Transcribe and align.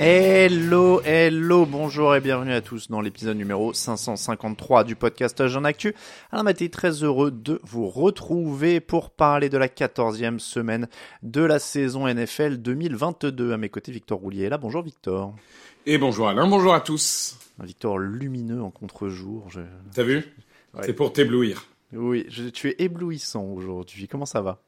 Hello, 0.00 1.00
hello, 1.04 1.66
bonjour 1.66 2.14
et 2.14 2.20
bienvenue 2.20 2.52
à 2.52 2.60
tous 2.60 2.88
dans 2.88 3.00
l'épisode 3.00 3.36
numéro 3.36 3.72
553 3.72 4.84
du 4.84 4.94
podcast 4.94 5.44
Jean 5.48 5.64
Actu. 5.64 5.92
Alors 6.30 6.44
Mathé, 6.44 6.68
très 6.70 7.02
heureux 7.02 7.32
de 7.32 7.60
vous 7.64 7.88
retrouver 7.88 8.78
pour 8.78 9.10
parler 9.10 9.48
de 9.48 9.58
la 9.58 9.66
14e 9.66 10.38
semaine 10.38 10.86
de 11.24 11.40
la 11.42 11.58
saison 11.58 12.06
NFL 12.06 12.58
2022. 12.58 13.52
À 13.52 13.56
mes 13.56 13.68
côtés, 13.70 13.90
Victor 13.90 14.20
Roulier 14.20 14.44
est 14.44 14.48
là. 14.50 14.56
Bonjour 14.58 14.82
Victor. 14.84 15.34
Et 15.84 15.98
bonjour 15.98 16.28
Alain, 16.28 16.46
bonjour 16.46 16.74
à 16.74 16.80
tous. 16.80 17.36
Un 17.60 17.64
Victor 17.66 17.98
lumineux 17.98 18.62
en 18.62 18.70
contre-jour. 18.70 19.46
Je... 19.50 19.62
T'as 19.94 20.04
vu 20.04 20.24
Ouais. 20.74 20.82
C'est 20.84 20.92
pour 20.92 21.12
t'éblouir. 21.12 21.64
Oui, 21.92 22.24
je- 22.28 22.50
tu 22.50 22.68
es 22.68 22.76
éblouissant 22.78 23.46
aujourd'hui. 23.46 24.06
Comment 24.06 24.26
ça 24.26 24.42
va? 24.42 24.58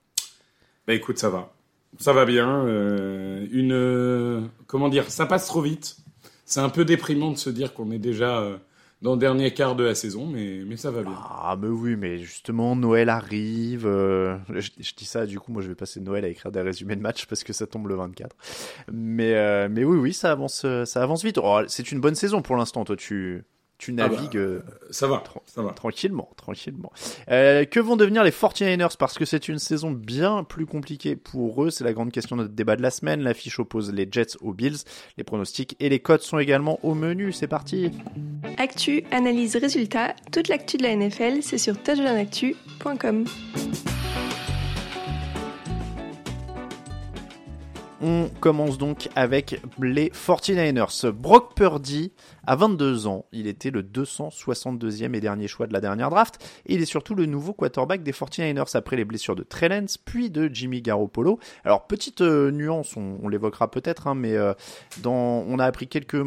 Bah 0.88 0.94
écoute, 0.94 1.19
ça 1.19 1.28
va. 1.31 1.53
Ça 1.99 2.12
va 2.12 2.25
bien. 2.25 2.65
euh, 2.67 3.47
une. 3.51 3.73
euh, 3.73 4.41
comment 4.67 4.89
dire 4.89 5.11
Ça 5.11 5.27
passe 5.27 5.47
trop 5.47 5.61
vite. 5.62 5.97
C'est 6.45 6.61
un 6.61 6.69
peu 6.71 6.84
déprimant 6.84 7.31
de 7.31 7.37
se 7.39 7.51
dire 7.51 7.75
qu'on 7.75 7.91
est 7.91 7.99
déjà 7.99 8.39
euh, 8.41 8.56
dans 9.03 9.12
le 9.12 9.19
dernier 9.19 9.53
quart 9.55 9.77
de 9.77 9.84
la 9.84 9.95
saison, 9.95 10.27
mais, 10.27 10.62
mais 10.67 10.77
ça 10.77 10.91
va 10.91 11.03
bien. 11.03 11.15
Ah, 11.17 11.56
mais 11.61 11.69
oui, 11.69 11.97
mais 11.97 12.19
justement, 12.19 12.75
Noël 12.77 13.09
arrive. 13.09 13.87
euh, 13.87 14.37
je, 14.50 14.71
dis 14.97 15.05
ça, 15.05 15.27
du 15.27 15.39
coup, 15.39 15.53
moi, 15.53 15.62
je 15.62 15.69
vais 15.69 15.75
passer 15.75 16.00
Noël 16.00 16.25
à 16.25 16.29
écrire 16.29 16.50
des 16.53 16.61
résumés 16.61 16.97
de 16.97 17.00
match 17.03 17.27
parce 17.27 17.45
que 17.45 17.53
ça 17.53 17.67
tombe 17.67 17.87
le 17.89 17.95
24. 17.97 18.37
Mais, 18.93 19.34
euh, 19.34 19.69
mais 19.71 19.84
oui, 19.84 19.97
oui, 19.99 20.12
ça 20.12 20.33
avance, 20.33 20.62
euh, 20.65 20.84
ça 20.84 21.03
avance 21.03 21.25
vite. 21.25 21.39
Oh, 21.43 21.61
c'est 21.69 21.93
une 21.93 22.00
bonne 22.00 22.15
saison 22.17 22.43
pour 22.43 22.56
l'instant. 22.56 22.84
Toi, 22.84 22.97
tu, 22.97 23.45
tu 23.81 23.95
Ah 23.99 24.09
bah, 24.09 24.15
navigues 24.15 24.37
euh, 24.37 24.61
Ça 24.91 25.07
va, 25.07 25.25
ça 25.47 25.63
va. 25.63 25.73
tranquillement, 25.73 26.29
tranquillement. 26.37 26.93
Euh, 27.31 27.65
que 27.65 27.81
vont 27.81 27.97
devenir 27.97 28.23
les 28.23 28.31
49ers 28.31 28.97
Parce 28.99 29.19
que 29.19 29.25
c'est 29.25 29.49
une 29.49 29.59
saison 29.59 29.91
bien 29.91 30.45
plus 30.45 30.67
compliquée 30.67 31.17
pour 31.17 31.65
eux. 31.65 31.71
C'est 31.71 31.83
la 31.85 31.95
grande 31.95 32.13
question 32.13 32.37
de 32.37 32.43
notre 32.43 32.55
débat 32.55 32.77
de 32.77 32.83
la 32.83 32.91
semaine. 32.91 33.23
L'affiche 33.23 33.59
oppose 33.59 33.93
les 33.93 34.07
Jets 34.11 34.37
aux 34.43 34.53
Bills. 34.53 34.77
Les 35.17 35.25
pronostics 35.25 35.77
et 35.81 35.89
les 35.89 35.99
codes 35.99 36.21
sont 36.21 36.39
également 36.39 36.79
au 36.83 36.95
menu. 36.95 37.33
C'est 37.33 37.49
parti. 37.49 37.91
Actu, 38.59 39.03
analyse, 39.11 39.57
résultat, 39.57 40.15
toute 40.31 40.49
l'actu 40.49 40.77
de 40.77 40.83
la 40.83 40.95
NFL, 40.95 41.43
c'est 41.43 41.59
sur 41.59 41.83
touchdownactu.com. 41.83 43.25
On 48.03 48.31
commence 48.41 48.78
donc 48.78 49.11
avec 49.15 49.61
les 49.78 50.09
49ers. 50.09 51.11
Brock 51.11 51.55
Purdy 51.55 52.12
a 52.47 52.56
22 52.56 53.06
ans. 53.06 53.27
Il 53.31 53.47
était 53.47 53.71
le 53.71 53.83
262e 53.83 55.15
et 55.15 55.21
dernier 55.21 55.49
choix 55.49 55.66
de 55.66 55.75
la 55.75 55.83
dernière 55.83 56.09
draft. 56.09 56.43
Et 56.65 56.75
il 56.75 56.81
est 56.81 56.87
surtout 56.87 57.15
le 57.15 57.27
nouveau 57.27 57.53
quarterback 57.53 58.03
des 58.03 58.12
49ers 58.12 58.75
après 58.75 58.97
les 58.97 59.05
blessures 59.05 59.37
de 59.37 59.43
Trey 59.43 59.69
Lance, 59.69 59.99
puis 59.99 60.31
de 60.31 60.49
Jimmy 60.50 60.81
Garoppolo. 60.81 61.38
Alors, 61.65 61.87
petite 61.87 62.22
euh, 62.22 62.50
nuance, 62.50 62.97
on, 62.97 63.28
l'évoquera 63.28 63.71
peut-être, 63.71 64.06
hein, 64.06 64.15
mais 64.15 64.34
euh, 64.34 64.55
on 65.05 65.59
a 65.59 65.67
appris 65.67 65.87
quelques 65.87 66.25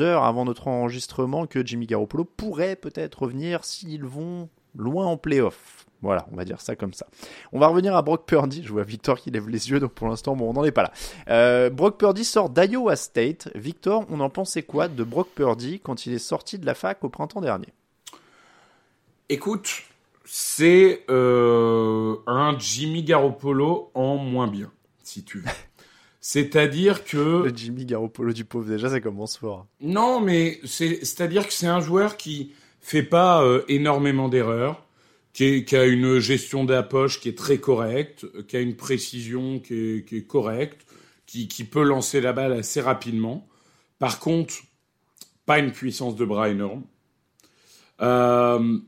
heures 0.00 0.22
avant 0.22 0.44
notre 0.44 0.68
enregistrement 0.68 1.46
que 1.46 1.66
Jimmy 1.66 1.86
Garoppolo 1.86 2.24
pourrait 2.24 2.76
peut-être 2.76 3.22
revenir 3.22 3.64
s'ils 3.64 4.04
vont 4.04 4.48
loin 4.76 5.06
en 5.06 5.16
playoff. 5.16 5.86
Voilà, 6.02 6.26
on 6.30 6.36
va 6.36 6.44
dire 6.44 6.60
ça 6.60 6.76
comme 6.76 6.92
ça. 6.92 7.06
On 7.52 7.58
va 7.58 7.68
revenir 7.68 7.96
à 7.96 8.02
Brock 8.02 8.26
Purdy. 8.26 8.62
Je 8.62 8.70
vois 8.70 8.84
Victor 8.84 9.18
qui 9.18 9.30
lève 9.30 9.48
les 9.48 9.70
yeux, 9.70 9.80
donc 9.80 9.92
pour 9.92 10.08
l'instant, 10.08 10.36
bon, 10.36 10.50
on 10.50 10.52
n'en 10.52 10.62
est 10.64 10.70
pas 10.70 10.82
là. 10.82 10.92
Euh, 11.30 11.70
Brock 11.70 11.98
Purdy 11.98 12.24
sort 12.24 12.50
d'Iowa 12.50 12.96
State. 12.96 13.48
Victor, 13.54 14.04
on 14.10 14.20
en 14.20 14.28
pensait 14.30 14.62
quoi 14.62 14.88
de 14.88 15.02
Brock 15.04 15.28
Purdy 15.34 15.80
quand 15.80 16.04
il 16.06 16.12
est 16.12 16.18
sorti 16.18 16.58
de 16.58 16.66
la 16.66 16.74
fac 16.74 17.02
au 17.02 17.08
printemps 17.08 17.40
dernier? 17.40 17.68
Écoute, 19.28 19.82
c'est 20.24 21.04
euh, 21.10 22.16
un 22.26 22.56
Jimmy 22.58 23.02
Garoppolo 23.02 23.90
en 23.94 24.16
moins 24.16 24.46
bien, 24.48 24.70
si 25.02 25.24
tu 25.24 25.38
veux. 25.38 25.44
C'est-à-dire 26.20 27.04
que 27.04 27.44
Le 27.44 27.52
Jimmy 27.56 27.84
Garoppolo 27.86 28.32
du 28.32 28.44
pauvre, 28.44 28.66
déjà, 28.68 28.90
ça 28.90 29.00
commence 29.00 29.36
fort. 29.38 29.66
Non, 29.80 30.20
mais 30.20 30.60
c'est- 30.64 31.04
c'est-à-dire 31.04 31.46
que 31.46 31.52
c'est 31.52 31.68
un 31.68 31.80
joueur 31.80 32.16
qui 32.16 32.52
fait 32.86 33.02
pas 33.02 33.42
euh, 33.42 33.64
énormément 33.66 34.28
d'erreurs, 34.28 34.86
qui, 35.32 35.66
a 35.72 35.84
une 35.84 36.20
gestion 36.20 36.64
de 36.64 36.72
la 36.72 36.84
poche 36.84 37.20
qui 37.20 37.28
est 37.28 37.36
très 37.36 37.58
correcte, 37.58 38.24
euh, 38.36 38.44
qui 38.46 38.56
a 38.56 38.60
une 38.60 38.76
précision 38.76 39.58
qui 39.58 40.04
est, 40.08 40.26
correcte, 40.26 40.86
qui, 41.26 41.48
qui 41.48 41.64
peut 41.64 41.82
lancer 41.82 42.20
la 42.20 42.32
balle 42.32 42.52
assez 42.52 42.80
rapidement. 42.80 43.48
Par 43.98 44.20
contre, 44.20 44.54
pas 45.46 45.58
une 45.58 45.72
puissance 45.72 46.14
de 46.14 46.24
bras 46.24 46.48
énorme. 46.48 46.84
Euh, 48.02 48.78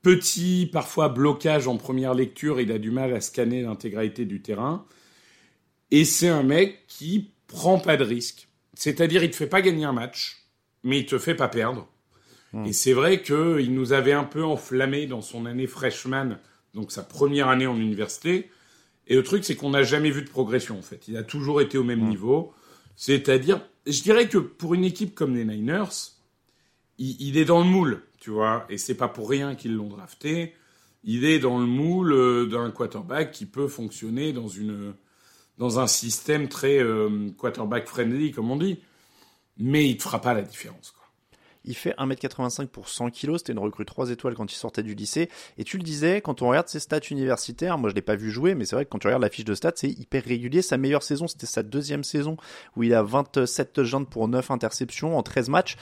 petit, 0.00 0.70
parfois 0.72 1.08
blocage 1.08 1.66
en 1.66 1.76
première 1.76 2.14
lecture, 2.14 2.60
il 2.60 2.70
a 2.70 2.78
du 2.78 2.92
mal 2.92 3.12
à 3.12 3.20
scanner 3.20 3.62
l'intégralité 3.62 4.26
du 4.26 4.42
terrain. 4.42 4.86
Et 5.90 6.04
c'est 6.04 6.28
un 6.28 6.44
mec 6.44 6.86
qui 6.86 7.32
prend 7.48 7.80
pas 7.80 7.96
de 7.96 8.04
risque. 8.04 8.46
C'est-à-dire, 8.74 9.24
il 9.24 9.32
te 9.32 9.36
fait 9.36 9.48
pas 9.48 9.60
gagner 9.60 9.86
un 9.86 9.92
match, 9.92 10.46
mais 10.84 11.00
il 11.00 11.06
te 11.06 11.18
fait 11.18 11.34
pas 11.34 11.48
perdre. 11.48 11.88
Et 12.64 12.72
c'est 12.72 12.92
vrai 12.92 13.22
que 13.22 13.60
il 13.60 13.74
nous 13.74 13.92
avait 13.92 14.12
un 14.12 14.24
peu 14.24 14.44
enflammé 14.44 15.06
dans 15.06 15.22
son 15.22 15.46
année 15.46 15.68
freshman, 15.68 16.38
donc 16.74 16.90
sa 16.90 17.02
première 17.02 17.48
année 17.48 17.66
en 17.66 17.76
université. 17.76 18.50
Et 19.06 19.14
le 19.14 19.22
truc, 19.22 19.44
c'est 19.44 19.54
qu'on 19.54 19.70
n'a 19.70 19.84
jamais 19.84 20.10
vu 20.10 20.22
de 20.22 20.28
progression, 20.28 20.78
en 20.78 20.82
fait. 20.82 21.06
Il 21.06 21.16
a 21.16 21.22
toujours 21.22 21.60
été 21.60 21.78
au 21.78 21.84
même 21.84 22.08
niveau. 22.08 22.52
C'est-à-dire, 22.96 23.60
je 23.86 24.02
dirais 24.02 24.28
que 24.28 24.38
pour 24.38 24.74
une 24.74 24.84
équipe 24.84 25.14
comme 25.14 25.34
les 25.34 25.44
Niners, 25.44 26.14
il, 26.98 27.16
il 27.20 27.36
est 27.36 27.44
dans 27.44 27.60
le 27.60 27.66
moule, 27.66 28.02
tu 28.18 28.30
vois. 28.30 28.66
Et 28.68 28.78
c'est 28.78 28.94
pas 28.94 29.08
pour 29.08 29.28
rien 29.30 29.54
qu'ils 29.54 29.74
l'ont 29.74 29.88
drafté. 29.88 30.54
Il 31.04 31.24
est 31.24 31.38
dans 31.38 31.58
le 31.58 31.66
moule 31.66 32.12
euh, 32.12 32.46
d'un 32.46 32.70
quarterback 32.70 33.32
qui 33.32 33.46
peut 33.46 33.68
fonctionner 33.68 34.32
dans 34.32 34.48
une 34.48 34.94
dans 35.56 35.78
un 35.78 35.86
système 35.86 36.48
très 36.48 36.78
euh, 36.78 37.30
quarterback 37.36 37.86
friendly, 37.86 38.32
comme 38.32 38.50
on 38.50 38.56
dit. 38.56 38.78
Mais 39.58 39.88
il 39.88 39.96
ne 39.96 40.00
fera 40.00 40.20
pas 40.20 40.34
la 40.34 40.42
différence. 40.42 40.94
Il 41.64 41.76
fait 41.76 41.94
1m85 41.98 42.66
pour 42.68 42.88
100 42.88 43.10
kg. 43.10 43.36
C'était 43.36 43.52
une 43.52 43.58
recrue 43.58 43.84
3 43.84 44.10
étoiles 44.10 44.34
quand 44.34 44.50
il 44.50 44.56
sortait 44.56 44.82
du 44.82 44.94
lycée. 44.94 45.28
Et 45.58 45.64
tu 45.64 45.76
le 45.76 45.82
disais, 45.82 46.20
quand 46.20 46.42
on 46.42 46.48
regarde 46.48 46.68
ses 46.68 46.80
stats 46.80 47.00
universitaires, 47.10 47.78
moi 47.78 47.90
je 47.90 47.94
l'ai 47.94 48.02
pas 48.02 48.16
vu 48.16 48.30
jouer, 48.30 48.54
mais 48.54 48.64
c'est 48.64 48.76
vrai 48.76 48.84
que 48.84 48.90
quand 48.90 48.98
tu 48.98 49.06
regardes 49.06 49.22
la 49.22 49.30
fiche 49.30 49.44
de 49.44 49.54
stats, 49.54 49.72
c'est 49.76 49.90
hyper 49.90 50.24
régulier. 50.24 50.62
Sa 50.62 50.78
meilleure 50.78 51.02
saison, 51.02 51.26
c'était 51.26 51.46
sa 51.46 51.62
deuxième 51.62 52.04
saison 52.04 52.36
où 52.76 52.82
il 52.82 52.94
a 52.94 53.02
27 53.02 53.72
touchdowns 53.72 54.06
pour 54.06 54.28
9 54.28 54.50
interceptions 54.50 55.16
en 55.16 55.22
13 55.22 55.48
matchs. 55.48 55.76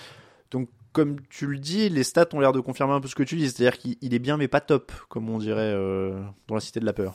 Donc, 0.51 0.69
comme 0.93 1.17
tu 1.29 1.47
le 1.47 1.59
dis, 1.59 1.89
les 1.89 2.03
stats 2.03 2.29
ont 2.33 2.41
l'air 2.41 2.53
de 2.53 2.61
confirmer 2.61 2.95
un 2.95 3.01
peu 3.01 3.09
ce 3.09 3.15
que 3.15 3.23
tu 3.23 3.37
dis. 3.37 3.49
C'est-à-dire 3.49 3.79
qu'il 3.79 4.15
est 4.15 4.19
bien, 4.19 4.37
mais 4.37 4.49
pas 4.49 4.61
top, 4.61 4.91
comme 5.09 5.29
on 5.29 5.39
dirait 5.39 5.73
euh, 5.75 6.21
dans 6.49 6.55
la 6.55 6.61
cité 6.61 6.81
de 6.81 6.87
la 6.87 6.93
peur. 6.93 7.15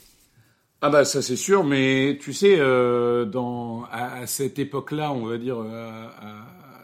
Ah 0.85 0.89
bah 0.89 1.05
ça 1.05 1.21
c'est 1.21 1.37
sûr, 1.37 1.63
mais 1.63 2.17
tu 2.19 2.33
sais, 2.33 2.57
euh, 2.59 3.23
dans, 3.23 3.85
à, 3.89 4.27
cette 4.27 4.59
époque-là, 4.59 5.13
on 5.13 5.25
va 5.25 5.37
dire, 5.37 5.55
euh, 5.57 6.09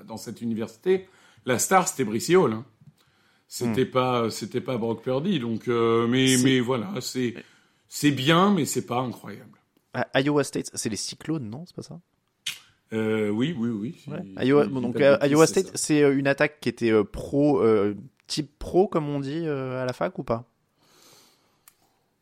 dans 0.08 0.16
cette 0.16 0.42
université, 0.42 1.10
la 1.46 1.60
star 1.60 1.88
c'était 1.88 2.04
Brice 2.04 2.30
Hall. 2.30 2.54
Hein. 2.54 2.66
C'était 3.48 3.86
Hmm. 3.86 3.92
pas, 3.92 4.30
c'était 4.30 4.62
pas 4.62 4.78
Brock 4.78 5.02
Purdy. 5.04 5.40
Donc, 5.40 5.68
euh, 5.68 6.08
mais 6.08 6.36
mais 6.44 6.60
voilà, 6.60 6.94
c'est 7.02 7.34
c'est 7.88 8.12
bien, 8.12 8.54
mais 8.54 8.66
c'est 8.66 8.86
pas 8.86 9.00
incroyable. 9.00 9.58
À 9.94 10.22
Iowa 10.22 10.44
State, 10.44 10.70
c'est 10.74 10.90
les 10.90 10.96
Cyclones, 10.96 11.50
non 11.50 11.64
C'est 11.66 11.76
pas 11.76 11.82
ça? 11.82 12.00
Euh, 12.94 13.30
oui, 13.30 13.56
oui, 13.58 13.70
oui. 13.70 13.96
Ouais. 14.08 14.46
Iowa, 14.46 14.66
bon, 14.68 14.82
donc 14.82 15.02
euh, 15.02 15.18
Iowa 15.24 15.48
State, 15.48 15.72
c'est 15.76 16.02
une 16.02 16.28
attaque 16.28 16.60
qui 16.60 16.70
était 16.70 16.92
pro, 17.04 17.64
type 18.28 18.52
pro, 18.60 18.88
comme 18.88 19.10
on 19.10 19.20
dit 19.20 19.48
à 19.48 19.84
la 19.86 19.94
fac 19.94 20.18
ou 20.20 20.24
pas? 20.24 20.46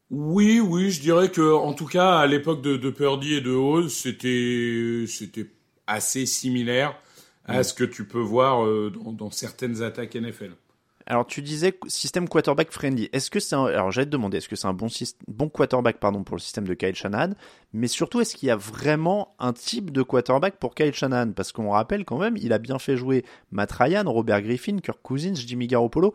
Oui, 0.10 0.62
oui, 0.62 0.90
je 0.92 1.02
dirais 1.02 1.30
que 1.30 1.54
en 1.54 1.74
tout 1.74 1.86
cas 1.86 2.20
à 2.20 2.28
l'époque 2.28 2.62
de, 2.62 2.78
de 2.78 2.90
Purdy 2.90 3.34
et 3.34 3.42
de 3.42 3.52
Hall, 3.52 3.90
c'était 3.90 5.04
c'était 5.08 5.48
assez 5.86 6.26
similaire 6.26 6.98
à 7.48 7.64
ce 7.64 7.74
que 7.74 7.84
tu 7.84 8.06
peux 8.06 8.20
voir 8.20 8.66
euh, 8.66 8.92
dans, 8.92 9.12
dans 9.14 9.32
certaines 9.32 9.82
attaques 9.82 10.16
NFL. 10.16 10.52
Alors 11.10 11.26
tu 11.26 11.42
disais 11.42 11.74
système 11.88 12.28
quarterback 12.28 12.70
friendly. 12.70 13.08
Est-ce 13.14 13.32
que 13.32 13.40
c'est 13.40 13.56
un... 13.56 13.64
alors 13.68 13.92
j'allais 13.92 14.08
te 14.08 14.12
demander 14.12 14.40
est-ce 14.40 14.50
que 14.50 14.58
c'est 14.58 14.68
un 14.68 14.74
bon 14.74 14.88
syst- 14.88 15.16
bon 15.30 15.48
quarterback 15.48 16.02
pardon 16.02 16.26
pour 16.26 16.36
le 16.36 16.42
système 16.42 16.68
de 16.68 16.74
Kyle 16.74 16.96
Shanahan, 16.96 17.30
mais 17.72 17.88
surtout 17.88 18.20
est-ce 18.20 18.36
qu'il 18.36 18.48
y 18.48 18.52
a 18.52 18.58
vraiment 18.58 19.34
un 19.40 19.54
type 19.54 19.92
de 19.92 20.02
quarterback 20.02 20.58
pour 20.58 20.76
Kyle 20.76 20.94
Shanahan? 20.94 21.32
Parce 21.32 21.54
qu'on 21.54 21.70
rappelle 21.70 22.04
quand 22.04 22.18
même 22.18 22.36
il 22.36 22.52
a 22.52 22.58
bien 22.58 22.78
fait 22.78 22.98
jouer 22.98 23.24
Matt 23.52 23.72
Ryan, 23.72 24.04
Robert 24.06 24.42
Griffin, 24.42 24.80
Kirk 24.80 25.00
Cousins, 25.02 25.36
Jimmy 25.36 25.68
Garoppolo. 25.68 26.14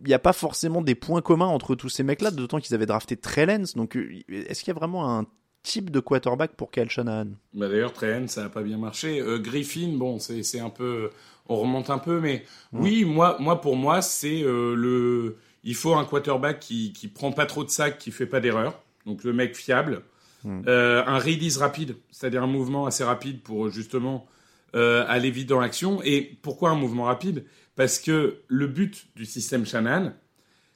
Il 0.00 0.08
n'y 0.08 0.14
a 0.14 0.18
pas 0.18 0.32
forcément 0.32 0.82
des 0.82 0.96
points 0.96 1.22
communs 1.22 1.46
entre 1.46 1.76
tous 1.76 1.88
ces 1.88 2.02
mecs-là, 2.02 2.32
d'autant 2.32 2.58
qu'ils 2.58 2.74
avaient 2.74 2.86
drafté 2.86 3.16
Trey 3.16 3.46
Lance. 3.46 3.74
Donc 3.76 3.96
euh, 3.96 4.08
est-ce 4.28 4.64
qu'il 4.64 4.72
y 4.72 4.76
a 4.76 4.78
vraiment 4.78 5.16
un 5.16 5.26
type 5.72 5.90
de 5.90 6.00
quarterback 6.00 6.52
pour 6.56 6.70
Kyle 6.70 6.90
Shanahan 6.90 7.28
Bah 7.52 7.68
d'ailleurs, 7.68 7.92
Trehen, 7.92 8.26
ça 8.28 8.42
n'a 8.42 8.48
pas 8.48 8.62
bien 8.62 8.78
marché. 8.78 9.20
Euh, 9.20 9.38
Griffin, 9.38 9.90
bon, 9.96 10.18
c'est 10.18 10.60
un 10.60 10.70
peu, 10.70 11.10
on 11.48 11.56
remonte 11.56 11.90
un 11.90 11.98
peu, 11.98 12.20
mais 12.20 12.44
oui, 12.72 13.04
moi, 13.04 13.36
moi 13.38 13.60
pour 13.60 13.76
moi, 13.76 14.00
c'est 14.02 14.42
euh, 14.42 14.74
le, 14.74 15.36
il 15.64 15.74
faut 15.74 15.94
un 15.94 16.04
quarterback 16.04 16.58
qui 16.60 16.92
qui 16.92 17.08
prend 17.08 17.32
pas 17.32 17.46
trop 17.46 17.64
de 17.64 17.70
sacs, 17.70 17.98
qui 17.98 18.10
fait 18.10 18.26
pas 18.26 18.40
d'erreur, 18.40 18.72
donc 19.06 19.24
le 19.24 19.32
mec 19.32 19.54
fiable, 19.56 20.02
Euh, 20.46 21.02
un 21.14 21.18
release 21.18 21.58
rapide, 21.58 21.96
c'est-à-dire 22.10 22.42
un 22.44 22.52
mouvement 22.58 22.86
assez 22.86 23.04
rapide 23.04 23.42
pour 23.42 23.68
justement 23.70 24.26
euh, 24.74 25.04
aller 25.08 25.30
vite 25.32 25.48
dans 25.48 25.60
l'action. 25.60 26.00
Et 26.04 26.38
pourquoi 26.42 26.70
un 26.70 26.76
mouvement 26.76 27.04
rapide? 27.04 27.44
Parce 27.74 27.98
que 27.98 28.38
le 28.46 28.66
but 28.66 28.94
du 29.16 29.26
système 29.26 29.66
Shannon, 29.66 30.12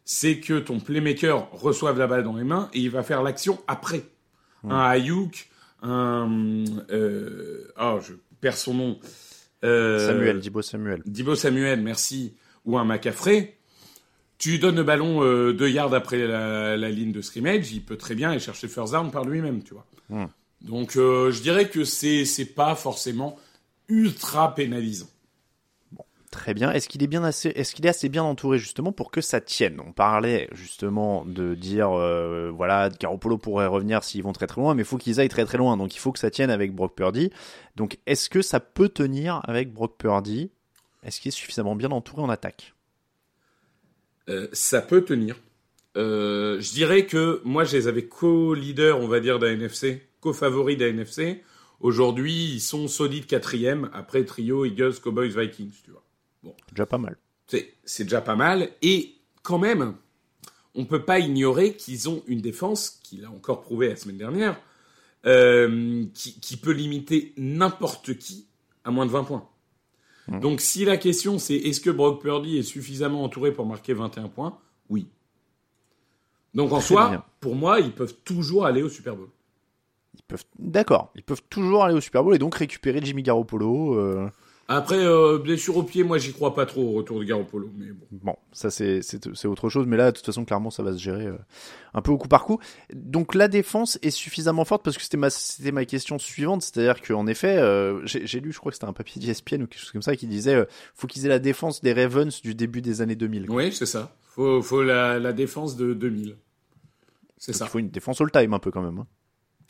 c'est 0.05 0.41
que 0.41 0.59
ton 0.59 0.81
playmaker 0.81 1.49
reçoive 1.53 1.97
la 1.99 2.07
balle 2.09 2.25
dans 2.25 2.37
les 2.37 2.45
mains 2.45 2.69
et 2.75 2.81
il 2.81 2.91
va 2.91 3.03
faire 3.03 3.23
l'action 3.23 3.55
après. 3.67 4.03
Un 4.65 4.81
Ayuk, 4.81 5.49
un... 5.83 6.65
Euh, 6.91 7.73
oh, 7.81 7.99
je 8.01 8.15
perds 8.41 8.57
son 8.57 8.75
nom. 8.75 8.99
Euh, 9.65 10.07
Samuel, 10.07 10.41
Dibo 10.41 10.63
Samuel. 10.63 11.03
Dibo 11.07 11.35
Samuel, 11.35 11.81
merci. 11.81 12.35
Ou 12.65 12.79
un 12.79 12.85
McCaffrey. 12.85 13.57
Tu 14.39 14.51
lui 14.51 14.59
donnes 14.59 14.77
le 14.77 14.83
ballon 14.83 15.23
euh, 15.23 15.53
deux 15.53 15.71
yards 15.71 15.95
après 15.95 16.27
la, 16.27 16.77
la 16.77 16.91
ligne 16.91 17.13
de 17.13 17.21
scrimmage, 17.21 17.73
il 17.73 17.81
peut 17.81 17.97
très 17.97 18.17
bien 18.17 18.31
aller 18.31 18.41
chercher 18.41 18.67
first 18.67 18.93
down 18.93 19.13
par 19.13 19.25
lui-même, 19.25 19.63
tu 19.63 19.73
vois. 19.73 19.87
Hmm. 20.09 20.27
Donc 20.63 20.97
euh, 20.97 21.31
je 21.31 21.43
dirais 21.43 21.69
que 21.69 21.85
c'est 21.85 22.45
pas 22.57 22.75
forcément 22.75 23.39
ultra 23.89 24.53
pénalisant. 24.55 25.09
Très 26.33 26.55
bien. 26.55 26.73
Est-ce 26.73 26.89
qu'il 26.89 27.05
est 27.05 27.89
assez, 27.89 28.09
bien 28.09 28.23
entouré 28.23 28.59
justement 28.59 28.91
pour 28.91 29.11
que 29.11 29.21
ça 29.21 29.43
tienne? 29.43 29.79
On 29.87 29.93
parlait 29.93 30.49
justement 30.53 31.27
de 31.27 31.55
dire, 31.55 31.91
euh, 31.93 32.51
voilà, 32.51 32.89
Garoppolo 32.89 33.37
pourrait 33.37 33.67
revenir 33.67 34.03
s'ils 34.03 34.23
vont 34.23 34.33
très 34.33 34.47
très 34.47 34.59
loin, 34.59 34.75
mais 34.75 34.81
il 34.81 34.87
faut 34.87 34.97
qu'ils 34.97 35.21
aillent 35.21 35.29
très 35.29 35.45
très 35.45 35.59
loin. 35.59 35.77
Donc 35.77 35.95
il 35.95 35.99
faut 35.99 36.11
que 36.11 36.19
ça 36.19 36.31
tienne 36.31 36.49
avec 36.49 36.75
Brock 36.75 36.97
Purdy. 36.97 37.31
Donc 37.77 37.99
est-ce 38.07 38.31
que 38.31 38.41
ça 38.41 38.61
peut 38.61 38.89
tenir 38.89 39.43
avec 39.45 39.75
Brock 39.75 39.99
Purdy? 39.99 40.51
Est-ce 41.03 41.21
qu'il 41.21 41.29
est 41.29 41.33
suffisamment 41.33 41.77
bien 41.77 41.91
entouré 41.91 42.23
en 42.23 42.31
attaque? 42.31 42.73
Euh, 44.31 44.49
ça 44.55 44.81
peut 44.81 45.05
tenir. 45.05 45.37
Euh, 45.99 46.59
je 46.61 46.73
dirais 46.73 47.05
que 47.05 47.43
moi, 47.45 47.65
je 47.65 47.77
les 47.77 47.89
avais 47.89 48.07
co-leaders, 48.07 48.99
on 48.99 49.07
va 49.07 49.21
dire, 49.21 49.39
la 49.39 49.53
NFC, 49.53 50.01
co-favoris 50.21 50.79
la 50.79 50.89
NFC. 50.89 51.43
Aujourd'hui, 51.81 52.55
ils 52.55 52.61
sont 52.61 52.89
solides 52.89 53.27
quatrième, 53.27 53.91
après 53.93 54.25
trio, 54.25 54.65
Eagles, 54.65 54.95
Cowboys, 55.03 55.29
Vikings, 55.29 55.75
tu 55.85 55.91
vois. 55.91 56.03
Déjà 56.73 56.87
pas 56.87 56.99
mal. 56.99 57.17
C'est 57.85 58.05
déjà 58.05 58.21
pas 58.21 58.37
mal. 58.37 58.71
Et 58.83 59.15
quand 59.43 59.59
même, 59.59 59.95
on 60.75 60.85
peut 60.87 61.05
pas 61.05 61.19
ignorer 61.19 61.75
qu'ils 61.75 62.09
ont 62.09 62.23
une 62.27 62.41
défense, 62.41 63.01
qu'il 63.03 63.25
a 63.25 63.31
encore 63.31 63.61
prouvé 63.61 63.89
la 63.89 63.97
semaine 63.97 64.17
dernière, 64.17 64.59
euh, 65.27 66.05
qui, 66.15 66.41
qui 66.41 66.57
peut 66.57 66.73
limiter 66.73 67.33
n'importe 67.37 68.17
qui 68.19 68.47
à 68.85 68.91
moins 68.91 69.07
de 69.07 69.11
20 69.11 69.25
points. 69.25 69.49
Donc 70.41 70.61
si 70.61 70.85
la 70.85 70.97
question 70.97 71.39
c'est 71.39 71.57
est-ce 71.57 71.81
que 71.81 71.91
Brock 71.91 72.23
Purdy 72.23 72.57
est 72.57 72.63
suffisamment 72.63 73.25
entouré 73.25 73.53
pour 73.53 73.67
marquer 73.67 73.93
21 73.93 74.29
points 74.29 74.59
Oui. 74.89 75.09
Donc 76.55 76.73
en 76.73 76.79
Très 76.79 76.87
soi, 76.89 77.09
bien. 77.11 77.25
pour 77.41 77.55
moi, 77.57 77.81
ils 77.81 77.93
peuvent 77.93 78.15
toujours 78.25 78.65
aller 78.65 78.83
au 78.83 78.89
Super 78.89 79.17
Bowl. 79.17 79.29
Ils 80.15 80.23
peuvent, 80.23 80.45
d'accord. 80.59 81.11
Ils 81.17 81.23
peuvent 81.25 81.43
toujours 81.51 81.85
aller 81.85 81.95
au 81.97 82.01
Super 82.01 82.23
Bowl 82.23 82.35
et 82.35 82.39
donc 82.39 82.55
récupérer 82.55 83.01
Jimmy 83.03 83.23
Garoppolo. 83.23 83.95
euh, 83.99 84.29
Après, 84.69 84.97
euh, 85.05 85.39
blessure 85.39 85.77
au 85.77 85.83
pied, 85.83 86.03
moi 86.05 86.19
j'y 86.19 86.33
crois 86.33 86.55
pas 86.55 86.65
trop 86.67 86.83
au 86.83 86.93
retour 86.93 87.19
de 87.19 87.25
Garoppolo. 87.25 87.71
Mais 87.77 87.87
bon. 87.93 88.07
Bon, 88.13 88.37
ça 88.53 88.71
c'est 88.71 89.03
c'est 89.03 89.35
c'est 89.35 89.49
autre 89.49 89.69
chose, 89.69 89.87
mais 89.87 89.97
là 89.97 90.13
de 90.13 90.17
toute 90.17 90.25
façon 90.25 90.45
clairement 90.45 90.71
ça 90.71 90.83
va 90.83 90.93
se 90.93 90.99
gérer 90.99 91.27
euh, 91.27 91.37
un 91.95 92.01
peu 92.01 92.11
au 92.13 92.17
coup 92.17 92.29
par 92.29 92.45
coup. 92.45 92.59
Donc 92.95 93.35
la 93.35 93.49
défense 93.49 93.99
est 94.03 94.11
suffisamment 94.11 94.65
forte 94.65 94.83
parce 94.85 94.97
que 94.97 95.03
c'était 95.03 95.17
ma 95.19 95.31
c'était 95.31 95.73
ma 95.73 95.85
question 95.85 96.19
suivante, 96.19 96.63
c'est-à-dire 96.63 97.03
qu'en 97.03 97.27
effet 97.27 97.59
euh, 97.59 98.01
j'ai 98.07 98.27
j'ai 98.27 98.41
lu, 98.41 98.53
je 98.53 98.59
crois 98.61 98.71
que 98.71 98.77
c'était 98.77 98.87
un 98.87 98.93
papier 98.95 99.21
d'ESPN 99.21 99.63
ou 99.63 99.67
quelque 99.67 99.81
chose 99.81 99.91
comme 99.91 100.01
ça 100.03 100.17
qui 100.17 100.27
disait 100.27 100.55
euh, 100.55 100.65
faut 100.95 101.07
qu'ils 101.07 101.27
aient 101.27 101.31
la 101.31 101.39
défense 101.41 101.83
des 101.83 101.93
Ravens 101.93 102.41
du 102.41 102.55
début 102.55 102.81
des 102.81 103.03
années 103.03 103.17
2000. 103.17 103.47
quoi. 103.47 103.57
Oui, 103.57 103.73
c'est 103.73 103.85
ça. 103.87 104.17
Faut, 104.23 104.63
faut 104.63 104.83
la, 104.83 105.19
la 105.19 105.33
défense 105.35 105.77
de 105.77 105.93
2000. 105.93 106.37
C'est 107.37 107.53
Donc, 107.53 107.59
ça. 107.59 107.65
Il 107.67 107.69
faut 107.69 107.79
une 107.81 107.91
défense 107.91 108.21
all 108.23 108.31
time 108.31 108.55
un 108.55 108.59
peu 108.59 108.71
quand 108.71 108.83
même. 108.83 108.99
hein. 108.99 109.07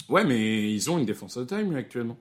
Ouais, 0.09 0.25
mais 0.25 0.71
ils 0.73 0.91
ont 0.91 0.99
une 0.99 1.06
défense 1.06 1.37
all 1.38 1.47
time 1.47 1.75
actuellement. 1.75 2.19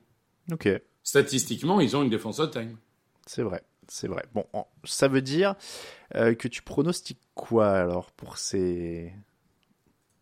Ok, 0.51 0.67
Statistiquement, 1.03 1.79
ils 1.79 1.95
ont 1.95 2.03
une 2.03 2.09
défense 2.09 2.39
all 2.39 2.51
time. 2.51 2.77
c'est 3.25 3.41
vrai, 3.43 3.63
c'est 3.87 4.07
vrai. 4.07 4.23
Bon, 4.33 4.45
ça 4.83 5.07
veut 5.07 5.21
dire 5.21 5.55
euh, 6.15 6.33
que 6.35 6.47
tu 6.47 6.61
pronostiques 6.61 7.21
quoi 7.33 7.69
alors 7.69 8.11
pour 8.11 8.37
ces 8.37 9.13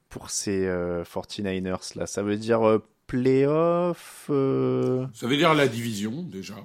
pour 0.09 0.29
ces 0.29 0.65
euh, 0.65 1.03
49ers 1.03 1.98
là? 1.98 2.07
Ça 2.07 2.24
veut 2.24 2.38
dire 2.38 2.67
euh, 2.67 2.83
playoff 3.07 4.27
euh, 4.29 5.05
Ça 5.13 5.27
veut 5.27 5.38
dire 5.38 5.53
la 5.53 5.67
division, 5.67 6.24
déjà. 6.24 6.55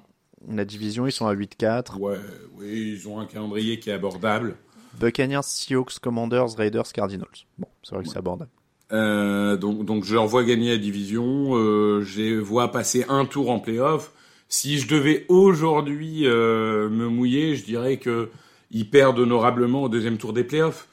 La 0.49 0.65
division, 0.65 1.07
ils 1.07 1.13
sont 1.13 1.27
à 1.27 1.35
8-4. 1.35 1.99
Ouais, 1.99 2.19
oui, 2.55 2.93
ils 2.95 3.09
ont 3.09 3.19
un 3.19 3.27
calendrier 3.27 3.79
qui 3.79 3.91
est 3.91 3.95
abordable. 3.95 4.57
Buccaneers, 4.99 5.43
Seahawks, 5.43 5.99
Commanders, 6.01 6.55
Raiders, 6.57 6.93
Cardinals. 6.93 7.27
Bon, 7.59 7.67
c'est 7.83 7.95
vrai 7.95 8.05
que 8.05 8.11
c'est 8.11 8.19
abordable. 8.19 8.51
Euh, 8.93 9.57
donc, 9.57 10.05
je 10.05 10.15
leur 10.15 10.27
vois 10.27 10.45
gagner 10.45 10.71
la 10.71 10.79
division. 10.79 11.57
Euh, 11.57 12.03
je 12.03 12.39
vois 12.39 12.71
passer 12.71 13.05
un 13.09 13.25
tour 13.25 13.51
en 13.51 13.59
playoff. 13.61 14.13
Si 14.49 14.79
je 14.79 14.89
devais 14.89 15.25
aujourd'hui 15.29 16.27
euh, 16.27 16.89
me 16.89 17.09
mouiller, 17.09 17.57
je 17.57 17.65
dirais 17.65 17.97
que 17.97 18.31
ils 18.71 18.89
perdent 18.89 19.19
honorablement 19.19 19.85
au 19.85 19.89
deuxième 19.89 20.19
tour 20.19 20.33
des 20.33 20.45
playoffs. 20.45 20.89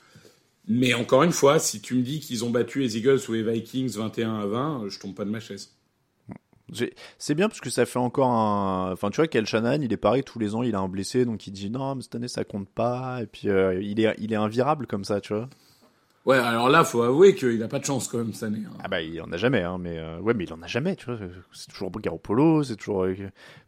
Mais 0.68 0.94
encore 0.94 1.24
une 1.24 1.32
fois, 1.32 1.60
si 1.60 1.82
tu 1.82 1.96
me 1.96 2.02
dis 2.02 2.20
qu'ils 2.20 2.46
ont 2.46 2.50
battu 2.50 2.80
les 2.80 2.98
Eagles 2.98 3.20
ou 3.28 3.34
les 3.34 3.44
Vikings 3.44 3.98
21 3.98 4.36
à 4.40 4.46
20, 4.46 4.84
je 4.90 5.00
tombe 5.00 5.16
pas 5.16 5.26
de 5.26 5.30
ma 5.30 5.40
chaise. 5.40 5.76
C'est 7.18 7.36
bien 7.36 7.50
parce 7.50 7.60
que 7.60 7.70
ça 7.70 7.86
fait 7.86 8.00
encore 8.00 8.30
un. 8.30 8.94
Enfin, 8.94 9.10
tu 9.10 9.18
vois, 9.18 9.28
Kel 9.28 9.46
Shannon, 9.46 9.82
il 9.82 9.92
est 9.92 9.98
pareil, 9.98 10.24
tous 10.24 10.40
les 10.40 10.56
ans, 10.56 10.64
il 10.64 10.74
a 10.74 10.80
un 10.80 10.88
blessé, 10.88 11.26
donc 11.26 11.46
il 11.46 11.52
dit 11.52 11.70
non, 11.70 11.96
mais 11.96 12.02
cette 12.02 12.16
année, 12.16 12.30
ça 12.30 12.46
compte 12.46 12.70
pas. 12.70 13.22
Et 13.22 13.28
puis, 13.28 13.50
euh, 13.50 13.82
il 13.82 14.00
est 14.00 14.36
invirable 14.36 14.88
comme 14.88 15.04
ça, 15.04 15.20
tu 15.20 15.34
vois. 15.34 15.50
Ouais, 16.24 16.38
alors 16.38 16.70
là, 16.70 16.84
faut 16.84 17.02
avouer 17.02 17.34
qu'il 17.34 17.64
a 17.64 17.68
pas 17.68 17.80
de 17.80 17.84
chance 17.86 18.08
quand 18.08 18.20
même 18.20 18.32
cette 18.32 18.44
année. 18.44 18.62
hein. 18.68 18.74
Ah 18.84 18.88
bah, 18.88 19.02
il 19.02 19.20
en 19.24 19.32
a 19.32 19.38
jamais, 19.38 19.64
hein, 19.64 19.78
mais. 19.80 19.98
euh, 19.98 20.20
ouais, 20.20 20.36
mais 20.36 20.44
il 20.44 20.54
en 20.54 20.62
a 20.62 20.68
jamais, 20.68 20.96
tu 20.96 21.08
vois. 21.08 21.18
C'est 21.52 21.72
toujours 21.72 21.90
Garoppolo, 21.92 22.64
c'est 22.64 22.76
toujours. 22.76 23.06
euh, 23.06 23.16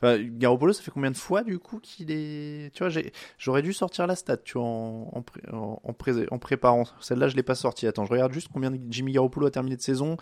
Enfin, 0.01 0.17
Garoppolo, 0.21 0.71
ça 0.71 0.83
fait 0.83 0.91
combien 0.91 1.09
de 1.09 1.17
fois, 1.17 1.41
du 1.43 1.57
coup, 1.57 1.79
qu'il 1.79 2.11
est. 2.11 2.71
Tu 2.75 2.79
vois, 2.83 2.89
j'ai- 2.89 3.11
j'aurais 3.39 3.63
dû 3.63 3.73
sortir 3.73 4.05
la 4.05 4.15
stat, 4.15 4.37
tu 4.37 4.59
vois, 4.59 4.67
en, 4.67 5.09
en, 5.13 5.21
pré- 5.23 5.41
en, 5.51 5.93
pré- 5.93 6.27
en 6.29 6.37
préparant. 6.37 6.83
Celle-là, 6.99 7.27
je 7.27 7.35
l'ai 7.35 7.41
pas 7.43 7.55
sortie. 7.55 7.87
Attends, 7.87 8.05
je 8.05 8.11
regarde 8.11 8.31
juste 8.33 8.49
combien 8.53 8.71
Jimmy 8.89 9.13
Garoppolo 9.13 9.47
a 9.47 9.51
terminé 9.51 9.75
de 9.75 9.81
saison. 9.81 10.17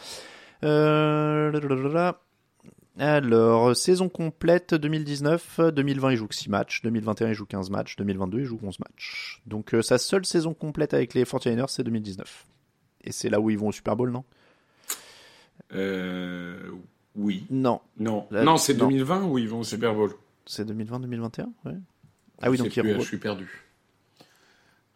Euh... 0.63 1.51
lalalala. 1.51 2.21
Alors, 2.99 3.75
saison 3.75 4.09
complète 4.09 4.73
2019, 4.73 5.59
2020 5.73 6.11
il 6.11 6.17
joue 6.17 6.27
que 6.27 6.35
6 6.35 6.49
matchs, 6.49 6.81
2021 6.81 7.29
il 7.29 7.33
joue 7.33 7.45
15 7.45 7.69
matchs, 7.69 7.95
2022 7.95 8.39
il 8.39 8.45
joue 8.45 8.59
11 8.61 8.79
matchs. 8.79 9.41
Donc 9.45 9.73
euh, 9.73 9.81
sa 9.81 9.97
seule 9.97 10.25
saison 10.25 10.53
complète 10.53 10.93
avec 10.93 11.13
les 11.13 11.23
49ers 11.23 11.67
c'est 11.69 11.83
2019. 11.83 12.45
Et 13.03 13.11
c'est 13.11 13.29
là 13.29 13.39
où 13.39 13.49
ils 13.49 13.57
vont 13.57 13.69
au 13.69 13.71
Super 13.71 13.95
Bowl, 13.95 14.11
non? 14.11 14.23
Euh, 15.73 16.69
oui. 17.15 17.45
Non. 17.49 17.79
Non. 17.97 18.27
Là, 18.29 18.43
non, 18.43 18.57
c'est 18.57 18.73
non. 18.73 18.87
2020 18.89 19.23
où 19.23 19.37
ils 19.37 19.47
vont 19.49 19.59
au 19.59 19.63
Super 19.63 19.93
Bowl. 19.95 20.11
C'est 20.45 20.67
2020-2021 20.69 21.45
ouais. 21.65 21.73
Ah 22.41 22.49
oui, 22.49 22.57
donc 22.57 22.67
sais 22.67 22.73
il 22.81 22.83
plus, 22.83 22.93
re- 22.93 22.99
je 23.01 23.07
suis 23.07 23.17
perdu. 23.17 23.47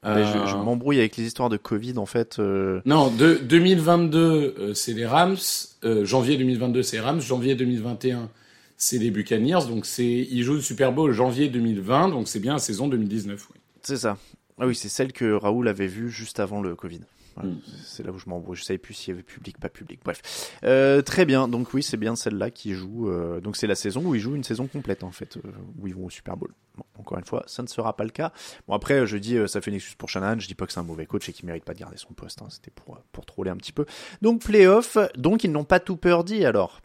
Mais 0.03 0.23
je, 0.25 0.31
je 0.47 0.55
Euh, 0.55 0.63
m'embrouille 0.63 0.99
avec 0.99 1.17
les 1.17 1.23
histoires 1.25 1.49
de 1.49 1.57
Covid 1.57 1.97
en 1.97 2.05
fait. 2.05 2.37
euh, 2.39 2.81
Non, 2.85 3.09
de 3.09 3.35
2022, 3.35 4.19
euh, 4.59 4.73
c'est 4.73 4.93
les 4.93 5.05
Rams. 5.05 5.35
Euh, 5.83 6.05
janvier 6.05 6.37
2022, 6.37 6.83
c'est 6.83 6.99
Rams. 6.99 7.21
Janvier 7.21 7.55
2021, 7.55 8.29
c'est 8.77 8.97
les 8.99 9.09
Buccaneers. 9.11 9.65
Donc 9.67 9.85
c'est, 9.85 10.05
ils 10.29 10.43
jouent 10.43 10.55
le 10.55 10.61
Super 10.61 10.91
Bowl 10.91 11.11
janvier 11.11 11.49
2020. 11.49 12.09
Donc 12.09 12.27
c'est 12.27 12.39
bien 12.39 12.53
la 12.53 12.59
saison 12.59 12.87
2019. 12.87 13.47
Oui. 13.53 13.59
C'est 13.81 13.97
ça. 13.97 14.17
Ah 14.59 14.67
oui, 14.67 14.75
c'est 14.75 14.89
celle 14.89 15.11
que 15.11 15.33
Raoul 15.33 15.67
avait 15.67 15.87
vue 15.87 16.09
juste 16.09 16.39
avant 16.39 16.61
le 16.61 16.75
Covid. 16.75 17.01
Voilà. 17.35 17.49
Mm. 17.51 17.59
C'est 17.83 18.03
là 18.05 18.11
où 18.11 18.17
je 18.17 18.29
m'embrouille. 18.29 18.55
Je 18.55 18.63
savais 18.63 18.77
plus 18.77 18.93
s'il 18.93 19.09
y 19.11 19.13
avait 19.13 19.23
public, 19.23 19.57
pas 19.59 19.69
public. 19.69 19.99
Bref. 20.03 20.57
Euh, 20.63 21.01
très 21.01 21.25
bien. 21.25 21.47
Donc 21.47 21.73
oui, 21.73 21.83
c'est 21.83 21.97
bien 21.97 22.15
celle-là 22.15 22.49
qui 22.51 22.73
joue. 22.73 23.09
euh, 23.09 23.41
donc 23.41 23.55
c'est 23.57 23.67
la 23.67 23.75
saison 23.75 24.01
où 24.05 24.15
ils 24.15 24.21
jouent 24.21 24.35
une 24.35 24.43
saison 24.43 24.67
complète 24.67 25.03
en 25.03 25.11
fait, 25.11 25.37
euh, 25.37 25.41
où 25.81 25.87
ils 25.87 25.95
vont 25.95 26.05
au 26.05 26.09
Super 26.09 26.37
Bowl. 26.37 26.51
Bon, 26.77 26.83
encore 26.99 27.17
une 27.17 27.25
fois, 27.25 27.43
ça 27.47 27.61
ne 27.63 27.67
sera 27.67 27.95
pas 27.95 28.03
le 28.03 28.09
cas. 28.09 28.31
Bon 28.67 28.73
après, 28.73 29.05
je 29.07 29.17
dis, 29.17 29.37
euh, 29.37 29.47
ça 29.47 29.61
fait 29.61 29.71
une 29.71 29.75
excuse 29.77 29.95
pour 29.95 30.09
Shanahan. 30.09 30.39
Je 30.39 30.47
dis 30.47 30.55
pas 30.55 30.65
que 30.65 30.71
c'est 30.73 30.79
un 30.79 30.83
mauvais 30.83 31.05
coach 31.05 31.27
et 31.29 31.33
qu'il 31.33 31.45
mérite 31.45 31.63
pas 31.65 31.73
de 31.73 31.79
garder 31.79 31.97
son 31.97 32.13
poste. 32.13 32.41
hein. 32.41 32.47
C'était 32.49 32.71
pour 32.71 32.97
pour 33.11 33.25
troller 33.25 33.51
un 33.51 33.57
petit 33.57 33.71
peu. 33.73 33.85
Donc 34.21 34.41
playoff. 34.41 34.97
Donc 35.17 35.43
ils 35.43 35.51
n'ont 35.51 35.63
pas 35.65 35.79
tout 35.79 35.97
peur 35.97 36.23
dit 36.23 36.45
alors. 36.45 36.81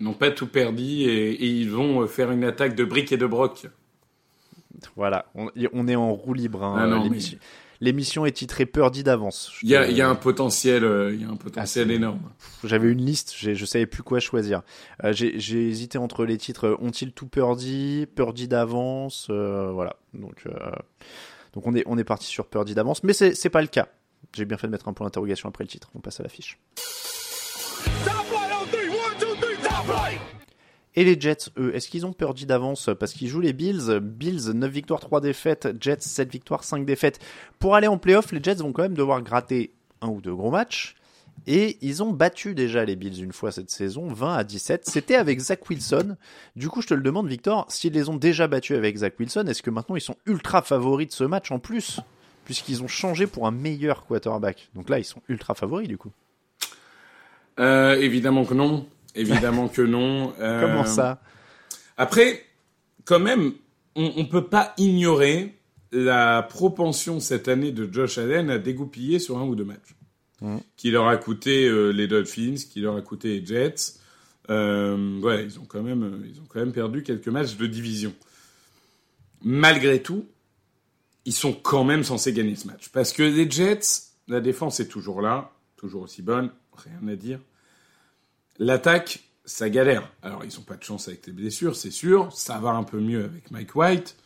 Ils 0.00 0.04
n'ont 0.04 0.12
pas 0.12 0.30
tout 0.30 0.46
perdu 0.46 0.82
et, 0.84 1.30
et 1.32 1.46
ils 1.46 1.70
vont 1.70 2.06
faire 2.06 2.30
une 2.30 2.44
attaque 2.44 2.74
de 2.74 2.84
briques 2.84 3.12
et 3.12 3.16
de 3.16 3.24
broc. 3.24 3.66
Voilà. 4.94 5.24
On, 5.34 5.50
on 5.72 5.88
est 5.88 5.96
en 5.96 6.12
roue 6.12 6.34
libre. 6.34 6.62
hein, 6.62 6.74
Ah 6.78 6.86
non. 6.86 7.08
L'émission 7.80 8.24
est 8.26 8.32
titrée 8.32 8.66
Purdy 8.66 9.02
d'avance. 9.02 9.52
Il 9.62 9.68
y 9.68 9.76
a, 9.76 9.88
y 9.90 10.00
un 10.02 10.14
potentiel, 10.14 10.84
euh, 10.84 11.12
il 11.14 11.20
y 11.22 11.24
a 11.24 11.28
un 11.28 11.36
potentiel 11.36 11.84
Ah, 11.86 11.90
c'est- 11.90 11.94
énorme. 11.96 12.20
J'avais 12.64 12.88
une 12.90 13.04
liste, 13.04 13.34
je 13.38 13.64
savais 13.64 13.86
plus 13.86 14.02
quoi 14.02 14.18
choisir. 14.20 14.62
Euh, 15.04 15.12
j'ai 15.12 15.68
hésité 15.68 15.98
entre 15.98 16.24
les 16.24 16.38
titres 16.38 16.66
euh, 16.68 16.76
Ont-ils 16.80 17.12
tout 17.12 17.26
Purdy, 17.26 18.06
Purdy 18.14 18.48
d'avance, 18.48 19.28
euh, 19.30 19.70
voilà. 19.72 19.96
Donc, 20.14 20.42
euh, 20.46 20.52
donc 21.52 21.66
on 21.66 21.74
est 21.74 21.82
on 21.86 21.98
est 21.98 22.04
parti 22.04 22.26
sur 22.26 22.46
Purdy 22.46 22.74
d'avance, 22.74 23.02
mais 23.04 23.12
c'est 23.12 23.34
c'est 23.34 23.50
pas 23.50 23.60
le 23.62 23.68
cas. 23.68 23.88
J'ai 24.34 24.44
bien 24.44 24.56
fait 24.56 24.66
de 24.66 24.72
mettre 24.72 24.88
un 24.88 24.92
point 24.92 25.06
d'interrogation 25.06 25.48
après 25.48 25.64
le 25.64 25.68
titre. 25.68 25.90
On 25.94 26.00
passe 26.00 26.20
à 26.20 26.22
l'affiche. 26.22 26.58
Et 30.96 31.04
les 31.04 31.20
Jets, 31.20 31.50
eux, 31.58 31.74
est-ce 31.74 31.88
qu'ils 31.88 32.06
ont 32.06 32.12
Purdy 32.12 32.46
d'avance 32.46 32.88
Parce 32.98 33.12
qu'ils 33.12 33.28
jouent 33.28 33.40
les 33.40 33.52
Bills. 33.52 34.00
Bills, 34.00 34.50
9 34.54 34.70
victoires, 34.70 35.00
3 35.00 35.20
défaites. 35.20 35.68
Jets, 35.78 36.00
7 36.00 36.32
victoires, 36.32 36.64
5 36.64 36.86
défaites. 36.86 37.20
Pour 37.58 37.74
aller 37.74 37.86
en 37.86 37.98
playoff, 37.98 38.32
les 38.32 38.42
Jets 38.42 38.56
vont 38.56 38.72
quand 38.72 38.82
même 38.82 38.94
devoir 38.94 39.20
gratter 39.22 39.72
un 40.00 40.08
ou 40.08 40.22
deux 40.22 40.34
gros 40.34 40.50
matchs. 40.50 40.96
Et 41.46 41.76
ils 41.82 42.02
ont 42.02 42.12
battu 42.12 42.54
déjà 42.54 42.84
les 42.84 42.96
Bills 42.96 43.22
une 43.22 43.32
fois 43.32 43.52
cette 43.52 43.70
saison, 43.70 44.08
20 44.08 44.34
à 44.36 44.44
17. 44.44 44.86
C'était 44.86 45.14
avec 45.14 45.38
Zach 45.38 45.68
Wilson. 45.68 46.16
Du 46.56 46.68
coup, 46.68 46.80
je 46.80 46.88
te 46.88 46.94
le 46.94 47.02
demande, 47.02 47.28
Victor, 47.28 47.66
s'ils 47.68 47.92
les 47.92 48.08
ont 48.08 48.16
déjà 48.16 48.48
battus 48.48 48.76
avec 48.76 48.96
Zach 48.96 49.14
Wilson, 49.18 49.44
est-ce 49.46 49.62
que 49.62 49.70
maintenant 49.70 49.96
ils 49.96 50.00
sont 50.00 50.16
ultra 50.26 50.62
favoris 50.62 51.08
de 51.08 51.12
ce 51.12 51.24
match 51.24 51.50
en 51.50 51.58
plus 51.58 52.00
Puisqu'ils 52.46 52.82
ont 52.82 52.88
changé 52.88 53.26
pour 53.26 53.46
un 53.46 53.50
meilleur 53.50 54.06
quarterback? 54.06 54.70
Donc 54.74 54.88
là, 54.88 54.98
ils 54.98 55.04
sont 55.04 55.20
ultra 55.28 55.54
favoris 55.54 55.88
du 55.88 55.98
coup. 55.98 56.10
Euh, 57.58 57.94
évidemment 57.96 58.44
que 58.44 58.54
non. 58.54 58.86
Évidemment 59.16 59.68
que 59.68 59.82
non. 59.82 60.32
Euh, 60.40 60.60
Comment 60.60 60.84
ça? 60.84 61.20
Après, 61.96 62.44
quand 63.04 63.20
même, 63.20 63.52
on, 63.94 64.12
on 64.16 64.26
peut 64.26 64.46
pas 64.46 64.74
ignorer 64.78 65.56
la 65.92 66.42
propension 66.42 67.20
cette 67.20 67.48
année 67.48 67.72
de 67.72 67.90
Josh 67.92 68.18
Allen 68.18 68.50
à 68.50 68.58
dégoupiller 68.58 69.18
sur 69.18 69.38
un 69.38 69.44
ou 69.44 69.54
deux 69.54 69.64
matchs. 69.64 69.96
Mhm. 70.40 70.60
Qui 70.76 70.90
leur 70.90 71.08
a 71.08 71.16
coûté 71.16 71.66
euh, 71.66 71.90
les 71.90 72.06
Dolphins, 72.06 72.56
qui 72.70 72.80
leur 72.80 72.96
a 72.96 73.00
coûté 73.00 73.40
les 73.40 73.46
Jets. 73.46 73.94
Euh, 74.50 75.18
ouais, 75.20 75.44
ils 75.44 75.58
ont 75.58 75.64
quand 75.64 75.82
même, 75.82 76.02
euh, 76.02 76.28
ils 76.28 76.40
ont 76.40 76.44
quand 76.48 76.60
même 76.60 76.72
perdu 76.72 77.02
quelques 77.02 77.28
matchs 77.28 77.56
de 77.56 77.66
division. 77.66 78.12
Malgré 79.42 80.02
tout, 80.02 80.26
ils 81.24 81.32
sont 81.32 81.52
quand 81.52 81.84
même 81.84 82.04
censés 82.04 82.32
gagner 82.32 82.54
ce 82.54 82.66
match. 82.66 82.90
Parce 82.90 83.12
que 83.12 83.22
les 83.22 83.50
Jets, 83.50 84.02
la 84.28 84.40
défense 84.40 84.78
est 84.78 84.88
toujours 84.88 85.22
là, 85.22 85.52
toujours 85.76 86.02
aussi 86.02 86.22
bonne, 86.22 86.50
rien 86.76 87.08
à 87.08 87.16
dire. 87.16 87.40
L'attaque, 88.58 89.20
ça 89.44 89.70
galère. 89.70 90.10
Alors, 90.22 90.44
ils 90.44 90.54
n'ont 90.56 90.64
pas 90.64 90.76
de 90.76 90.82
chance 90.82 91.08
avec 91.08 91.26
les 91.26 91.32
blessures, 91.32 91.76
c'est 91.76 91.90
sûr. 91.90 92.32
Ça 92.32 92.58
va 92.58 92.70
un 92.70 92.84
peu 92.84 93.00
mieux 93.00 93.24
avec 93.24 93.50
Mike 93.50 93.74
White. 93.74 94.16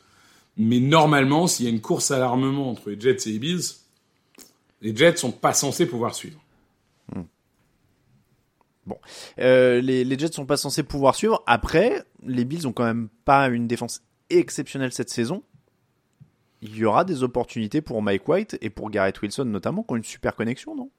Mais 0.56 0.80
normalement, 0.80 1.46
s'il 1.46 1.66
y 1.66 1.68
a 1.68 1.72
une 1.72 1.80
course 1.80 2.10
à 2.10 2.18
l'armement 2.18 2.70
entre 2.70 2.90
les 2.90 3.00
Jets 3.00 3.28
et 3.28 3.32
les 3.32 3.38
Bills, 3.38 3.62
les 4.80 4.94
Jets 4.94 5.16
sont 5.16 5.32
pas 5.32 5.54
censés 5.54 5.86
pouvoir 5.86 6.14
suivre. 6.14 6.40
Euh, 9.38 9.80
les, 9.80 10.04
les 10.04 10.18
Jets 10.18 10.32
sont 10.32 10.46
pas 10.46 10.56
censés 10.56 10.82
pouvoir 10.82 11.14
suivre. 11.14 11.42
Après, 11.46 12.02
les 12.24 12.44
Bills 12.44 12.66
ont 12.66 12.72
quand 12.72 12.84
même 12.84 13.08
pas 13.24 13.48
une 13.48 13.68
défense 13.68 14.02
exceptionnelle 14.30 14.92
cette 14.92 15.10
saison. 15.10 15.42
Il 16.62 16.76
y 16.76 16.84
aura 16.84 17.04
des 17.04 17.22
opportunités 17.22 17.80
pour 17.80 18.02
Mike 18.02 18.28
White 18.28 18.58
et 18.60 18.68
pour 18.68 18.90
Garrett 18.90 19.20
Wilson 19.22 19.44
notamment, 19.46 19.82
qui 19.82 19.92
ont 19.92 19.96
une 19.96 20.04
super 20.04 20.36
connexion, 20.36 20.74
non? 20.74 20.90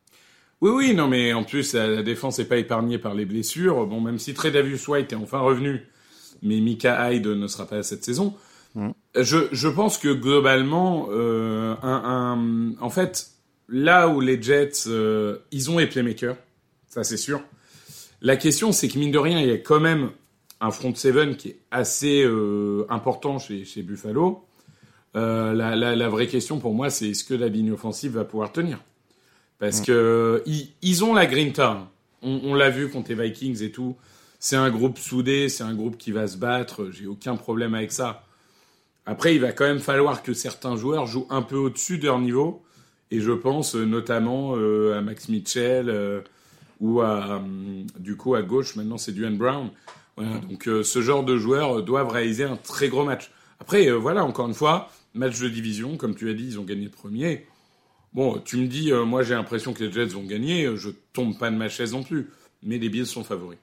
Oui, 0.61 0.69
oui, 0.71 0.93
non, 0.93 1.07
mais 1.07 1.33
en 1.33 1.43
plus, 1.43 1.73
la, 1.73 2.03
défense 2.03 2.37
n'est 2.39 2.45
pas 2.45 2.57
épargnée 2.57 2.99
par 2.99 3.15
les 3.15 3.25
blessures. 3.25 3.87
Bon, 3.87 3.99
même 3.99 4.19
si 4.19 4.33
Tredavious 4.33 4.77
White 4.87 5.11
est 5.11 5.15
enfin 5.15 5.39
revenu, 5.39 5.81
mais 6.43 6.59
Mika 6.59 7.11
Hyde 7.11 7.25
ne 7.27 7.47
sera 7.47 7.65
pas 7.65 7.77
là 7.77 7.83
cette 7.83 8.03
saison. 8.05 8.35
Je, 9.19 9.37
je 9.51 9.67
pense 9.67 9.97
que 9.97 10.09
globalement, 10.13 11.07
euh, 11.11 11.75
un, 11.81 12.03
un- 12.77 12.81
en 12.81 12.89
fait, 12.89 13.31
là 13.67 14.07
où 14.07 14.21
les 14.21 14.41
Jets, 14.41 14.87
euh, 14.87 15.39
ils 15.51 15.69
ont 15.71 15.77
les 15.79 15.87
playmakers, 15.87 16.37
ça 16.87 17.03
c'est 17.03 17.17
sûr. 17.17 17.41
La 18.21 18.37
question, 18.37 18.71
c'est 18.71 18.87
que 18.87 18.97
mine 18.99 19.11
de 19.11 19.17
rien, 19.17 19.41
il 19.41 19.47
y 19.49 19.51
a 19.51 19.57
quand 19.57 19.79
même 19.79 20.11
un 20.61 20.71
front 20.71 20.93
seven 20.93 21.35
qui 21.35 21.49
est 21.49 21.59
assez 21.71 22.23
euh, 22.23 22.85
important 22.89 23.39
chez, 23.39 23.65
chez 23.65 23.81
Buffalo. 23.81 24.45
Euh, 25.17 25.53
la, 25.53 25.75
la, 25.75 25.95
la 25.95 26.07
vraie 26.09 26.27
question 26.27 26.59
pour 26.59 26.73
moi, 26.73 26.89
c'est 26.89 27.09
est-ce 27.09 27.23
que 27.25 27.33
la 27.33 27.47
ligne 27.49 27.71
offensive 27.71 28.13
va 28.13 28.23
pouvoir 28.25 28.51
tenir? 28.53 28.79
Parce 29.61 29.79
que 29.79 30.43
ils, 30.45 30.67
ils 30.81 31.05
ont 31.05 31.13
la 31.13 31.25
grinta. 31.25 31.87
On, 32.21 32.41
on 32.43 32.53
l'a 32.53 32.69
vu 32.69 32.89
contre 32.89 33.09
les 33.13 33.15
Vikings 33.15 33.63
et 33.63 33.71
tout. 33.71 33.95
C'est 34.39 34.57
un 34.57 34.71
groupe 34.71 34.97
soudé, 34.97 35.47
c'est 35.47 35.63
un 35.63 35.73
groupe 35.75 35.97
qui 35.97 36.11
va 36.11 36.27
se 36.27 36.35
battre. 36.35 36.89
J'ai 36.91 37.07
aucun 37.07 37.37
problème 37.37 37.75
avec 37.75 37.93
ça. 37.93 38.25
Après, 39.05 39.35
il 39.35 39.39
va 39.39 39.51
quand 39.51 39.65
même 39.65 39.79
falloir 39.79 40.23
que 40.23 40.33
certains 40.33 40.75
joueurs 40.75 41.05
jouent 41.05 41.27
un 41.29 41.43
peu 41.43 41.55
au-dessus 41.55 41.97
de 41.99 42.05
leur 42.05 42.19
niveau. 42.19 42.61
Et 43.11 43.19
je 43.19 43.31
pense 43.31 43.75
euh, 43.75 43.85
notamment 43.85 44.55
euh, 44.55 44.97
à 44.97 45.01
Max 45.01 45.29
Mitchell 45.29 45.89
euh, 45.89 46.21
ou 46.79 47.01
à, 47.01 47.41
du 47.99 48.15
coup, 48.17 48.35
à 48.35 48.41
gauche, 48.41 48.75
maintenant, 48.75 48.97
c'est 48.97 49.11
Duane 49.11 49.37
Brown. 49.37 49.69
Voilà, 50.17 50.39
donc 50.49 50.67
euh, 50.67 50.81
ce 50.83 51.01
genre 51.01 51.23
de 51.23 51.37
joueurs 51.37 51.79
euh, 51.79 51.81
doivent 51.81 52.09
réaliser 52.09 52.45
un 52.45 52.57
très 52.57 52.89
gros 52.89 53.03
match. 53.03 53.31
Après, 53.59 53.87
euh, 53.87 53.93
voilà, 53.93 54.23
encore 54.23 54.47
une 54.47 54.53
fois, 54.53 54.89
match 55.13 55.39
de 55.39 55.49
division, 55.49 55.97
comme 55.97 56.15
tu 56.15 56.29
as 56.29 56.33
dit, 56.33 56.45
ils 56.45 56.59
ont 56.59 56.63
gagné 56.63 56.85
le 56.85 56.89
premier. 56.89 57.45
Bon, 58.13 58.39
tu 58.39 58.57
me 58.57 58.67
dis, 58.67 58.91
euh, 58.91 59.05
moi 59.05 59.23
j'ai 59.23 59.33
l'impression 59.35 59.73
que 59.73 59.83
les 59.83 59.91
Jets 59.91 60.05
vont 60.07 60.23
gagner, 60.23 60.65
euh, 60.65 60.75
je 60.77 60.89
tombe 61.13 61.37
pas 61.37 61.49
de 61.49 61.55
ma 61.55 61.69
chaise 61.69 61.93
non 61.93 62.03
plus. 62.03 62.29
Mais 62.63 62.77
les 62.77 62.89
Bills 62.89 63.05
sont 63.07 63.23
favoris. 63.23 63.57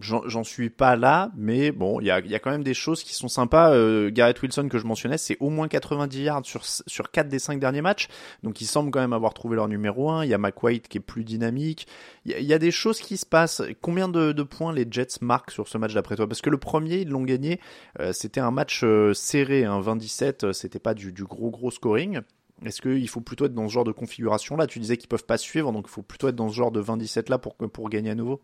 J'en 0.00 0.42
suis 0.42 0.70
pas 0.70 0.96
là, 0.96 1.30
mais 1.36 1.70
bon, 1.70 2.00
il 2.00 2.06
y 2.06 2.10
a, 2.10 2.18
y 2.20 2.34
a 2.34 2.38
quand 2.38 2.50
même 2.50 2.64
des 2.64 2.72
choses 2.72 3.02
qui 3.04 3.14
sont 3.14 3.28
sympas. 3.28 3.74
Euh, 3.74 4.10
Garrett 4.10 4.40
Wilson, 4.40 4.68
que 4.70 4.78
je 4.78 4.86
mentionnais, 4.86 5.18
c'est 5.18 5.36
au 5.38 5.50
moins 5.50 5.68
90 5.68 6.22
yards 6.22 6.46
sur, 6.46 6.64
sur 6.64 7.10
4 7.10 7.28
des 7.28 7.38
5 7.38 7.60
derniers 7.60 7.82
matchs. 7.82 8.08
Donc 8.42 8.62
ils 8.62 8.66
semblent 8.66 8.90
quand 8.90 9.00
même 9.00 9.12
avoir 9.12 9.34
trouvé 9.34 9.54
leur 9.56 9.68
numéro 9.68 10.08
1. 10.10 10.24
Il 10.24 10.30
y 10.30 10.34
a 10.34 10.38
McWhite 10.38 10.88
qui 10.88 10.96
est 10.96 11.00
plus 11.02 11.24
dynamique. 11.24 11.86
Il 12.24 12.38
y 12.40 12.42
y 12.46 12.54
a 12.54 12.58
des 12.58 12.70
choses 12.70 13.00
qui 13.00 13.18
se 13.18 13.26
passent. 13.26 13.60
Combien 13.82 14.08
de, 14.08 14.32
de 14.32 14.42
points 14.42 14.72
les 14.72 14.86
Jets 14.90 15.18
marquent 15.20 15.50
sur 15.50 15.68
ce 15.68 15.76
match 15.76 15.92
d'après 15.92 16.16
toi? 16.16 16.26
Parce 16.26 16.40
que 16.40 16.48
le 16.50 16.58
premier, 16.58 17.00
ils 17.02 17.08
l'ont 17.10 17.24
gagné. 17.24 17.60
euh, 18.00 18.14
c'était 18.14 18.40
un 18.40 18.50
match 18.50 18.80
euh, 18.84 19.12
serré, 19.12 19.64
un 19.66 19.80
20-17. 19.82 20.46
euh, 20.46 20.52
C'était 20.54 20.78
pas 20.78 20.94
du, 20.94 21.12
du 21.12 21.24
gros 21.24 21.50
gros 21.50 21.70
scoring. 21.70 22.20
Est-ce 22.64 22.80
qu'il 22.82 23.08
faut 23.08 23.20
plutôt 23.20 23.46
être 23.46 23.54
dans 23.54 23.68
ce 23.68 23.72
genre 23.72 23.84
de 23.84 23.92
configuration-là 23.92 24.66
Tu 24.66 24.78
disais 24.78 24.96
qu'ils 24.96 25.08
peuvent 25.08 25.24
pas 25.26 25.38
suivre, 25.38 25.72
donc 25.72 25.86
il 25.88 25.90
faut 25.90 26.02
plutôt 26.02 26.28
être 26.28 26.36
dans 26.36 26.48
ce 26.48 26.54
genre 26.54 26.70
de 26.70 26.80
20-17-là 26.80 27.38
pour, 27.38 27.56
pour 27.56 27.88
gagner 27.88 28.10
à 28.10 28.14
nouveau? 28.14 28.40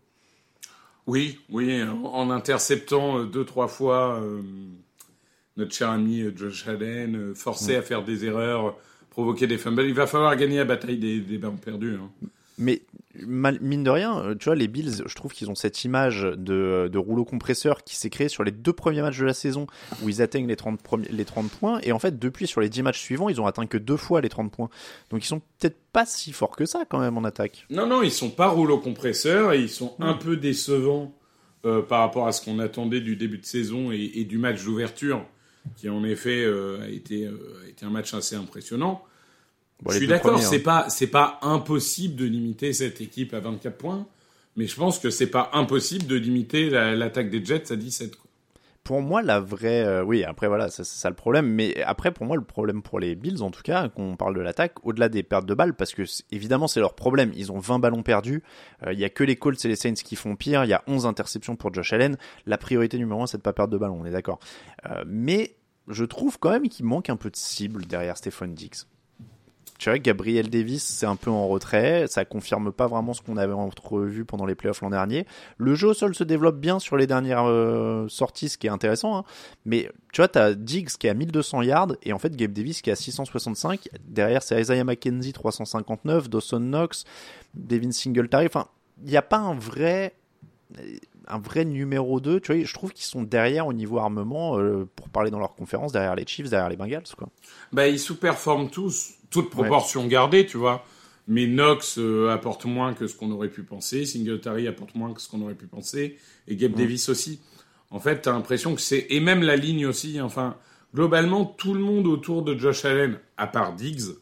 Oui, 1.07 1.39
oui, 1.49 1.81
en- 1.83 2.29
interceptant 2.29 3.19
euh, 3.19 3.25
deux, 3.25 3.45
trois 3.45 3.67
fois 3.67 4.19
euh, 4.21 4.41
notre 5.57 5.73
cher 5.73 5.89
ami 5.89 6.21
euh, 6.21 6.33
Josh 6.35 6.67
Allen, 6.67 7.33
forcé 7.35 7.75
à 7.75 7.81
faire 7.81 8.03
des 8.03 8.25
erreurs, 8.25 8.77
provoquer 9.09 9.47
des 9.47 9.57
fumbles. 9.57 9.83
Il 9.83 9.93
va 9.93 10.05
falloir 10.07 10.35
gagner 10.35 10.57
la 10.57 10.65
bataille 10.65 10.97
des, 10.97 11.19
des 11.21 11.37
ballons 11.37 11.57
perdus. 11.57 11.95
hein. 11.95 12.09
Mais 12.59 12.81
mine 13.25 13.83
de 13.83 13.89
rien, 13.89 14.19
euh, 14.19 14.35
tu 14.35 14.45
vois, 14.45 14.55
les 14.55 14.67
Bills, 14.67 15.03
je 15.05 15.15
trouve 15.15 15.33
qu'ils 15.33 15.49
ont 15.49 15.55
cette 15.55 15.83
image 15.85 16.21
de, 16.23 16.89
de 16.91 16.97
rouleau 16.97 17.25
compresseur 17.25 17.83
qui 17.83 17.95
s'est 17.95 18.09
créée 18.09 18.29
sur 18.29 18.43
les 18.43 18.51
deux 18.51 18.73
premiers 18.73 19.01
matchs 19.01 19.17
de 19.19 19.25
la 19.25 19.33
saison 19.33 19.65
où 20.03 20.09
ils 20.09 20.21
atteignent 20.21 20.47
les 20.47 20.55
30, 20.55 20.81
premiers- 20.81 21.07
les 21.09 21.25
30 21.25 21.49
points. 21.49 21.79
Et 21.83 21.91
en 21.91 21.99
fait, 21.99 22.19
depuis, 22.19 22.47
sur 22.47 22.61
les 22.61 22.69
10 22.69 22.83
matchs 22.83 22.99
suivants, 22.99 23.29
ils 23.29 23.39
ont 23.41 23.47
atteint 23.47 23.65
que 23.65 23.77
deux 23.77 23.97
fois 23.97 24.21
les 24.21 24.29
30 24.29 24.51
points. 24.51 24.69
Donc 25.09 25.23
ils 25.23 25.27
sont 25.27 25.41
peut-être 25.57 25.77
pas 25.93 26.05
si 26.05 26.31
forts 26.33 26.55
que 26.55 26.65
ça 26.65 26.83
quand 26.87 26.99
même 26.99 27.17
en 27.17 27.23
attaque. 27.23 27.65
Non, 27.69 27.87
non, 27.87 28.01
ils 28.03 28.11
sont 28.11 28.29
pas 28.29 28.47
rouleau 28.49 28.77
compresseur 28.77 29.53
et 29.53 29.59
ils 29.61 29.69
sont 29.69 29.95
un 29.99 30.13
peu 30.13 30.35
décevants 30.37 31.13
euh, 31.65 31.81
par 31.81 32.01
rapport 32.01 32.27
à 32.27 32.31
ce 32.31 32.43
qu'on 32.43 32.59
attendait 32.59 33.01
du 33.01 33.15
début 33.15 33.37
de 33.37 33.45
saison 33.45 33.91
et, 33.91 34.11
et 34.15 34.25
du 34.25 34.37
match 34.37 34.63
d'ouverture, 34.63 35.25
qui 35.75 35.89
en 35.89 36.03
effet 36.03 36.43
euh, 36.43 36.81
a, 36.83 36.87
été, 36.89 37.25
euh, 37.25 37.61
a 37.65 37.69
été 37.69 37.85
un 37.85 37.89
match 37.89 38.13
assez 38.13 38.35
impressionnant. 38.35 39.03
Bon, 39.81 39.91
je 39.91 39.97
suis 39.97 40.07
d'accord, 40.07 40.41
c'est 40.41 40.57
hein. 40.57 40.61
pas 40.63 40.89
c'est 40.89 41.07
pas 41.07 41.39
impossible 41.41 42.15
de 42.15 42.25
limiter 42.25 42.73
cette 42.73 42.99
équipe 43.01 43.33
à 43.33 43.39
24 43.39 43.77
points, 43.77 44.05
mais 44.57 44.67
je 44.67 44.75
pense 44.75 44.99
que 44.99 45.09
c'est 45.09 45.27
pas 45.31 45.49
impossible 45.53 46.05
de 46.05 46.15
limiter 46.15 46.69
la- 46.69 46.95
l'attaque 46.95 47.29
des 47.29 47.43
Jets 47.43 47.71
à 47.71 47.75
17. 47.77 48.15
Quoi. 48.15 48.25
Pour 48.83 49.01
moi, 49.01 49.21
la 49.21 49.39
vraie. 49.39 49.83
euh, 49.85 50.03
oui, 50.03 50.23
après, 50.23 50.47
voilà, 50.47 50.69
ça- 50.69 50.83
c'est 50.83 50.97
ça 50.99 51.09
le 51.09 51.15
problème. 51.15 51.45
Mais 51.47 51.81
après, 51.83 52.11
pour 52.11 52.25
moi, 52.25 52.35
le 52.35 52.43
problème 52.43 52.81
pour 52.81 52.99
les 52.99 53.13
Bills, 53.15 53.41
en 53.43 53.51
tout 53.51 53.61
cas, 53.61 53.87
qu'on 53.87 54.15
parle 54.17 54.35
de 54.35 54.41
l'attaque, 54.41 54.83
au-delà 54.85 55.09
des 55.09 55.21
pertes 55.21 55.45
de 55.45 55.53
balles, 55.53 55.75
parce 55.75 55.93
que 55.93 56.01
évidemment, 56.31 56.67
c'est 56.67 56.79
leur 56.79 56.95
problème. 56.95 57.31
Ils 57.35 57.51
ont 57.51 57.59
20 57.59 57.77
ballons 57.79 58.01
perdus. 58.03 58.41
Euh, 58.85 58.91
Il 58.93 58.99
y 58.99 59.05
a 59.05 59.09
que 59.09 59.23
les 59.23 59.35
Colts 59.35 59.63
et 59.63 59.67
les 59.67 59.75
Saints 59.75 59.93
qui 59.93 60.15
font 60.15 60.35
pire. 60.35 60.63
Il 60.65 60.69
y 60.69 60.73
a 60.73 60.83
11 60.87 61.05
interceptions 61.05 61.55
pour 61.55 61.71
Josh 61.73 61.93
Allen. 61.93 62.17
La 62.47 62.57
priorité 62.57 62.97
numéro 62.97 63.21
un, 63.21 63.27
c'est 63.27 63.37
de 63.37 63.43
pas 63.43 63.53
perdre 63.53 63.71
de 63.73 63.77
ballon, 63.77 63.99
on 64.01 64.05
est 64.05 64.11
d'accord. 64.11 64.39
Euh, 64.89 65.03
mais 65.05 65.55
je 65.87 66.03
trouve 66.03 66.39
quand 66.39 66.49
même 66.49 66.67
qu'il 66.67 66.85
manque 66.85 67.09
un 67.09 67.15
peu 67.17 67.29
de 67.29 67.35
cible 67.37 67.85
derrière 67.85 68.17
Stephen 68.17 68.55
Diggs. 68.55 68.75
Tu 69.79 69.89
vois, 69.89 69.97
Gabriel 69.97 70.49
Davis, 70.49 70.83
c'est 70.83 71.05
un 71.05 71.15
peu 71.15 71.31
en 71.31 71.47
retrait. 71.47 72.05
Ça 72.07 72.25
confirme 72.25 72.71
pas 72.71 72.87
vraiment 72.87 73.13
ce 73.13 73.21
qu'on 73.21 73.37
avait 73.37 73.53
entrevu 73.53 74.25
pendant 74.25 74.45
les 74.45 74.53
playoffs 74.53 74.81
l'an 74.81 74.89
dernier. 74.89 75.25
Le 75.57 75.73
jeu 75.73 75.87
au 75.87 75.93
sol 75.93 76.13
se 76.13 76.25
développe 76.25 76.59
bien 76.59 76.79
sur 76.79 76.97
les 76.97 77.07
dernières 77.07 77.47
euh, 77.47 78.07
sorties, 78.09 78.49
ce 78.49 78.57
qui 78.57 78.67
est 78.67 78.69
intéressant. 78.69 79.17
hein. 79.17 79.23
Mais 79.65 79.89
tu 80.11 80.19
vois, 80.19 80.27
t'as 80.27 80.53
Diggs 80.53 80.89
qui 80.89 81.07
est 81.07 81.09
à 81.09 81.13
1200 81.13 81.61
yards 81.61 81.93
et 82.03 82.11
en 82.11 82.19
fait 82.19 82.35
Gabe 82.35 82.51
Davis 82.51 82.81
qui 82.81 82.89
est 82.89 82.93
à 82.93 82.97
665. 82.97 83.87
Derrière, 84.05 84.43
c'est 84.43 84.59
Isaiah 84.59 84.83
McKenzie 84.83 85.31
359, 85.31 86.29
Dawson 86.29 86.59
Knox, 86.59 87.05
Devin 87.53 87.91
Singletary. 87.91 88.47
Enfin, 88.47 88.67
il 89.01 89.09
n'y 89.09 89.17
a 89.17 89.21
pas 89.21 89.37
un 89.37 89.55
vrai 89.55 90.13
un 91.29 91.39
vrai 91.39 91.63
numéro 91.63 92.19
2, 92.19 92.39
tu 92.39 92.53
vois, 92.53 92.63
je 92.63 92.73
trouve 92.73 92.91
qu'ils 92.91 93.05
sont 93.05 93.23
derrière 93.23 93.67
au 93.67 93.73
niveau 93.73 93.99
armement, 93.99 94.57
euh, 94.59 94.87
pour 94.95 95.09
parler 95.09 95.29
dans 95.29 95.39
leur 95.39 95.53
conférence, 95.55 95.91
derrière 95.91 96.15
les 96.15 96.25
Chiefs, 96.25 96.49
derrière 96.49 96.69
les 96.69 96.75
Bengals, 96.75 97.03
quoi. 97.17 97.29
Bah, 97.71 97.87
ils 97.87 97.99
sous-performent 97.99 98.69
tous, 98.69 99.13
toute 99.29 99.49
proportion 99.49 100.05
gardée, 100.07 100.45
tu 100.45 100.57
vois. 100.57 100.85
Mais 101.27 101.45
Knox 101.45 101.99
euh, 101.99 102.29
apporte 102.31 102.65
moins 102.65 102.95
que 102.95 103.05
ce 103.05 103.15
qu'on 103.15 103.31
aurait 103.31 103.49
pu 103.49 103.61
penser, 103.61 104.05
Singletary 104.05 104.67
apporte 104.67 104.95
moins 104.95 105.13
que 105.13 105.21
ce 105.21 105.29
qu'on 105.29 105.41
aurait 105.43 105.53
pu 105.53 105.67
penser, 105.67 106.17
et 106.47 106.55
Gabe 106.55 106.73
Davis 106.73 107.07
aussi. 107.09 107.39
En 107.91 107.99
fait, 107.99 108.21
t'as 108.21 108.31
l'impression 108.31 108.73
que 108.73 108.81
c'est... 108.81 109.05
Et 109.09 109.19
même 109.19 109.43
la 109.43 109.55
ligne 109.55 109.85
aussi, 109.85 110.19
enfin, 110.21 110.57
globalement, 110.93 111.45
tout 111.45 111.75
le 111.75 111.81
monde 111.81 112.07
autour 112.07 112.41
de 112.41 112.57
Josh 112.57 112.83
Allen, 112.83 113.19
à 113.37 113.45
part 113.45 113.75
Diggs, 113.75 114.15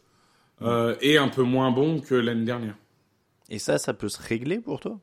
euh, 0.62 0.98
est 1.02 1.16
un 1.16 1.30
peu 1.30 1.44
moins 1.44 1.72
bon 1.72 2.02
que 2.02 2.14
l'année 2.14 2.44
dernière. 2.44 2.76
Et 3.50 3.60
ça, 3.60 3.78
ça 3.78 3.94
peut 3.94 4.10
se 4.10 4.22
régler 4.22 4.60
pour 4.60 4.82
toi? 4.82 5.00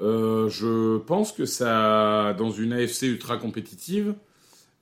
Euh, 0.00 0.48
je 0.48 0.98
pense 0.98 1.32
que 1.32 1.46
ça, 1.46 2.32
dans 2.38 2.52
une 2.52 2.72
AFC 2.72 3.02
ultra 3.02 3.38
compétitive, 3.38 4.14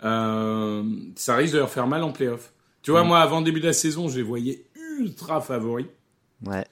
ça 0.01 1.35
risque 1.35 1.55
de 1.55 1.59
leur 1.59 1.71
faire 1.71 1.87
mal 1.87 2.03
en 2.03 2.13
playoff. 2.13 2.53
Tu 2.87 2.93
vois, 2.93 3.02
moi, 3.02 3.19
avant 3.19 3.40
le 3.40 3.45
début 3.45 3.59
de 3.59 3.66
la 3.66 3.73
saison, 3.73 4.07
je 4.07 4.19
les 4.19 4.23
voyais 4.23 4.64
ultra 5.00 5.40
favoris. 5.40 5.87
Ouais. 6.47 6.64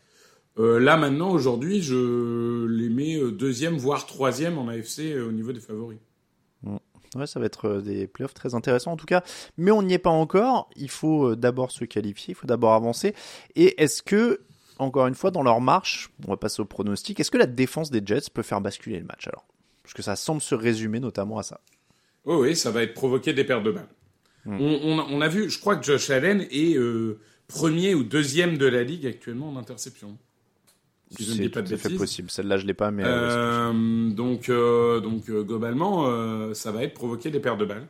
Euh, 0.60 0.78
là, 0.78 0.96
maintenant, 0.96 1.32
aujourd'hui, 1.32 1.82
je 1.82 2.66
les 2.66 2.88
mets 2.88 3.16
euh, 3.16 3.32
deuxième, 3.32 3.76
voire 3.76 4.06
troisième 4.06 4.56
en 4.56 4.68
AFC 4.68 5.00
euh, 5.00 5.28
au 5.28 5.32
niveau 5.32 5.50
des 5.50 5.58
favoris. 5.58 5.98
Ouais, 7.16 7.26
ça 7.26 7.40
va 7.40 7.46
être 7.46 7.80
des 7.80 8.06
playoffs 8.06 8.32
très 8.32 8.54
intéressants 8.54 8.92
en 8.92 8.96
tout 8.96 9.06
cas. 9.06 9.24
Mais 9.56 9.72
on 9.72 9.82
n'y 9.82 9.94
est 9.94 9.98
pas 9.98 10.10
encore. 10.10 10.70
Il 10.76 10.88
faut 10.88 11.34
d'abord 11.34 11.72
se 11.72 11.84
qualifier, 11.84 12.30
il 12.30 12.36
faut 12.36 12.46
d'abord 12.46 12.74
avancer. 12.74 13.12
Et 13.56 13.82
est-ce 13.82 14.00
que, 14.00 14.42
encore 14.78 15.08
une 15.08 15.16
fois, 15.16 15.32
dans 15.32 15.42
leur 15.42 15.60
marche, 15.60 16.10
on 16.28 16.30
va 16.30 16.36
passer 16.36 16.62
au 16.62 16.64
pronostic, 16.64 17.18
est-ce 17.18 17.32
que 17.32 17.38
la 17.38 17.46
défense 17.46 17.90
des 17.90 18.02
Jets 18.06 18.30
peut 18.32 18.42
faire 18.42 18.60
basculer 18.60 19.00
le 19.00 19.04
match 19.04 19.26
alors? 19.26 19.46
Parce 19.82 19.94
que 19.94 20.02
ça 20.02 20.14
semble 20.14 20.40
se 20.40 20.54
résumer 20.54 21.00
notamment 21.00 21.38
à 21.38 21.42
ça. 21.42 21.60
Oui, 22.24 22.36
oui, 22.36 22.56
ça 22.56 22.70
va 22.70 22.84
être 22.84 22.94
provoquer 22.94 23.32
des 23.32 23.42
pertes 23.42 23.64
de 23.64 23.72
balles. 23.72 23.88
Hmm. 24.46 24.56
On, 24.60 24.80
on 24.82 24.98
a- 24.98 25.06
on 25.10 25.20
a 25.20 25.28
vu, 25.28 25.48
je 25.50 25.58
crois 25.58 25.76
que 25.76 25.84
Josh 25.84 26.10
Allen 26.10 26.46
est 26.50 26.76
euh, 26.76 27.18
premier 27.48 27.94
ou 27.94 28.02
deuxième 28.04 28.58
de 28.58 28.66
la 28.66 28.82
ligue 28.82 29.06
actuellement 29.06 29.48
en 29.48 29.56
interception. 29.56 30.18
Si 31.10 31.24
C'est 31.24 31.48
tout 31.48 31.58
à 31.60 31.64
fait 31.76 31.90
possible. 31.96 32.30
Celle-là, 32.30 32.58
je 32.58 32.66
l'ai 32.66 32.74
pas, 32.74 32.90
mais. 32.90 33.04
euh, 33.04 33.70
Euh, 33.72 34.10
donc, 34.10 34.48
euh, 34.48 35.00
donc 35.00 35.26
globalement, 35.30 36.06
euh, 36.08 36.54
ça 36.54 36.72
va 36.72 36.82
être 36.82 36.94
provoquer 36.94 37.30
des 37.30 37.40
pertes 37.40 37.58
de 37.58 37.64
balles. 37.64 37.86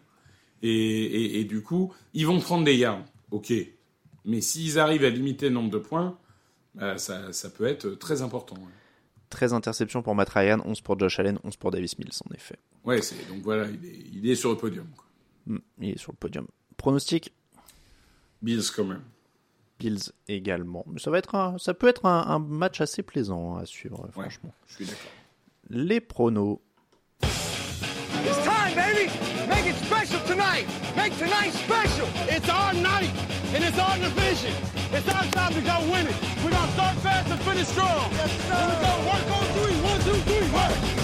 Et, 0.63 0.71
et, 0.71 1.41
et 1.41 1.45
du 1.45 1.63
coup, 1.63 1.93
ils 2.13 2.27
vont 2.27 2.41
prendre 2.41 2.65
des 2.65 2.75
yards. 2.77 3.05
Ok. 3.31 3.53
Mais 4.25 4.41
s'ils 4.41 4.79
arrivent 4.79 5.05
à 5.05 5.11
limiter 5.11 5.49
le 5.49 5.55
nombre 5.55 5.71
de 5.71 5.79
points, 5.79 6.19
bah, 6.75 6.99
ça, 6.99 7.33
ça 7.33 7.51
peut 7.51 7.65
être 7.67 7.91
très 7.91 8.23
important. 8.23 8.57
ouais. 8.57 8.73
13 9.31 9.53
interceptions 9.55 10.03
pour 10.03 10.15
Matt 10.15 10.29
Ryan, 10.31 10.61
11 10.65 10.81
pour 10.81 10.99
Josh 10.99 11.19
Allen, 11.19 11.39
11 11.45 11.57
pour 11.57 11.71
Davis 11.71 11.99
Mills 11.99 12.11
en 12.31 12.35
effet. 12.35 12.57
Ouais, 12.85 13.01
donc 13.29 13.43
voilà, 13.43 13.67
il 13.69 13.85
est, 13.89 13.99
il 14.13 14.31
est 14.31 14.35
sur 14.37 14.51
le 14.51 14.57
podium. 14.57 14.87
quoi. 14.95 15.04
Hmm, 15.47 15.59
il 15.81 15.91
est 15.91 15.99
sur 15.99 16.13
le 16.13 16.17
podium. 16.17 16.47
Pronostic 16.77 17.33
Bills 18.43 18.71
quand 18.75 18.85
même. 18.85 19.03
Bills 19.79 20.13
également. 20.29 20.85
Mais 20.87 20.99
ça 21.01 21.11
va 21.11 21.19
être 21.19 21.35
un, 21.35 21.59
ça 21.59 21.75
peut 21.75 21.89
être 21.89 22.07
un, 22.07 22.27
un 22.29 22.39
match 22.39 22.81
assez 22.81 23.03
plaisant 23.03 23.57
à 23.57 23.67
suivre, 23.67 24.01
Ouais, 24.05 24.11
franchement. 24.13 24.53
je 24.69 24.75
suis 24.75 24.85
d'accord. 24.87 25.11
Les 25.71 26.01
pronos. 26.01 26.61
It's 27.23 28.39
time, 28.45 28.75
baby! 28.75 29.11
Make 29.49 29.67
it 29.67 29.77
special 29.85 30.21
tonight! 30.27 30.67
Make 30.97 31.17
tonight 31.19 31.53
special! 31.53 32.07
It's 32.29 32.49
our 32.49 32.73
night, 32.75 33.11
and 33.55 33.63
it's 33.65 33.79
our 33.79 33.97
division. 33.99 34.53
It's 34.93 35.09
our 35.09 35.25
time 35.33 35.53
to 35.55 35.61
go 35.61 35.77
win 35.93 36.07
it. 36.07 36.17
We're 36.45 36.51
gonna 36.51 36.73
start 36.73 36.97
fast 36.99 37.31
and 37.31 37.41
finish 37.43 37.67
strong. 37.69 38.11
Yes, 38.13 38.31
sir. 38.47 38.55
And 38.55 38.73
we're 38.73 38.81
gonna 38.81 39.09
work 39.09 39.27
on 39.37 39.45
three. 39.57 39.77
One, 39.83 40.01
two, 40.01 40.21
three, 40.25 40.49
work! 40.53 41.04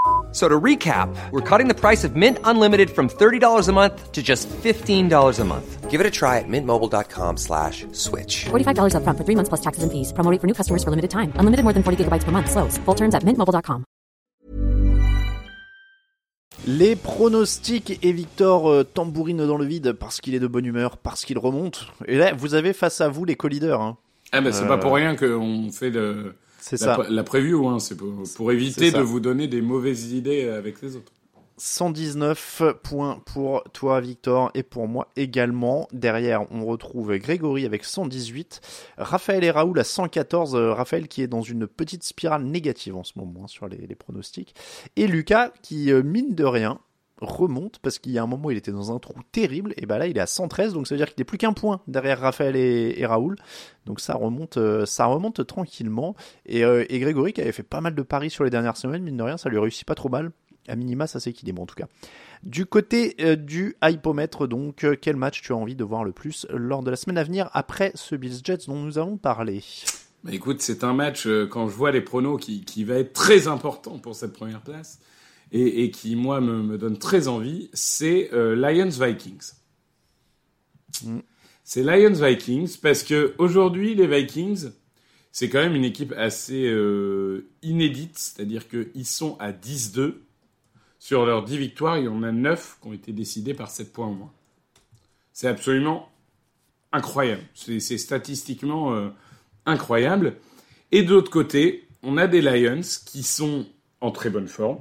So 0.31 0.47
to 0.47 0.59
recap, 0.59 1.13
we're 1.31 1.41
cutting 1.41 1.67
the 1.67 1.75
price 1.75 2.05
of 2.05 2.15
Mint 2.15 2.37
Unlimited 2.45 2.89
from 2.89 3.09
$30 3.09 3.67
a 3.67 3.71
month 3.73 4.13
to 4.13 4.23
just 4.23 4.47
$15 4.63 5.39
a 5.39 5.43
month. 5.43 5.89
Give 5.91 5.99
it 5.99 6.07
a 6.07 6.09
try 6.09 6.39
at 6.39 6.45
mintmobile.com 6.47 7.35
slash 7.35 7.85
switch. 7.91 8.45
$45 8.45 8.93
upfront 8.95 9.17
for 9.17 9.25
three 9.25 9.35
months 9.35 9.49
plus 9.49 9.59
taxes 9.61 9.83
and 9.83 9.91
fees. 9.91 10.13
Promo 10.13 10.31
rate 10.31 10.39
for 10.39 10.47
new 10.47 10.53
customers 10.55 10.85
for 10.85 10.89
limited 10.89 11.11
time. 11.11 11.33
Unlimited 11.35 11.65
more 11.65 11.73
than 11.73 11.83
40 11.83 12.05
gigabytes 12.05 12.23
per 12.23 12.31
month. 12.31 12.49
Slows. 12.49 12.77
Full 12.85 12.95
terms 12.95 13.13
at 13.13 13.23
mintmobile.com. 13.25 13.83
Les 16.67 16.95
pronostics 16.95 17.99
et 18.03 18.11
Victor 18.11 18.69
euh, 18.69 18.83
tambourine 18.83 19.45
dans 19.47 19.57
le 19.57 19.65
vide 19.65 19.93
parce 19.93 20.21
qu'il 20.21 20.35
est 20.35 20.39
de 20.39 20.47
bonne 20.47 20.65
humeur, 20.65 20.97
parce 20.97 21.25
qu'il 21.25 21.39
remonte. 21.39 21.87
Et 22.07 22.17
là, 22.17 22.33
vous 22.33 22.53
avez 22.53 22.71
face 22.73 23.01
à 23.01 23.09
vous 23.09 23.25
les 23.25 23.35
co-leaders. 23.35 23.81
Hein. 23.81 23.97
Ah 24.31 24.41
ben 24.41 24.53
c'est 24.53 24.63
Euh, 24.63 24.67
pas 24.67 24.77
pour 24.77 24.93
rien 24.93 25.15
qu'on 25.15 25.69
fait 25.71 25.89
le, 25.89 26.35
C'est 26.61 26.77
ça. 26.77 26.95
pre- 26.95 27.09
la 27.09 27.23
preview, 27.23 27.67
hein. 27.67 27.79
c'est 27.79 27.95
pour, 27.97 28.07
pour 28.35 28.51
éviter 28.51 28.91
de 28.91 29.01
vous 29.01 29.19
donner 29.19 29.47
des 29.47 29.61
mauvaises 29.61 30.13
idées 30.13 30.47
avec 30.47 30.81
les 30.81 30.95
autres. 30.95 31.11
119 31.57 32.63
points 32.81 33.21
pour 33.25 33.63
toi, 33.71 34.01
Victor, 34.01 34.49
et 34.55 34.63
pour 34.63 34.87
moi 34.87 35.07
également. 35.15 35.87
Derrière, 35.91 36.51
on 36.51 36.65
retrouve 36.65 37.15
Grégory 37.17 37.65
avec 37.65 37.83
118, 37.83 38.61
Raphaël 38.97 39.43
et 39.43 39.51
Raoul 39.51 39.77
à 39.79 39.83
114. 39.83 40.55
euh, 40.55 40.73
Raphaël 40.73 41.07
qui 41.07 41.21
est 41.21 41.27
dans 41.27 41.43
une 41.43 41.67
petite 41.67 42.03
spirale 42.03 42.43
négative 42.45 42.95
en 42.95 43.03
ce 43.03 43.13
moment 43.15 43.41
hein, 43.43 43.47
sur 43.47 43.67
les, 43.67 43.77
les 43.77 43.95
pronostics. 43.95 44.55
Et 44.95 45.05
Lucas 45.07 45.51
qui, 45.61 45.91
euh, 45.91 46.01
mine 46.01 46.33
de 46.33 46.45
rien, 46.45 46.79
remonte 47.21 47.79
parce 47.79 47.99
qu'il 47.99 48.11
y 48.11 48.17
a 48.17 48.23
un 48.23 48.27
moment 48.27 48.49
il 48.49 48.57
était 48.57 48.71
dans 48.71 48.93
un 48.93 48.99
trou 48.99 49.13
terrible 49.31 49.73
et 49.77 49.85
bah 49.85 49.97
là 49.97 50.07
il 50.07 50.17
est 50.17 50.21
à 50.21 50.27
113 50.27 50.73
donc 50.73 50.87
ça 50.87 50.95
veut 50.95 50.97
dire 50.99 51.07
qu'il 51.07 51.19
n'est 51.19 51.25
plus 51.25 51.37
qu'un 51.37 51.53
point 51.53 51.81
derrière 51.87 52.19
Raphaël 52.19 52.55
et, 52.55 53.05
Raoul. 53.05 53.35
Donc 53.85 53.99
ça 53.99 54.15
remonte 54.15 54.57
euh, 54.57 54.85
ça 54.85 55.05
remonte 55.05 55.45
tranquillement. 55.45 56.15
Et, 56.45 56.65
euh, 56.65 56.85
et 56.89 56.99
Grégory 56.99 57.33
qui 57.33 57.41
avait 57.41 57.51
fait 57.51 57.63
pas 57.63 57.81
mal 57.81 57.95
de 57.95 58.01
paris 58.01 58.29
sur 58.29 58.43
les 58.43 58.49
dernières 58.49 58.77
semaines 58.77 59.03
mine 59.03 59.17
de 59.17 59.23
rien 59.23 59.37
ça 59.37 59.49
lui 59.49 59.59
réussit 59.59 59.85
pas 59.85 59.95
trop 59.95 60.09
mal. 60.09 60.31
À 60.67 60.75
minima 60.75 61.07
ça 61.07 61.19
s'équilibre 61.19 61.61
en 61.61 61.65
tout 61.65 61.75
cas. 61.75 61.87
Du 62.43 62.65
côté 62.65 63.15
euh, 63.21 63.35
du 63.35 63.75
hypomètre, 63.83 64.47
donc, 64.47 64.85
quel 64.99 65.15
match 65.15 65.43
tu 65.43 65.53
as 65.53 65.55
envie 65.55 65.75
de 65.75 65.83
voir 65.83 66.03
le 66.03 66.11
plus 66.11 66.47
lors 66.49 66.81
de 66.81 66.89
la 66.89 66.97
semaine 66.97 67.19
à 67.19 67.23
venir 67.23 67.49
après 67.53 67.91
ce 67.93 68.15
Bills 68.15 68.41
Jets 68.43 68.65
dont 68.67 68.77
nous 68.77 68.97
avons 68.97 69.17
parlé? 69.17 69.63
Bah 70.23 70.31
écoute, 70.33 70.61
c'est 70.61 70.83
un 70.83 70.93
match, 70.93 71.27
quand 71.49 71.67
je 71.67 71.73
vois 71.73 71.91
les 71.91 72.01
pronos, 72.01 72.39
qui, 72.39 72.63
qui 72.63 72.83
va 72.83 72.95
être 72.95 73.13
très 73.13 73.47
important 73.47 73.97
pour 73.99 74.15
cette 74.15 74.33
première 74.33 74.61
place 74.61 74.99
et, 75.51 75.83
et 75.83 75.91
qui, 75.91 76.15
moi, 76.15 76.41
me, 76.41 76.61
me 76.61 76.77
donne 76.77 76.97
très 76.97 77.27
envie, 77.27 77.69
c'est 77.73 78.29
euh, 78.33 78.55
Lions-Vikings. 78.55 79.53
Mm. 81.03 81.19
C'est 81.63 81.83
Lions-Vikings 81.83 82.77
parce 82.81 83.03
que 83.03 83.33
aujourd'hui, 83.37 83.95
les 83.95 84.07
Vikings, 84.07 84.71
c'est 85.31 85.49
quand 85.49 85.59
même 85.59 85.75
une 85.75 85.85
équipe 85.85 86.13
assez 86.17 86.67
euh, 86.67 87.49
inédite, 87.61 88.17
c'est-à-dire 88.17 88.67
qu'ils 88.67 89.05
sont 89.05 89.37
à 89.39 89.51
10-2. 89.51 90.15
Sur 90.99 91.25
leurs 91.25 91.43
10 91.43 91.57
victoires, 91.57 91.97
il 91.97 92.05
y 92.05 92.07
en 92.07 92.21
a 92.21 92.31
9 92.31 92.77
qui 92.81 92.87
ont 92.87 92.93
été 92.93 93.11
décidées 93.11 93.53
par 93.53 93.71
7 93.71 93.91
points 93.91 94.07
au 94.07 94.13
moins. 94.13 94.31
C'est 95.33 95.47
absolument 95.47 96.09
incroyable. 96.91 97.41
C'est 97.55 97.79
c'est 97.79 97.97
statistiquement 97.97 98.93
euh, 98.93 99.09
incroyable. 99.65 100.35
Et 100.91 101.03
de 101.03 101.09
l'autre 101.09 101.31
côté, 101.31 101.87
on 102.03 102.17
a 102.17 102.27
des 102.27 102.41
Lions 102.41 102.81
qui 103.05 103.23
sont 103.23 103.65
en 104.01 104.11
très 104.11 104.29
bonne 104.29 104.47
forme, 104.47 104.79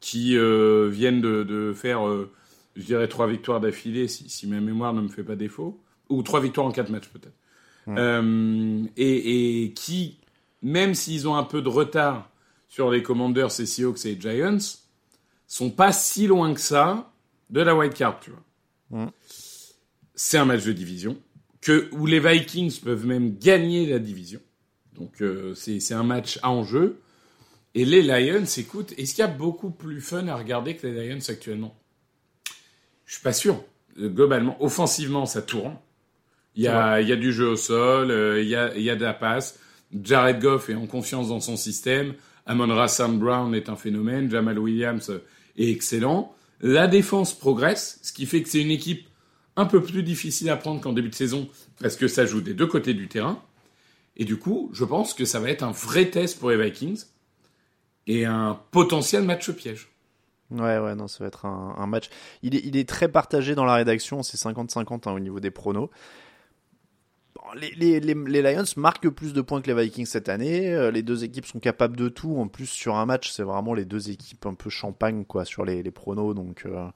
qui 0.00 0.36
euh, 0.36 0.88
viennent 0.88 1.20
de, 1.20 1.42
de 1.42 1.72
faire, 1.72 2.06
euh, 2.06 2.30
je 2.76 2.84
dirais, 2.84 3.08
trois 3.08 3.26
victoires 3.26 3.60
d'affilée, 3.60 4.08
si, 4.08 4.28
si 4.28 4.46
ma 4.46 4.60
mémoire 4.60 4.92
ne 4.92 5.00
me 5.00 5.08
fait 5.08 5.24
pas 5.24 5.36
défaut, 5.36 5.80
ou 6.08 6.22
trois 6.22 6.40
victoires 6.40 6.66
en 6.66 6.72
quatre 6.72 6.90
matchs 6.90 7.08
peut-être. 7.08 7.34
Euh, 7.88 8.84
et, 8.98 9.62
et 9.64 9.72
qui, 9.72 10.18
même 10.62 10.94
s'ils 10.94 11.26
ont 11.26 11.36
un 11.36 11.44
peu 11.44 11.62
de 11.62 11.70
retard 11.70 12.30
sur 12.68 12.90
les 12.90 13.02
Commanders, 13.02 13.58
et 13.60 13.66
Seahawks 13.66 14.04
et 14.04 14.20
Giants, 14.20 14.58
sont 15.46 15.70
pas 15.70 15.92
si 15.92 16.26
loin 16.26 16.52
que 16.52 16.60
ça 16.60 17.10
de 17.48 17.62
la 17.62 17.74
wild 17.74 17.94
card, 17.94 18.20
tu 18.20 18.30
vois. 18.30 19.04
Mm. 19.04 19.10
C'est 20.14 20.36
un 20.36 20.44
match 20.44 20.64
de 20.64 20.72
division 20.72 21.16
que 21.62 21.88
où 21.92 22.04
les 22.06 22.20
Vikings 22.20 22.78
peuvent 22.80 23.06
même 23.06 23.38
gagner 23.38 23.86
la 23.86 23.98
division. 23.98 24.40
Donc 24.94 25.22
c'est 25.54 25.80
c'est 25.80 25.94
un 25.94 26.02
match 26.02 26.38
à 26.42 26.50
enjeu. 26.50 27.00
Et 27.74 27.84
les 27.84 28.02
Lions, 28.02 28.44
écoute, 28.56 28.94
est-ce 28.96 29.14
qu'il 29.14 29.22
y 29.22 29.26
a 29.26 29.30
beaucoup 29.30 29.70
plus 29.70 30.00
fun 30.00 30.26
à 30.28 30.36
regarder 30.36 30.76
que 30.76 30.86
les 30.86 31.08
Lions 31.08 31.18
actuellement? 31.28 31.76
Je 33.06 33.14
suis 33.14 33.22
pas 33.22 33.32
sûr. 33.32 33.62
Globalement, 33.98 34.62
offensivement, 34.62 35.26
ça 35.26 35.42
tourne. 35.42 35.76
Il 36.54 36.62
y 36.62 36.68
a, 36.68 37.00
il 37.00 37.08
y 37.08 37.12
a 37.12 37.16
du 37.16 37.32
jeu 37.32 37.48
au 37.48 37.56
sol, 37.56 38.10
euh, 38.10 38.42
il 38.42 38.48
y 38.48 38.56
a, 38.56 38.74
il 38.74 38.82
y 38.82 38.90
a 38.90 38.96
de 38.96 39.04
la 39.04 39.14
passe. 39.14 39.58
Jared 40.02 40.40
Goff 40.40 40.68
est 40.70 40.74
en 40.74 40.86
confiance 40.86 41.28
dans 41.28 41.40
son 41.40 41.56
système. 41.56 42.14
Amon 42.46 42.74
Rassam 42.74 43.18
Brown 43.18 43.54
est 43.54 43.68
un 43.68 43.76
phénomène. 43.76 44.30
Jamal 44.30 44.58
Williams 44.58 45.10
est 45.56 45.70
excellent. 45.70 46.34
La 46.60 46.88
défense 46.88 47.38
progresse, 47.38 48.00
ce 48.02 48.12
qui 48.12 48.26
fait 48.26 48.42
que 48.42 48.48
c'est 48.48 48.60
une 48.60 48.70
équipe 48.70 49.08
un 49.56 49.66
peu 49.66 49.82
plus 49.82 50.02
difficile 50.02 50.50
à 50.50 50.56
prendre 50.56 50.80
qu'en 50.80 50.92
début 50.92 51.08
de 51.08 51.14
saison 51.14 51.48
parce 51.80 51.96
que 51.96 52.08
ça 52.08 52.26
joue 52.26 52.40
des 52.40 52.54
deux 52.54 52.66
côtés 52.66 52.94
du 52.94 53.08
terrain. 53.08 53.42
Et 54.16 54.24
du 54.24 54.36
coup, 54.36 54.70
je 54.72 54.84
pense 54.84 55.14
que 55.14 55.24
ça 55.24 55.38
va 55.40 55.50
être 55.50 55.62
un 55.62 55.70
vrai 55.70 56.06
test 56.10 56.38
pour 56.38 56.50
les 56.50 56.56
Vikings 56.56 57.04
et 58.08 58.24
un 58.24 58.58
potentiel 58.72 59.22
match 59.22 59.50
piège. 59.52 59.88
Ouais, 60.50 60.78
ouais, 60.78 60.94
non, 60.94 61.08
ça 61.08 61.22
va 61.22 61.28
être 61.28 61.44
un, 61.44 61.86
match. 61.86 62.08
Il 62.42 62.76
est, 62.76 62.88
très 62.88 63.08
partagé 63.08 63.54
dans 63.54 63.66
la 63.66 63.74
rédaction, 63.74 64.22
c'est 64.22 64.38
50-50 64.38 65.08
hein, 65.08 65.12
au 65.12 65.20
niveau 65.20 65.40
des 65.40 65.50
pronos. 65.50 65.90
Les, 67.54 68.00
Lions 68.00 68.64
marquent 68.76 69.08
plus 69.08 69.32
de 69.32 69.40
points 69.42 69.60
que 69.60 69.70
les 69.70 69.82
Vikings 69.82 70.06
cette 70.06 70.28
année. 70.28 70.74
Euh, 70.74 70.90
Les 70.90 71.02
deux 71.02 71.24
équipes 71.24 71.46
sont 71.46 71.60
capables 71.60 71.96
de 71.96 72.08
tout. 72.08 72.36
En 72.38 72.48
plus, 72.48 72.66
sur 72.66 72.96
un 72.96 73.06
match, 73.06 73.30
c'est 73.30 73.42
vraiment 73.42 73.74
les 73.74 73.84
deux 73.84 74.10
équipes 74.10 74.44
un 74.46 74.54
peu 74.54 74.70
champagne, 74.70 75.24
quoi, 75.24 75.44
sur 75.44 75.64
les, 75.64 75.82
les 75.82 75.90
pronos. 75.90 76.34
Donc, 76.34 76.64
euh, 76.64 76.86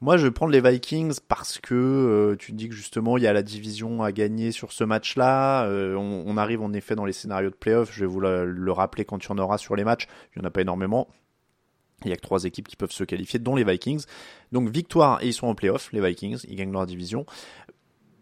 moi, 0.00 0.16
je 0.16 0.26
vais 0.26 0.30
prendre 0.30 0.52
les 0.52 0.62
Vikings 0.62 1.18
parce 1.28 1.58
que 1.58 1.74
euh, 1.74 2.36
tu 2.36 2.52
dis 2.52 2.68
que 2.68 2.74
justement, 2.74 3.18
il 3.18 3.22
y 3.22 3.26
a 3.26 3.32
la 3.34 3.42
division 3.42 4.02
à 4.02 4.12
gagner 4.12 4.50
sur 4.50 4.72
ce 4.72 4.82
match-là. 4.84 5.66
Euh, 5.66 5.94
on, 5.94 6.24
on 6.26 6.36
arrive 6.38 6.62
en 6.62 6.72
effet 6.72 6.94
dans 6.94 7.04
les 7.04 7.12
scénarios 7.12 7.50
de 7.50 7.54
playoff. 7.54 7.92
Je 7.92 8.00
vais 8.00 8.06
vous 8.06 8.20
le, 8.20 8.46
le 8.50 8.72
rappeler 8.72 9.04
quand 9.04 9.22
il 9.22 9.28
y 9.28 9.32
en 9.32 9.38
aura 9.38 9.58
sur 9.58 9.76
les 9.76 9.84
matchs. 9.84 10.06
Il 10.34 10.38
n'y 10.40 10.44
en 10.46 10.48
a 10.48 10.50
pas 10.50 10.62
énormément. 10.62 11.08
Il 12.02 12.08
y 12.08 12.14
a 12.14 12.16
que 12.16 12.22
trois 12.22 12.44
équipes 12.44 12.66
qui 12.66 12.76
peuvent 12.76 12.92
se 12.92 13.04
qualifier, 13.04 13.38
dont 13.38 13.54
les 13.54 13.62
Vikings. 13.62 14.06
Donc 14.52 14.70
victoire 14.70 15.22
et 15.22 15.26
ils 15.26 15.34
sont 15.34 15.48
en 15.48 15.54
playoff, 15.54 15.92
les 15.92 16.00
Vikings, 16.00 16.38
ils 16.48 16.56
gagnent 16.56 16.72
leur 16.72 16.86
division. 16.86 17.26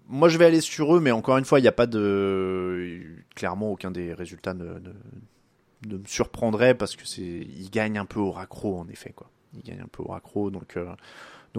Moi 0.09 0.29
je 0.29 0.37
vais 0.37 0.47
aller 0.47 0.61
sur 0.61 0.97
eux, 0.97 1.01
mais 1.01 1.13
encore 1.13 1.39
une 1.39 1.45
fois, 1.45 1.61
il 1.61 1.63
n'y 1.63 1.69
a 1.69 1.73
pas 1.73 1.87
de... 1.87 3.01
Clairement, 3.37 3.71
aucun 3.71 3.93
des 3.93 4.15
résultats 4.15 4.55
ne, 4.55 4.65
ne, 4.65 4.91
ne 5.87 5.97
me 5.97 6.07
surprendrait 6.07 6.75
parce 6.75 6.97
que 6.97 7.07
c'est... 7.07 7.23
Ils 7.23 7.71
gagnent 7.71 7.99
un 7.99 8.05
peu 8.05 8.19
au 8.19 8.33
raccro, 8.33 8.81
en 8.81 8.89
effet. 8.89 9.13
quoi. 9.15 9.31
Ils 9.55 9.63
gagnent 9.63 9.83
un 9.83 9.89
peu 9.93 10.03
au 10.03 10.09
raccro, 10.09 10.51
donc... 10.51 10.77
euh, 10.77 10.93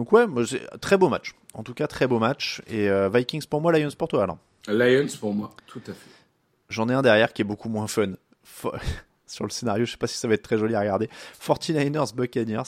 Donc 0.00 0.12
ouais, 0.12 0.26
moi, 0.26 0.44
très 0.80 0.96
beau 0.96 1.10
match. 1.10 1.34
En 1.52 1.62
tout 1.62 1.74
cas, 1.74 1.86
très 1.86 2.06
beau 2.06 2.18
match. 2.18 2.62
Et 2.66 2.88
euh, 2.88 3.10
Vikings 3.12 3.44
pour 3.44 3.60
moi, 3.60 3.70
Lions 3.78 3.90
pour 3.98 4.08
toi, 4.08 4.22
Alain. 4.22 4.38
Lions 4.66 5.06
pour 5.20 5.34
moi, 5.34 5.50
tout 5.66 5.82
à 5.86 5.92
fait. 5.92 6.08
J'en 6.70 6.88
ai 6.88 6.94
un 6.94 7.02
derrière 7.02 7.34
qui 7.34 7.42
est 7.42 7.44
beaucoup 7.44 7.68
moins 7.68 7.86
fun. 7.86 8.12
Sur 9.26 9.44
le 9.44 9.50
scénario, 9.50 9.84
je 9.84 9.90
sais 9.90 9.98
pas 9.98 10.06
si 10.06 10.16
ça 10.16 10.26
va 10.26 10.32
être 10.32 10.42
très 10.42 10.56
joli 10.56 10.74
à 10.74 10.80
regarder. 10.80 11.10
49ers 11.46 12.14
Buccaneers, 12.14 12.62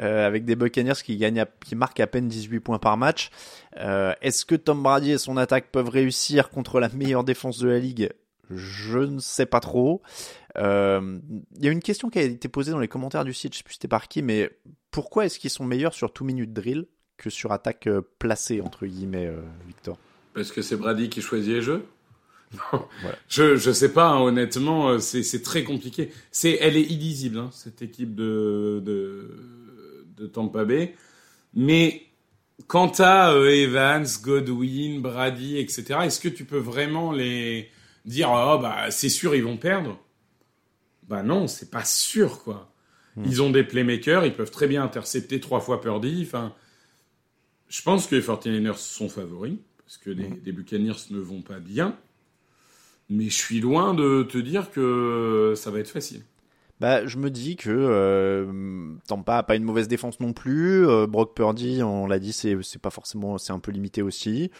euh, 0.00 0.24
avec 0.28 0.44
des 0.44 0.54
Buccaneers 0.54 0.94
qui 1.04 1.16
gagnent, 1.16 1.40
à- 1.40 1.48
qui 1.64 1.74
marquent 1.74 1.98
à 1.98 2.06
peine 2.06 2.28
18 2.28 2.60
points 2.60 2.78
par 2.78 2.96
match. 2.96 3.30
Euh, 3.78 4.12
Est-ce 4.22 4.44
que 4.44 4.54
Tom 4.54 4.80
Brady 4.80 5.10
et 5.10 5.18
son 5.18 5.36
attaque 5.36 5.72
peuvent 5.72 5.88
réussir 5.88 6.50
contre 6.50 6.78
la 6.78 6.88
meilleure 6.88 7.24
défense 7.24 7.58
de 7.58 7.66
la 7.68 7.80
ligue? 7.80 8.10
Je 8.50 8.98
ne 9.00 9.18
sais 9.18 9.46
pas 9.46 9.58
trop. 9.60 10.02
Euh, 10.58 11.18
Il 11.58 11.64
y 11.64 11.68
a 11.68 11.72
une 11.72 11.80
question 11.82 12.10
qui 12.10 12.18
a 12.18 12.22
été 12.22 12.48
posée 12.48 12.70
dans 12.70 12.78
les 12.78 12.88
commentaires 12.88 13.24
du 13.24 13.34
site, 13.34 13.52
je 13.54 13.58
sais 13.58 13.64
plus 13.64 13.74
c'était 13.74 13.88
par 13.88 14.08
qui, 14.08 14.22
mais 14.22 14.50
pourquoi 14.90 15.26
est-ce 15.26 15.38
qu'ils 15.38 15.50
sont 15.50 15.64
meilleurs 15.64 15.94
sur 15.94 16.12
two 16.12 16.24
minute 16.24 16.52
drill 16.52 16.86
que 17.16 17.30
sur 17.30 17.52
attaque 17.52 17.86
euh, 17.86 18.02
placée 18.18 18.60
entre 18.60 18.86
guillemets, 18.86 19.26
euh, 19.26 19.40
Victor? 19.66 19.98
Parce 20.34 20.50
que 20.52 20.62
c'est 20.62 20.76
Brady 20.76 21.08
qui 21.08 21.20
choisit 21.22 21.54
les 21.54 21.62
jeux? 21.62 21.84
Non, 22.72 22.86
Voilà. 23.02 23.18
je 23.28 23.56
je 23.56 23.72
sais 23.72 23.92
pas. 23.92 24.10
hein, 24.10 24.20
honnêtement, 24.20 24.88
euh, 24.90 24.98
c'est 25.00 25.24
c'est 25.24 25.42
très 25.42 25.64
compliqué. 25.64 26.10
C'est 26.30 26.56
elle 26.60 26.76
est 26.76 26.82
illisible 26.84 27.38
hein, 27.38 27.50
cette 27.52 27.82
équipe 27.82 28.14
de 28.14 28.80
de 28.84 29.30
de 30.16 30.26
Tampa 30.28 30.64
Bay. 30.64 30.94
Mais 31.54 32.02
quant 32.68 32.92
à 32.98 33.32
euh, 33.32 33.50
Evans, 33.50 34.06
Godwin, 34.22 35.00
Brady, 35.02 35.58
etc. 35.58 36.00
Est-ce 36.04 36.20
que 36.20 36.28
tu 36.28 36.44
peux 36.44 36.58
vraiment 36.58 37.10
les 37.10 37.68
dire 38.04 38.28
oh 38.32 38.58
bah 38.62 38.90
c'est 38.90 39.08
sûr 39.08 39.34
ils 39.34 39.42
vont 39.42 39.56
perdre? 39.56 39.98
Bah 41.08 41.22
non, 41.22 41.46
c'est 41.46 41.70
pas 41.70 41.84
sûr 41.84 42.42
quoi. 42.42 42.70
Ils 43.24 43.42
ont 43.42 43.50
des 43.50 43.62
playmakers, 43.62 44.26
ils 44.26 44.34
peuvent 44.34 44.50
très 44.50 44.66
bien 44.66 44.82
intercepter 44.82 45.38
trois 45.38 45.60
fois 45.60 45.80
Purdy. 45.80 46.24
Enfin, 46.26 46.52
je 47.68 47.80
pense 47.82 48.08
que 48.08 48.16
les 48.16 48.22
49ers 48.22 48.76
sont 48.76 49.08
favoris 49.08 49.58
parce 49.78 49.98
que 49.98 50.10
les, 50.10 50.30
les 50.44 50.50
Buccaneers 50.50 50.96
ne 51.10 51.20
vont 51.20 51.42
pas 51.42 51.60
bien. 51.60 51.96
Mais 53.08 53.26
je 53.26 53.36
suis 53.36 53.60
loin 53.60 53.94
de 53.94 54.22
te 54.24 54.38
dire 54.38 54.70
que 54.70 55.52
ça 55.56 55.70
va 55.70 55.78
être 55.78 55.90
facile. 55.90 56.22
Bah, 56.80 57.06
je 57.06 57.18
me 57.18 57.30
dis 57.30 57.56
que 57.56 57.70
euh, 57.70 58.96
Tampa 59.06 59.38
a 59.38 59.42
pas 59.42 59.54
une 59.54 59.62
mauvaise 59.62 59.88
défense 59.88 60.18
non 60.20 60.32
plus. 60.32 60.86
Euh, 60.86 61.06
Brock 61.06 61.34
Purdy, 61.36 61.82
on 61.82 62.06
l'a 62.06 62.18
dit, 62.18 62.32
c'est 62.32 62.56
c'est 62.62 62.80
pas 62.80 62.90
forcément, 62.90 63.38
c'est 63.38 63.52
un 63.52 63.60
peu 63.60 63.70
limité 63.70 64.02
aussi. 64.02 64.50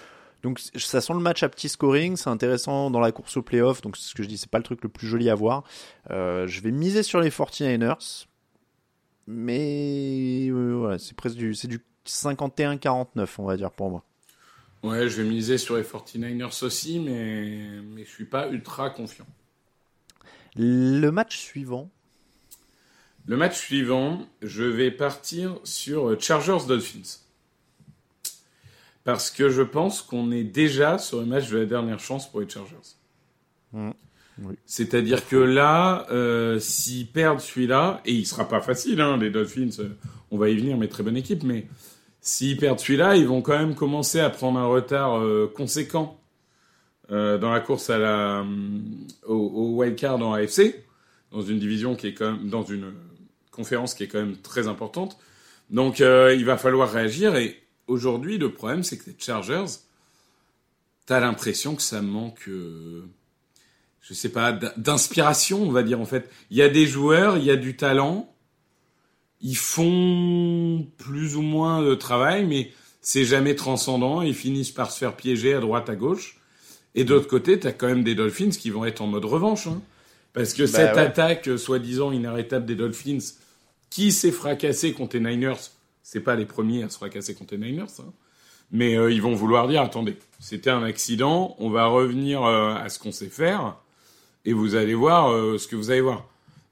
Donc 0.44 0.61
ça 0.61 1.00
sent 1.00 1.14
le 1.14 1.20
match 1.20 1.42
à 1.42 1.48
petit 1.48 1.70
scoring, 1.70 2.16
c'est 2.16 2.28
intéressant 2.28 2.90
dans 2.90 3.00
la 3.00 3.12
course 3.12 3.38
au 3.38 3.42
playoff. 3.42 3.80
Donc 3.80 3.96
c'est 3.96 4.11
ce 4.11 4.14
que 4.14 4.22
je 4.22 4.28
dis, 4.28 4.37
c'est 4.37 4.50
pas 4.50 4.59
le 4.59 4.64
truc 4.64 4.83
le 4.83 4.90
plus 4.90 5.07
joli 5.07 5.30
à 5.30 5.35
voir. 5.35 5.64
Euh, 6.11 6.46
je 6.46 6.61
vais 6.61 6.70
miser 6.70 7.02
sur 7.02 7.18
les 7.18 7.30
49ers, 7.30 8.26
mais 9.26 10.48
euh, 10.50 10.74
voilà, 10.74 10.98
c'est 10.98 11.16
presque 11.16 11.37
du, 11.37 11.54
c'est 11.54 11.66
du 11.66 11.80
51-49, 12.07 13.26
on 13.38 13.44
va 13.44 13.57
dire 13.57 13.70
pour 13.70 13.88
moi. 13.88 14.04
Ouais, 14.83 15.09
je 15.09 15.22
vais 15.22 15.26
miser 15.26 15.57
sur 15.57 15.78
les 15.78 15.83
49ers 15.83 16.62
aussi, 16.62 16.98
mais, 16.98 17.80
mais 17.83 18.04
je 18.04 18.11
suis 18.11 18.26
pas 18.26 18.50
ultra 18.50 18.90
confiant. 18.90 19.26
Le 20.57 21.09
match 21.09 21.38
suivant, 21.38 21.88
Le 23.26 23.38
match 23.38 23.57
suivant, 23.57 24.28
je 24.42 24.64
vais 24.64 24.90
partir 24.90 25.59
sur 25.64 26.20
Chargers 26.20 26.66
Dolphins. 26.68 27.23
Parce 29.04 29.30
que 29.30 29.50
je 29.50 29.62
pense 29.62 30.02
qu'on 30.02 30.30
est 30.32 30.44
déjà 30.44 30.98
sur 30.98 31.20
le 31.20 31.26
match 31.26 31.50
de 31.50 31.58
la 31.58 31.66
dernière 31.66 32.00
chance 32.00 32.30
pour 32.30 32.40
les 32.40 32.48
Chargers. 32.48 32.76
Mm. 33.72 33.90
Oui. 34.42 34.54
C'est-à-dire 34.66 35.28
que 35.28 35.36
là, 35.36 36.06
euh, 36.10 36.58
s'ils 36.58 37.06
perdent 37.06 37.38
celui-là, 37.38 38.00
et 38.04 38.12
il 38.12 38.26
sera 38.26 38.48
pas 38.48 38.60
facile, 38.60 39.00
hein, 39.00 39.16
les 39.16 39.30
Dolphins, 39.30 39.70
euh, 39.78 39.90
on 40.32 40.38
va 40.38 40.48
y 40.48 40.56
venir, 40.56 40.76
mais 40.76 40.88
très 40.88 41.04
bonne 41.04 41.16
équipe, 41.16 41.44
mais 41.44 41.66
s'ils 42.20 42.56
perdent 42.56 42.80
celui-là, 42.80 43.16
ils 43.16 43.28
vont 43.28 43.42
quand 43.42 43.56
même 43.56 43.74
commencer 43.74 44.18
à 44.18 44.30
prendre 44.30 44.58
un 44.58 44.66
retard 44.66 45.18
euh, 45.18 45.52
conséquent 45.54 46.18
euh, 47.12 47.36
dans 47.36 47.52
la 47.52 47.60
course 47.60 47.90
à 47.90 47.98
la, 47.98 48.40
hum, 48.40 49.06
au, 49.26 49.34
au 49.34 49.76
wild 49.76 49.94
card 49.94 50.20
en 50.20 50.32
AFC, 50.32 50.84
dans 51.30 51.42
une 51.42 51.58
division 51.58 51.94
qui 51.94 52.08
est 52.08 52.14
quand 52.14 52.32
même, 52.32 52.48
dans 52.48 52.64
une 52.64 52.92
conférence 53.50 53.94
qui 53.94 54.04
est 54.04 54.08
quand 54.08 54.20
même 54.20 54.38
très 54.38 54.68
importante. 54.68 55.18
Donc 55.70 56.00
euh, 56.00 56.34
il 56.34 56.44
va 56.44 56.56
falloir 56.56 56.90
réagir, 56.90 57.36
et 57.36 57.62
aujourd'hui, 57.86 58.38
le 58.38 58.52
problème, 58.52 58.82
c'est 58.82 58.98
que 58.98 59.10
les 59.10 59.16
Chargers, 59.18 59.66
t'as 61.06 61.20
l'impression 61.20 61.74
que 61.74 61.82
ça 61.82 62.02
manque, 62.02 62.48
euh, 62.48 63.04
je 64.00 64.14
sais 64.14 64.30
pas, 64.30 64.52
d'inspiration, 64.76 65.62
on 65.62 65.70
va 65.70 65.82
dire 65.82 66.00
en 66.00 66.06
fait. 66.06 66.30
Il 66.50 66.56
y 66.56 66.62
a 66.62 66.68
des 66.68 66.86
joueurs, 66.86 67.36
il 67.36 67.44
y 67.44 67.50
a 67.50 67.56
du 67.56 67.76
talent, 67.76 68.34
ils 69.40 69.56
font 69.56 70.86
plus 70.96 71.36
ou 71.36 71.42
moins 71.42 71.82
de 71.82 71.94
travail, 71.94 72.46
mais 72.46 72.72
c'est 73.02 73.24
jamais 73.24 73.54
transcendant. 73.54 74.22
Ils 74.22 74.34
finissent 74.34 74.70
par 74.70 74.90
se 74.90 74.98
faire 74.98 75.16
piéger 75.16 75.54
à 75.54 75.60
droite, 75.60 75.90
à 75.90 75.96
gauche. 75.96 76.38
Et 76.94 77.04
d'autre 77.04 77.26
côté, 77.28 77.58
t'as 77.58 77.72
quand 77.72 77.88
même 77.88 78.04
des 78.04 78.14
Dolphins 78.14 78.50
qui 78.50 78.70
vont 78.70 78.84
être 78.84 79.02
en 79.02 79.06
mode 79.06 79.24
revanche. 79.24 79.66
Hein. 79.66 79.82
Parce 80.32 80.54
que 80.54 80.62
Bah 80.62 80.68
cette 80.68 80.94
ouais. 80.94 81.00
attaque, 81.00 81.48
euh, 81.48 81.58
soi-disant 81.58 82.12
inarrêtable 82.12 82.64
des 82.64 82.74
Dolphins, 82.74 83.18
qui 83.90 84.10
s'est 84.12 84.32
fracassé 84.32 84.92
contre 84.92 85.16
les 85.16 85.22
Niners, 85.22 85.70
c'est 86.04 86.20
pas 86.20 86.36
les 86.36 86.44
premiers 86.44 86.84
à 86.84 86.88
se 86.90 86.98
fracasser 86.98 87.34
contre 87.34 87.56
les 87.56 87.80
hein. 87.80 87.86
Mais 88.70 88.96
euh, 88.96 89.10
ils 89.10 89.22
vont 89.22 89.34
vouloir 89.34 89.66
dire, 89.66 89.80
attendez, 89.80 90.16
c'était 90.38 90.70
un 90.70 90.82
accident, 90.82 91.56
on 91.58 91.70
va 91.70 91.86
revenir 91.86 92.44
euh, 92.44 92.74
à 92.74 92.88
ce 92.90 92.98
qu'on 92.98 93.10
sait 93.10 93.28
faire, 93.28 93.78
et 94.44 94.52
vous 94.52 94.74
allez 94.74 94.94
voir 94.94 95.32
euh, 95.32 95.58
ce 95.58 95.66
que 95.66 95.76
vous 95.76 95.90
allez 95.90 96.02
voir. 96.02 96.28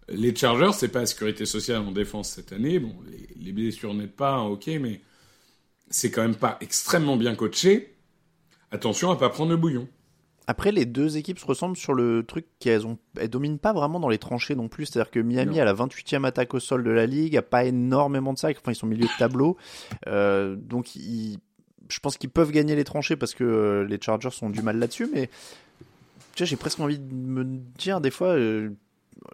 Les 0.09 0.37
Chargers, 0.37 0.73
c'est 0.75 0.89
pas 0.89 1.01
la 1.01 1.07
sécurité 1.07 1.47
sociale 1.47 1.81
en 1.81 1.93
défense 1.93 2.29
cette 2.29 2.53
année. 2.53 2.79
Bon, 2.79 2.95
les, 3.07 3.29
les 3.43 3.53
blessures 3.53 3.95
n'aident 3.95 4.13
pas, 4.13 4.35
hein, 4.35 4.45
ok, 4.45 4.67
mais 4.81 5.01
c'est 5.89 6.11
quand 6.11 6.23
même 6.23 6.37
pas 6.37 6.59
extrêmement 6.61 7.17
bien 7.17 7.35
coaché. 7.35 7.95
Attention 8.71 9.11
à 9.11 9.17
pas 9.17 9.31
prendre 9.31 9.51
le 9.51 9.57
bouillon. 9.57 9.89
Après, 10.49 10.73
les 10.73 10.87
deux 10.87 11.17
équipes 11.19 11.39
se 11.39 11.47
ressemblent 11.47 11.77
sur 11.77 11.95
le 11.95 12.25
truc 12.25 12.47
qu'elles 12.59 12.85
ont, 12.87 12.99
elles 13.17 13.29
dominent 13.31 13.59
pas 13.61 13.73
vraiment 13.73 14.01
dans 14.01 14.09
les 14.09 14.19
tranchées 14.19 14.57
non 14.57 14.69
plus. 14.69 14.87
C'est-à-dire 14.87 15.11
que 15.11 15.21
Miami 15.21 15.57
Non. 15.57 15.63
a 15.63 15.65
la 15.65 15.73
28e 15.73 16.25
attaque 16.25 16.53
au 16.55 16.61
sol 16.61 16.83
de 16.83 16.91
la 16.91 17.07
ligue, 17.07 17.37
a 17.37 17.43
pas 17.43 17.65
énormément 17.65 18.33
de 18.33 18.39
sacs. 18.39 18.57
Enfin, 18.61 18.73
ils 18.73 18.77
sont 18.77 18.87
milieu 18.89 19.07
de 19.07 19.19
tableau. 19.19 19.57
Euh, 20.09 20.57
donc, 20.57 20.97
ils- 20.97 21.39
je 21.89 21.99
pense 22.01 22.17
qu'ils 22.17 22.31
peuvent 22.31 22.51
gagner 22.51 22.75
les 22.75 22.85
tranchées 22.85 23.17
parce 23.17 23.35
que 23.35 23.45
euh, 23.45 23.85
les 23.85 24.01
Chargers 24.01 24.31
ont 24.43 24.51
du 24.51 24.63
mal 24.63 24.79
là-dessus. 24.79 25.09
Mais 25.13 25.31
tu 26.35 26.47
j'ai 26.47 26.57
presque 26.57 26.81
envie 26.81 26.99
de 26.99 27.15
me 27.15 27.45
dire 27.79 28.01
des 28.01 28.11
fois, 28.11 28.29
euh, 28.29 28.71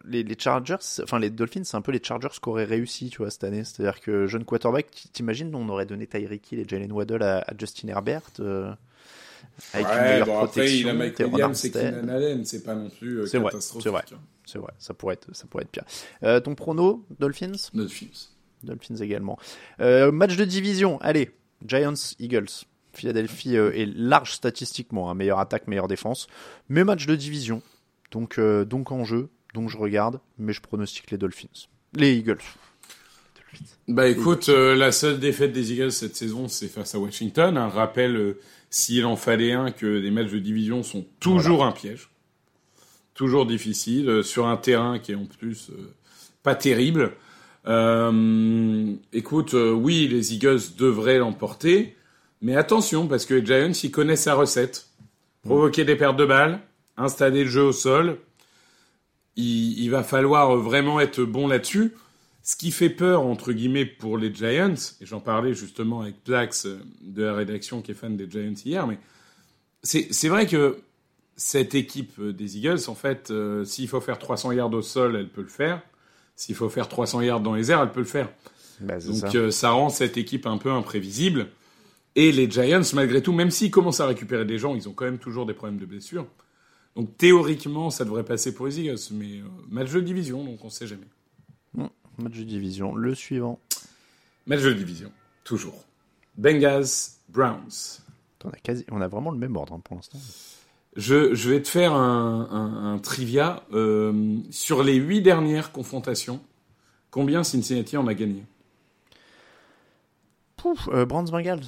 les, 0.05 0.23
les 0.25 0.37
Chargers, 0.39 0.77
enfin 1.03 1.19
les 1.19 1.31
Dolphins, 1.31 1.63
c'est 1.65 1.77
un 1.77 1.81
peu 1.81 1.93
les 1.93 2.03
Chargers 2.03 2.29
qui 2.43 2.49
auraient 2.49 2.65
réussi, 2.65 3.09
tu 3.11 3.19
vois, 3.19 3.31
cette 3.31 3.45
année. 3.45 3.65
C'est-à-dire 3.65 4.01
que 4.01 4.27
jeune 4.27 4.45
quarterback, 4.45 4.91
t'imagines, 5.13 5.55
on 5.55 5.69
aurait 5.69 5.87
donné 5.87 6.07
Tyreek 6.07 6.53
Hill 6.53 6.59
et 6.59 6.65
Jalen 6.69 6.93
Waddle 6.93 7.23
à, 7.23 7.39
à 7.39 7.53
Justin 7.57 7.89
Herbert. 7.89 8.23
euh, 8.41 8.73
avec 9.73 9.87
une 9.87 10.01
meilleure 10.03 10.27
bon, 10.27 10.39
après, 10.41 10.77
il 10.77 10.89
a 10.89 10.95
Williams 10.95 11.41
Armstead. 11.41 11.73
Keenan 11.73 12.09
Allen, 12.09 12.45
c'est 12.45 12.63
pas 12.63 12.75
non 12.75 12.89
plus 12.91 13.21
euh, 13.21 13.27
C'est 13.27 13.39
vrai, 13.39 13.51
catastrophique. 13.51 13.83
c'est 13.85 13.91
vrai. 13.91 14.03
hein. 14.13 14.21
C'est 14.45 14.59
vrai, 14.59 14.73
ça 14.79 14.95
pourrait 14.95 15.15
être, 15.15 15.35
ça 15.35 15.47
pourrait 15.47 15.65
être 15.65 15.71
pire. 15.71 15.85
Euh, 16.23 16.41
ton 16.41 16.55
prono, 16.55 17.05
Dolphins? 17.19 17.53
Dolphins. 17.75 18.29
Dolphins 18.63 18.97
également. 18.97 19.39
Euh, 19.81 20.11
match 20.11 20.37
de 20.37 20.45
division, 20.45 20.99
allez, 21.01 21.31
Giants, 21.67 21.95
Eagles. 22.19 22.47
Philadelphie 22.95 23.57
euh, 23.57 23.71
est 23.77 23.87
large 23.87 24.33
statistiquement, 24.33 25.11
hein, 25.11 25.15
meilleure 25.15 25.39
attaque, 25.39 25.69
meilleure 25.69 25.87
défense. 25.89 26.27
Mais 26.69 26.83
match 26.83 27.07
de 27.07 27.15
division, 27.15 27.63
donc, 28.11 28.41
donc 28.41 28.91
en 28.91 29.05
jeu, 29.05 29.29
donc 29.55 29.69
je 29.69 29.77
regarde, 29.77 30.21
mais 30.39 30.53
je 30.53 30.61
pronostique 30.61 31.11
les 31.11 31.19
Dolphins. 31.19 31.69
Les 31.95 32.15
Eagles. 32.17 32.39
Bah 33.89 34.07
écoute, 34.07 34.51
euh, 34.51 34.75
la 34.75 34.93
seule 34.93 35.19
défaite 35.19 35.53
des 35.53 35.73
Eagles 35.73 35.93
cette 35.93 36.15
saison, 36.15 36.47
c'est 36.47 36.69
face 36.69 36.95
à 36.95 36.99
Washington. 36.99 37.57
Un 37.57 37.69
rappel, 37.69 38.17
euh, 38.17 38.39
s'il 38.69 39.07
en 39.07 39.17
fallait 39.17 39.53
un, 39.53 39.71
que 39.71 40.01
des 40.01 40.11
matchs 40.11 40.31
de 40.31 40.39
division 40.39 40.83
sont 40.83 41.07
toujours 41.21 41.65
un 41.65 41.73
piège. 41.73 42.11
Toujours 43.15 43.47
difficile, 43.47 44.11
euh, 44.11 44.23
sur 44.23 44.47
un 44.47 44.59
terrain 44.59 44.99
qui 44.99 45.13
est 45.13 45.15
en 45.15 45.25
plus 45.25 45.71
pas 46.43 46.55
terrible. 46.55 47.13
Écoute, 49.13 49.53
oui, 49.55 50.09
les 50.09 50.35
Eagles 50.35 50.61
devraient 50.79 51.19
l'emporter, 51.19 51.97
mais 52.41 52.57
attention, 52.57 53.07
parce 53.07 53.27
que 53.27 53.35
les 53.35 53.45
Giants, 53.45 53.73
ils 53.83 53.91
connaissent 53.91 54.23
sa 54.23 54.35
recette. 54.35 54.89
Provoquer 55.43 55.85
des 55.85 55.97
pertes 55.97 56.17
de 56.17 56.25
balles, 56.25 56.61
installer 56.97 57.45
le 57.45 57.51
jeu 57.51 57.63
au 57.63 57.73
sol. 57.73 58.19
Il, 59.37 59.79
il 59.81 59.91
va 59.91 60.03
falloir 60.03 60.57
vraiment 60.57 61.01
être 61.01 61.23
bon 61.23 61.47
là-dessus. 61.47 61.93
Ce 62.49 62.57
qui 62.57 62.71
fait 62.71 62.89
peur, 62.89 63.27
entre 63.27 63.53
guillemets, 63.53 63.85
pour 63.85 64.17
les 64.17 64.35
Giants, 64.35 64.73
et 65.03 65.05
j'en 65.05 65.21
parlais 65.21 65.53
justement 65.53 66.01
avec 66.01 66.25
Plax 66.25 66.65
euh, 66.65 66.79
de 67.03 67.23
la 67.25 67.35
rédaction 67.35 67.83
qui 67.83 67.91
est 67.91 67.95
fan 67.95 68.17
des 68.17 68.27
Giants 68.31 68.55
hier, 68.65 68.87
mais 68.87 68.99
c'est 69.83 70.29
vrai 70.29 70.47
que 70.47 70.79
cette 71.37 71.75
équipe 71.75 72.19
euh, 72.19 72.33
des 72.33 72.57
Eagles, 72.57 72.81
en 72.89 72.95
fait, 72.95 73.31
euh, 73.31 73.67
s'il 73.67 73.87
faut 73.87 74.01
faire 74.01 74.19
300 74.19 74.53
yards 74.53 74.73
au 74.73 74.81
sol, 74.81 75.17
elle 75.17 75.29
peut 75.29 75.43
le 75.43 75.49
faire. 75.49 75.83
S'il 76.37 76.55
faut 76.55 76.71
faire 76.71 76.89
300 76.89 77.21
yards 77.21 77.41
dans 77.41 77.53
les 77.55 77.71
airs, 77.71 77.83
elle 77.83 77.93
peut 77.93 78.01
le 78.01 78.07
faire. 78.07 78.31
Bah, 78.81 78.99
Donc 78.99 79.17
ça. 79.17 79.31
euh, 79.35 79.51
ça 79.51 79.73
rend 79.73 79.91
cette 79.91 80.17
équipe 80.17 80.47
un 80.47 80.57
peu 80.57 80.71
imprévisible. 80.71 81.49
Et 82.17 82.33
les 82.33 82.51
Giants, 82.51 82.81
malgré 82.95 83.23
tout, 83.23 83.35
même 83.35 83.51
s'ils 83.51 83.71
commencent 83.71 84.01
à 84.01 84.07
récupérer 84.07 84.47
des 84.47 84.59
gens, 84.59 84.75
ils 84.75 84.89
ont 84.89 84.95
quand 84.95 85.05
même 85.05 85.19
toujours 85.19 85.45
des 85.45 85.53
problèmes 85.53 85.79
de 85.79 85.85
blessures. 85.85 86.27
Donc 86.97 87.15
théoriquement, 87.19 87.91
ça 87.91 88.07
devrait 88.07 88.25
passer 88.25 88.55
pour 88.55 88.67
les 88.67 88.81
Eagles, 88.81 88.99
mais 89.13 89.37
euh, 89.37 89.45
match 89.69 89.93
de 89.93 90.01
division, 90.01 90.45
donc 90.45 90.65
on 90.65 90.71
sait 90.71 90.87
jamais. 90.87 91.07
Match 92.19 92.35
de 92.37 92.43
division. 92.45 92.95
Le 92.95 93.15
suivant. 93.15 93.59
Match 94.47 94.63
de 94.63 94.73
division, 94.73 95.13
toujours. 95.45 95.85
Bengals, 96.37 96.87
Browns. 97.29 98.01
On 98.45 98.49
a, 98.51 98.57
quasi... 98.57 98.85
on 98.91 99.01
a 99.01 99.09
vraiment 99.09 99.31
le 99.31 99.39
même 99.39 99.57
ordre 99.57 99.75
hein, 99.75 99.81
pour 99.83 99.97
l'instant. 99.97 100.19
Je, 100.97 101.35
je 101.35 101.51
vais 101.51 101.61
te 101.63 101.69
faire 101.69 101.93
un, 101.93 102.49
un- 102.51 102.95
un 102.95 102.99
trivia. 102.99 103.63
euh, 103.73 104.39
sur 104.51 104.83
les 104.83 104.95
huit 104.97 105.21
dernières 105.23 105.71
confrontations, 105.71 106.41
combien 107.11 107.45
Cincinnati 107.45 107.97
en 107.97 108.07
a 108.07 108.15
gagné? 108.15 108.45
Pouf, 110.57 110.89
euh, 110.89 111.05
Browns 111.05 111.31
Bengals. 111.31 111.63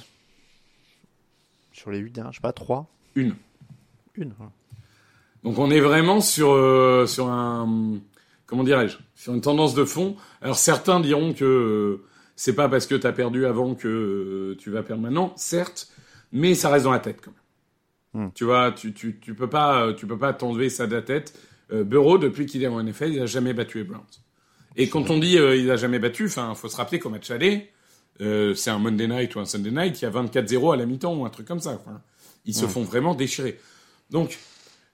Sur 1.71 1.91
les 1.91 1.99
8 1.99 2.11
dernières, 2.11 2.31
je 2.33 2.37
sais 2.37 2.41
pas, 2.41 2.51
3 2.53 2.87
Une. 3.15 3.35
Une. 4.15 4.33
Donc 5.43 5.57
on 5.57 5.71
est 5.71 5.79
vraiment 5.79 6.19
sur, 6.21 6.51
euh, 6.51 7.05
sur 7.07 7.29
un... 7.29 7.99
Comment 8.51 8.65
dirais-je 8.65 8.97
Sur 9.15 9.33
une 9.33 9.39
tendance 9.39 9.73
de 9.75 9.85
fond. 9.85 10.17
Alors 10.41 10.57
certains 10.57 10.99
diront 10.99 11.31
que 11.33 11.45
euh, 11.45 12.03
c'est 12.35 12.53
pas 12.53 12.67
parce 12.67 12.85
que 12.85 12.95
tu 12.95 13.07
as 13.07 13.13
perdu 13.13 13.45
avant 13.45 13.75
que 13.75 13.87
euh, 13.87 14.57
tu 14.59 14.69
vas 14.71 14.83
perdre 14.83 15.01
maintenant, 15.01 15.31
certes, 15.37 15.87
mais 16.33 16.53
ça 16.53 16.69
reste 16.69 16.83
dans 16.83 16.91
la 16.91 16.99
tête 16.99 17.21
quand 17.23 17.31
même. 17.31 18.25
Hmm. 18.27 18.31
Tu 18.35 18.43
vois, 18.43 18.73
tu, 18.73 18.91
tu, 18.93 19.17
tu 19.21 19.33
peux 19.35 19.49
pas 19.49 19.93
tu 19.93 20.05
peux 20.05 20.17
pas 20.17 20.33
t'enlever 20.33 20.69
ça 20.69 20.85
de 20.85 20.93
la 20.93 21.01
tête. 21.01 21.33
Euh, 21.71 21.85
Bureau, 21.85 22.17
depuis 22.17 22.45
qu'il 22.45 22.61
est 22.61 22.67
en 22.67 22.83
NFL, 22.83 23.13
il 23.13 23.21
a 23.21 23.25
jamais 23.25 23.53
battu 23.53 23.77
les 23.77 23.83
Browns. 23.85 24.03
Et 24.75 24.89
quand 24.89 25.09
on 25.09 25.17
dit 25.17 25.37
euh, 25.37 25.55
il 25.55 25.71
a 25.71 25.77
jamais 25.77 25.99
battu, 25.99 26.25
enfin, 26.25 26.53
faut 26.53 26.67
se 26.67 26.75
rappeler 26.75 26.99
qu'au 26.99 27.09
match 27.09 27.31
aller, 27.31 27.69
euh, 28.19 28.53
c'est 28.53 28.69
un 28.69 28.79
Monday 28.79 29.07
night 29.07 29.33
ou 29.35 29.39
un 29.39 29.45
Sunday 29.45 29.71
night, 29.71 30.01
il 30.01 30.03
y 30.03 30.07
a 30.07 30.11
24-0 30.11 30.73
à 30.73 30.75
la 30.75 30.85
mi-temps 30.85 31.15
ou 31.15 31.25
un 31.25 31.29
truc 31.29 31.47
comme 31.47 31.61
ça. 31.61 31.71
Enfin, 31.71 32.01
ils 32.45 32.53
se 32.53 32.65
Ouais. 32.65 32.69
font 32.69 32.83
vraiment 32.83 33.15
déchirer. 33.15 33.57
Donc 34.09 34.37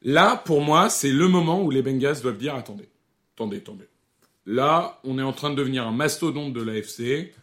là, 0.03 0.35
pour 0.45 0.61
moi, 0.61 0.89
c'est 0.89 1.11
le 1.11 1.27
moment 1.27 1.63
où 1.63 1.71
les 1.71 1.81
Bengals 1.81 2.21
doivent 2.21 2.37
dire 2.37 2.53
attendez, 2.53 2.87
attendez, 3.37 3.57
attendez. 3.57 3.87
Là, 4.47 4.99
on 5.03 5.19
est 5.19 5.23
en 5.23 5.31
train 5.31 5.51
de 5.51 5.55
devenir 5.55 5.85
un 5.85 5.91
mastodonte 5.91 6.53
de 6.53 6.63
l'AFC. 6.63 7.33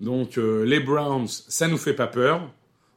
Donc 0.00 0.38
euh, 0.38 0.64
les 0.64 0.80
Browns, 0.80 1.28
ça 1.28 1.68
nous 1.68 1.78
fait 1.78 1.94
pas 1.94 2.08
peur. 2.08 2.50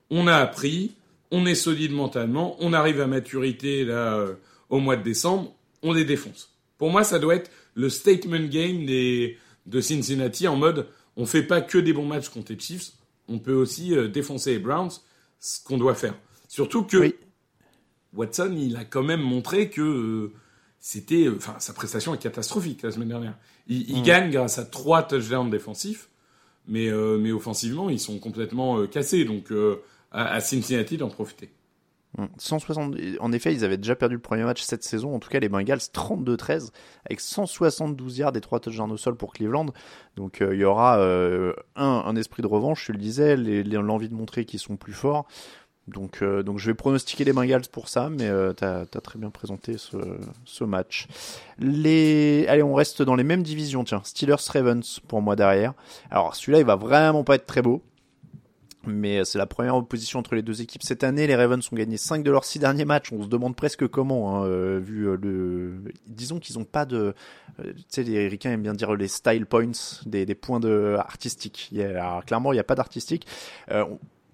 On 0.10 0.26
a 0.26 0.36
appris, 0.36 0.96
on 1.30 1.46
est 1.46 1.54
solide 1.54 1.92
mentalement, 1.92 2.58
on 2.60 2.74
arrive 2.74 3.02
à 3.02 3.08
maturité 3.08 3.86
là 3.86 4.16
euh, 4.16 4.34
au 4.70 4.80
mois 4.80 4.96
de 4.96 5.04
décembre, 5.04 5.54
on 5.84 5.94
les 5.94 6.06
défonce. 6.06 6.56
Pour 6.80 6.90
moi, 6.90 7.04
ça 7.04 7.20
doit 7.20 7.36
être 7.36 7.52
le 7.76 7.90
statement 7.90 8.48
game 8.48 8.86
des, 8.86 9.38
de 9.68 9.80
Cincinnati 9.80 10.48
en 10.48 10.56
mode 10.56 10.88
on 11.16 11.26
fait 11.26 11.44
pas 11.44 11.62
que 11.62 11.78
des 11.78 11.94
bons 11.94 12.06
matchs 12.06 12.30
contre 12.30 12.54
les 12.54 12.60
Chiefs, 12.60 12.94
on 13.28 13.38
peut 13.38 13.54
aussi 13.54 13.96
euh, 13.96 14.08
défoncer 14.08 14.54
les 14.54 14.60
Browns, 14.60 14.90
ce 15.40 15.64
qu'on 15.64 15.78
doit 15.78 15.96
faire. 15.96 16.16
Surtout 16.48 16.84
que 16.84 17.14
Watson, 18.14 18.56
il 18.58 18.76
a 18.76 18.86
quand 18.86 19.04
même 19.04 19.22
montré 19.22 19.70
que 19.70 20.32
c'était, 20.80 21.26
euh, 21.26 21.36
enfin, 21.38 21.56
sa 21.60 21.74
prestation 21.74 22.14
est 22.14 22.18
catastrophique 22.22 22.82
la 22.84 22.92
semaine 22.92 23.10
dernière. 23.10 23.36
Il, 23.68 23.90
il 23.90 24.02
Mm. 24.02 24.04
gagne 24.04 24.32
grâce 24.32 24.58
à 24.60 24.66
trois 24.66 25.04
touchdowns 25.04 25.50
défensifs, 25.50 26.10
mais 26.68 26.88
euh, 26.90 27.18
mais 27.18 27.32
offensivement, 27.32 27.90
ils 27.90 28.00
sont 28.00 28.20
complètement 28.20 28.80
euh, 28.80 28.88
cassés. 28.88 29.26
Donc 29.26 29.52
euh, 29.52 29.82
à, 30.12 30.34
à 30.34 30.40
Cincinnati 30.40 30.98
d'en 30.98 31.10
profiter. 31.10 31.50
Mm. 32.18 32.26
160... 32.38 32.96
En 33.20 33.32
effet, 33.32 33.54
ils 33.54 33.64
avaient 33.64 33.78
déjà 33.78 33.96
perdu 33.96 34.16
le 34.16 34.22
premier 34.22 34.44
match 34.44 34.62
cette 34.64 34.84
saison. 34.84 35.14
En 35.16 35.20
tout 35.20 35.30
cas, 35.30 35.40
les 35.40 35.50
Bengals 35.50 35.78
32-13 35.94 36.72
avec 37.06 37.20
172 37.20 38.18
yards 38.18 38.36
et 38.36 38.42
3 38.42 38.60
touchdowns 38.62 38.92
au 38.92 38.98
sol 38.98 39.16
pour 39.16 39.34
Cleveland. 39.34 39.68
Donc 40.16 40.42
euh, 40.42 40.56
il 40.56 40.62
y 40.62 40.64
aura 40.64 41.00
euh, 41.00 41.54
un, 41.76 42.04
un 42.06 42.16
esprit 42.16 42.42
de 42.42 42.48
revanche, 42.48 42.86
je 42.88 42.94
le 42.94 42.98
disais, 42.98 43.36
l'envie 43.38 44.10
de 44.10 44.16
montrer 44.16 44.46
qu'ils 44.46 44.60
sont 44.60 44.76
plus 44.78 44.94
forts. 44.94 45.28
Donc, 45.90 46.20
euh, 46.22 46.44
donc 46.44 46.60
je 46.60 46.68
vais 46.68 46.74
pronostiquer 46.74 47.24
les 47.24 47.34
Bengals 47.34 47.68
pour 47.72 47.90
ça, 47.90 48.10
mais 48.10 48.28
euh, 48.28 48.54
t'as 48.54 48.82
as 48.82 49.02
très 49.02 49.20
bien 49.20 49.30
présenté 49.30 49.76
ce, 49.78 50.64
match. 50.64 51.08
Les... 51.58 52.46
Allez, 52.48 52.64
on 52.64 52.74
reste 52.74 53.02
dans 53.02 53.16
les 53.16 53.24
mêmes 53.24 53.44
divisions, 53.44 53.84
tiens. 53.84 54.02
Steelers-Ravens 54.04 55.00
pour 55.08 55.22
moi 55.22 55.36
derrière. 55.36 55.74
Alors 56.12 56.36
celui-là, 56.36 56.60
il 56.60 56.66
va 56.66 56.76
vraiment 56.76 57.24
pas 57.24 57.36
être 57.36 57.46
très 57.46 57.62
beau. 57.62 57.82
Mais 58.88 59.26
c'est 59.26 59.38
la 59.38 59.46
première 59.46 59.76
opposition 59.76 60.20
entre 60.20 60.36
les 60.36 60.42
deux 60.42 60.62
équipes 60.62 60.84
cette 60.84 61.04
année. 61.04 61.28
Les 61.28 61.36
Ravens 61.36 61.68
ont 61.72 61.76
gagné 61.76 61.98
5 61.98 62.24
de 62.24 62.32
leurs 62.32 62.46
6 62.46 62.60
derniers 62.60 62.86
matchs. 62.86 63.12
On 63.12 63.24
se 63.24 63.28
demande 63.28 63.56
presque 63.56 63.86
comment, 63.88 64.38
hein, 64.38 64.46
euh, 64.46 64.80
vu 64.82 65.08
euh, 65.08 65.18
le. 65.22 65.84
Disons 66.08 66.40
qu'ils 66.40 66.58
n'ont 66.58 66.66
pas 66.66 66.86
de. 66.86 67.14
tu 67.58 67.74
sais, 67.90 68.04
les 68.04 68.30
Ricains 68.30 68.52
aiment 68.52 68.64
bien 68.64 68.74
dire 68.74 68.96
les 68.96 69.10
style 69.10 69.46
points, 69.46 69.72
des, 70.06 70.26
points 70.34 70.62
de 70.62 70.96
artistiques. 70.98 71.74
Alors, 71.78 72.24
clairement, 72.24 72.54
il 72.54 72.56
n'y 72.56 72.62
a 72.62 72.66
pas 72.66 72.76
d'artistique. 72.76 73.28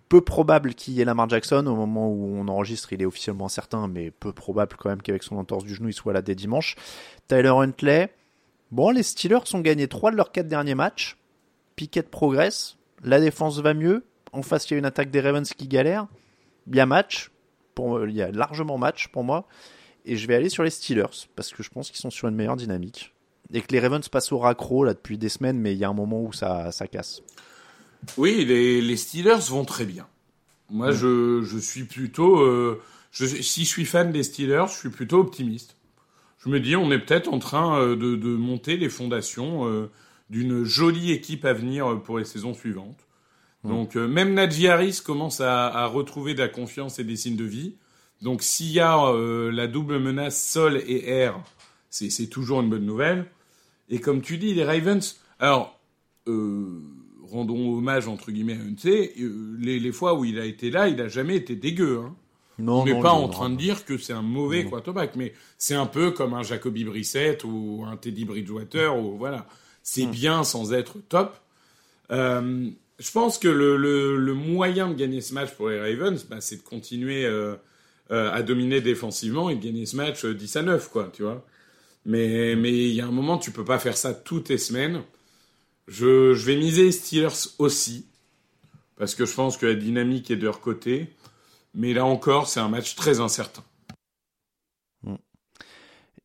Peu 0.10 0.22
probable 0.22 0.74
qu'il 0.74 0.94
y 0.94 1.02
ait 1.02 1.06
Lamar 1.06 1.30
Jackson 1.30 1.65
au 1.68 1.76
moment 1.76 2.10
où 2.10 2.36
on 2.38 2.48
enregistre. 2.48 2.94
Il 2.94 3.02
est 3.02 3.06
officiellement 3.06 3.50
certain, 3.50 3.88
mais 3.88 4.12
peu 4.12 4.32
probable 4.32 4.76
quand 4.78 4.89
même 4.89 5.02
qu'avec 5.02 5.24
son 5.24 5.38
entorse 5.38 5.63
du 5.63 5.76
genou, 5.76 5.89
il 5.89 5.94
soit 5.94 6.13
là 6.13 6.22
dès 6.22 6.36
dimanche. 6.36 6.76
Tyler 7.28 7.50
Huntley. 7.50 8.13
Bon, 8.72 8.89
les 8.89 9.04
Steelers 9.04 9.54
ont 9.54 9.60
gagné 9.60 9.88
3 9.88 10.12
de 10.12 10.18
leurs 10.18 10.32
4 10.32 10.48
derniers 10.48 10.76
matchs. 10.76 11.18
Pickett 11.76 12.10
progresse, 12.10 12.78
la 13.04 13.20
défense 13.20 13.60
va 13.60 13.74
mieux. 13.74 14.06
En 14.32 14.41
face, 14.41 14.70
il 14.70 14.74
y 14.74 14.76
a 14.76 14.80
une 14.80 14.86
attaque 14.86 15.12
des 15.12 15.22
Ravens 15.22 15.52
qui 15.54 15.68
galère. 15.68 16.08
Il 16.68 16.76
y 16.76 16.80
a 16.80 16.86
match. 16.86 17.32
Pour, 17.74 18.06
il 18.06 18.15
y 18.15 18.22
a 18.22 18.32
largement 18.32 18.78
match 18.78 19.10
pour 19.10 19.24
moi. 19.24 19.48
Et 20.06 20.18
je 20.18 20.28
vais 20.28 20.36
aller 20.36 20.50
sur 20.50 20.63
les 20.63 20.70
Steelers 20.70 21.28
parce 21.36 21.52
que 21.52 21.63
je 21.63 21.70
pense 21.70 21.89
qu'ils 21.89 22.00
sont 22.00 22.10
sur 22.10 22.28
une 22.28 22.36
meilleure 22.36 22.56
dynamique. 22.56 23.13
Et 23.54 23.62
que 23.62 23.72
les 23.72 23.80
Ravens 23.80 24.08
passent 24.08 24.32
au 24.32 24.39
raccro 24.39 24.84
là 24.84 24.94
depuis 24.94 25.18
des 25.18 25.30
semaines, 25.30 25.60
mais 25.60 25.74
il 25.74 25.78
y 25.78 25.84
a 25.84 25.89
un 25.89 25.94
moment 25.94 26.22
où 26.22 26.34
ça, 26.34 26.72
ça 26.72 26.88
casse. 26.88 27.22
Oui, 28.18 28.46
les, 28.46 28.82
les 28.82 28.98
Steelers 28.98 29.50
vont 29.50 29.65
très 29.65 29.86
bien. 29.86 30.08
Moi, 30.70 30.91
je, 30.91 31.41
je 31.44 31.58
suis 31.58 31.84
plutôt. 31.84 32.39
euh, 32.39 32.82
je, 33.12 33.26
si 33.26 33.65
je 33.65 33.70
suis 33.70 33.86
fan 33.86 34.12
des 34.12 34.24
Steelers, 34.24 34.65
je 34.68 34.78
suis 34.78 34.89
plutôt 34.89 35.20
optimiste. 35.20 35.76
Je 36.39 36.50
me 36.50 36.60
dis, 36.60 36.76
on 36.76 36.91
est 36.91 37.00
peut-être 37.00 37.32
en 37.32 37.39
train 37.39 37.80
euh, 37.80 37.96
de, 37.96 38.15
de 38.15 38.30
monter 38.36 38.78
les 38.78 38.89
fondations 38.89 39.68
euh, 39.68 39.89
d'une 40.30 40.63
jolie 40.63 41.12
équipe 41.12 41.46
à 41.46 41.54
venir 41.54 41.91
euh, 41.91 41.96
pour 41.96 42.18
les 42.20 42.26
saisons 42.26 42.54
suivantes. 42.54 43.00
Donc, 43.63 43.96
euh, 43.98 44.08
même 44.08 44.36
Najee 44.36 44.68
Harris 44.68 45.02
commence 45.04 45.41
à, 45.41 45.65
à 45.68 45.88
retrouver 45.88 46.36
de 46.36 46.39
la 46.39 46.48
confiance 46.48 47.00
et 47.00 47.04
des 47.04 47.15
signes 47.15 47.36
de 47.36 47.46
vie. 47.46 47.74
Donc, 48.22 48.44
s'il 48.44 48.72
y 48.72 48.80
a 48.80 49.04
euh, 49.08 49.52
la 49.52 49.65
double 49.65 49.98
menace 49.98 50.39
sol 50.39 50.78
et 50.86 51.10
air, 51.10 51.41
c'est 51.89 52.12
c'est 52.12 52.28
toujours 52.28 52.62
une 52.62 52.70
bonne 52.70 52.86
nouvelle. 52.86 53.26
Et 53.89 54.00
comme 54.00 54.22
tu 54.22 54.38
dis, 54.38 54.54
les 54.54 54.63
Ravens. 54.63 55.20
Alors, 55.39 55.80
euh, 56.28 56.80
rendons 57.36 57.78
hommage 57.78 58.08
entre 58.08 58.32
guillemets 58.32 58.54
à 58.58 58.62
Huntley. 58.62 59.13
euh, 59.19 59.56
les, 59.60 59.80
les 59.80 59.91
fois 59.91 60.13
où 60.15 60.26
il 60.26 60.39
a 60.39 60.45
été 60.45 60.71
là, 60.71 60.88
il 60.88 61.00
a 61.02 61.08
jamais 61.08 61.36
été 61.36 61.56
dégueu. 61.56 62.00
Hein. 62.04 62.15
Non, 62.58 62.82
On 62.82 62.86
n'est 62.86 63.02
pas 63.02 63.12
en 63.12 63.28
train 63.28 63.50
de 63.50 63.58
dire 63.58 63.84
que 63.86 63.98
c'est 63.98 64.13
un 64.13 64.21
mauvais 64.21 64.63
Non. 64.63 64.69
quarterback, 64.69 65.15
mais 65.17 65.34
c'est 65.58 65.76
un 65.76 65.86
peu 65.88 66.12
comme 66.12 66.34
un 66.34 66.41
Jacoby 66.43 66.86
Brissett 66.86 67.43
ou 67.43 67.84
un 67.86 67.98
Teddy 67.98 68.24
Bridgewater 68.26 68.98
ou 68.98 69.17
voilà. 69.17 69.45
C'est 69.84 70.06
Hmm. 70.06 70.12
bien 70.12 70.43
sans 70.43 70.74
être 70.74 70.95
top. 71.10 71.36
Euh, 72.12 72.69
je 73.00 73.12
pense 73.12 73.38
que 73.38 73.48
le, 73.50 73.76
le, 73.78 74.17
le 74.17 74.34
moyen 74.34 74.88
de 74.89 74.93
gagner 74.93 75.19
ce 75.21 75.34
match 75.34 75.52
pour 75.52 75.69
les 75.69 75.80
Ravens, 75.80 76.26
bah, 76.30 76.38
c'est 76.39 76.58
de 76.58 76.62
continuer 76.63 77.26
euh, 77.26 77.56
euh, 78.12 78.32
à 78.32 78.41
dominer 78.41 78.80
défensivement 78.82 79.50
et 79.50 79.56
de 79.56 79.63
gagner 79.63 79.86
ce 79.86 79.95
match 79.98 80.24
euh, 80.24 80.34
10 80.34 80.56
à 80.56 80.62
9, 80.63 80.89
quoi, 80.89 81.10
tu 81.13 81.24
vois. 81.24 81.45
Mais 82.06 82.56
mais 82.56 82.71
il 82.71 82.93
y 82.95 83.02
a 83.02 83.08
un 83.08 83.12
moment, 83.12 83.38
tu 83.38 83.52
peux 83.52 83.65
pas 83.65 83.80
faire 83.80 83.98
ça 83.98 84.13
toutes 84.13 84.50
les 84.50 84.58
semaines. 84.60 85.02
Je, 85.88 86.34
je 86.34 86.45
vais 86.45 86.56
miser 86.56 86.91
Steelers 86.91 87.50
aussi, 87.60 88.08
parce 88.98 89.15
que 89.15 89.26
je 89.26 89.34
pense 89.34 89.58
que 89.58 89.65
la 89.65 89.76
dynamique 89.76 90.32
est 90.32 90.36
de 90.36 90.45
leur 90.45 90.62
côté. 90.62 91.13
Mais 91.74 91.93
là 91.93 92.06
encore, 92.06 92.48
c'est 92.48 92.62
un 92.62 92.69
match 92.69 92.95
très 92.95 93.19
incertain. 93.19 93.63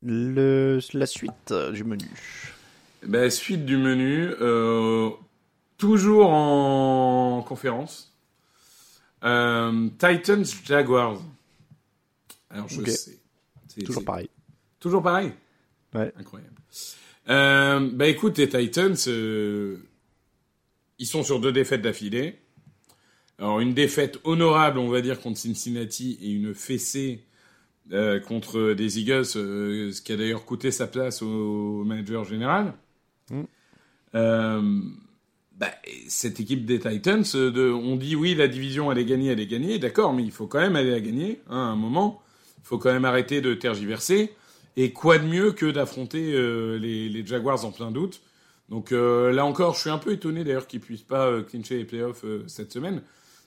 Le, 0.02 0.78
la 0.94 1.06
suite 1.06 1.50
euh, 1.50 1.72
du 1.72 1.84
menu. 1.84 2.08
Ben, 3.02 3.28
suite 3.30 3.66
du 3.66 3.76
menu, 3.76 4.30
euh, 4.40 5.10
toujours 5.76 6.30
en 6.30 7.42
conférence. 7.42 8.14
Euh, 9.24 9.88
Titans 9.98 10.44
Jaguars. 10.64 11.20
Alors 12.48 12.68
je 12.68 12.82
sais. 12.84 13.18
Toujours 13.84 14.04
pareil. 14.04 14.30
Toujours 14.78 15.02
pareil? 15.02 15.32
Ouais. 15.94 16.12
Incroyable. 16.16 16.54
Euh, 17.30 17.88
bah 17.92 18.08
écoute, 18.08 18.38
les 18.38 18.48
Titans, 18.48 18.96
euh, 19.06 19.76
ils 20.98 21.06
sont 21.06 21.22
sur 21.22 21.40
deux 21.40 21.52
défaites 21.52 21.82
d'affilée. 21.82 22.38
Alors 23.38 23.60
une 23.60 23.72
défaite 23.72 24.18
honorable, 24.24 24.78
on 24.78 24.88
va 24.88 25.00
dire, 25.00 25.20
contre 25.20 25.38
Cincinnati 25.38 26.18
et 26.20 26.30
une 26.30 26.54
fessée 26.54 27.24
euh, 27.92 28.20
contre 28.20 28.72
des 28.72 28.98
Eagles, 28.98 29.24
ce 29.24 30.00
qui 30.02 30.12
a 30.12 30.16
d'ailleurs 30.16 30.44
coûté 30.44 30.70
sa 30.70 30.86
place 30.86 31.22
au 31.22 31.84
manager 31.84 32.24
général. 32.24 32.74
Mm. 33.30 33.42
Bah, 34.12 35.70
cette 36.08 36.40
équipe 36.40 36.64
des 36.64 36.80
Titans, 36.80 37.22
de, 37.22 37.70
on 37.70 37.96
dit 37.96 38.16
oui, 38.16 38.34
la 38.34 38.48
division 38.48 38.90
elle 38.90 38.96
est 38.96 39.04
gagnée, 39.04 39.28
elle 39.28 39.40
est 39.40 39.46
gagnée, 39.46 39.78
d'accord, 39.78 40.14
mais 40.14 40.22
il 40.22 40.32
faut 40.32 40.46
quand 40.46 40.60
même 40.60 40.74
aller 40.74 40.90
la 40.90 41.00
gagner 41.00 41.40
hein, 41.50 41.58
à 41.58 41.70
un 41.70 41.76
moment. 41.76 42.22
Il 42.58 42.66
faut 42.66 42.78
quand 42.78 42.92
même 42.92 43.04
arrêter 43.04 43.40
de 43.42 43.52
tergiverser. 43.54 44.32
Et 44.76 44.92
quoi 44.92 45.18
de 45.18 45.26
mieux 45.26 45.52
que 45.52 45.66
d'affronter 45.66 46.32
euh, 46.32 46.78
les, 46.78 47.08
les 47.08 47.26
Jaguars 47.26 47.64
en 47.64 47.72
plein 47.72 47.90
doute? 47.90 48.20
Donc 48.68 48.92
euh, 48.92 49.32
là 49.32 49.44
encore, 49.44 49.74
je 49.74 49.80
suis 49.80 49.90
un 49.90 49.98
peu 49.98 50.12
étonné 50.12 50.44
d'ailleurs 50.44 50.66
qu'ils 50.66 50.80
puissent 50.80 51.02
pas 51.02 51.26
euh, 51.26 51.42
clincher 51.42 51.76
les 51.78 51.84
playoffs 51.84 52.24
cette 52.46 52.72
semaine. 52.72 53.02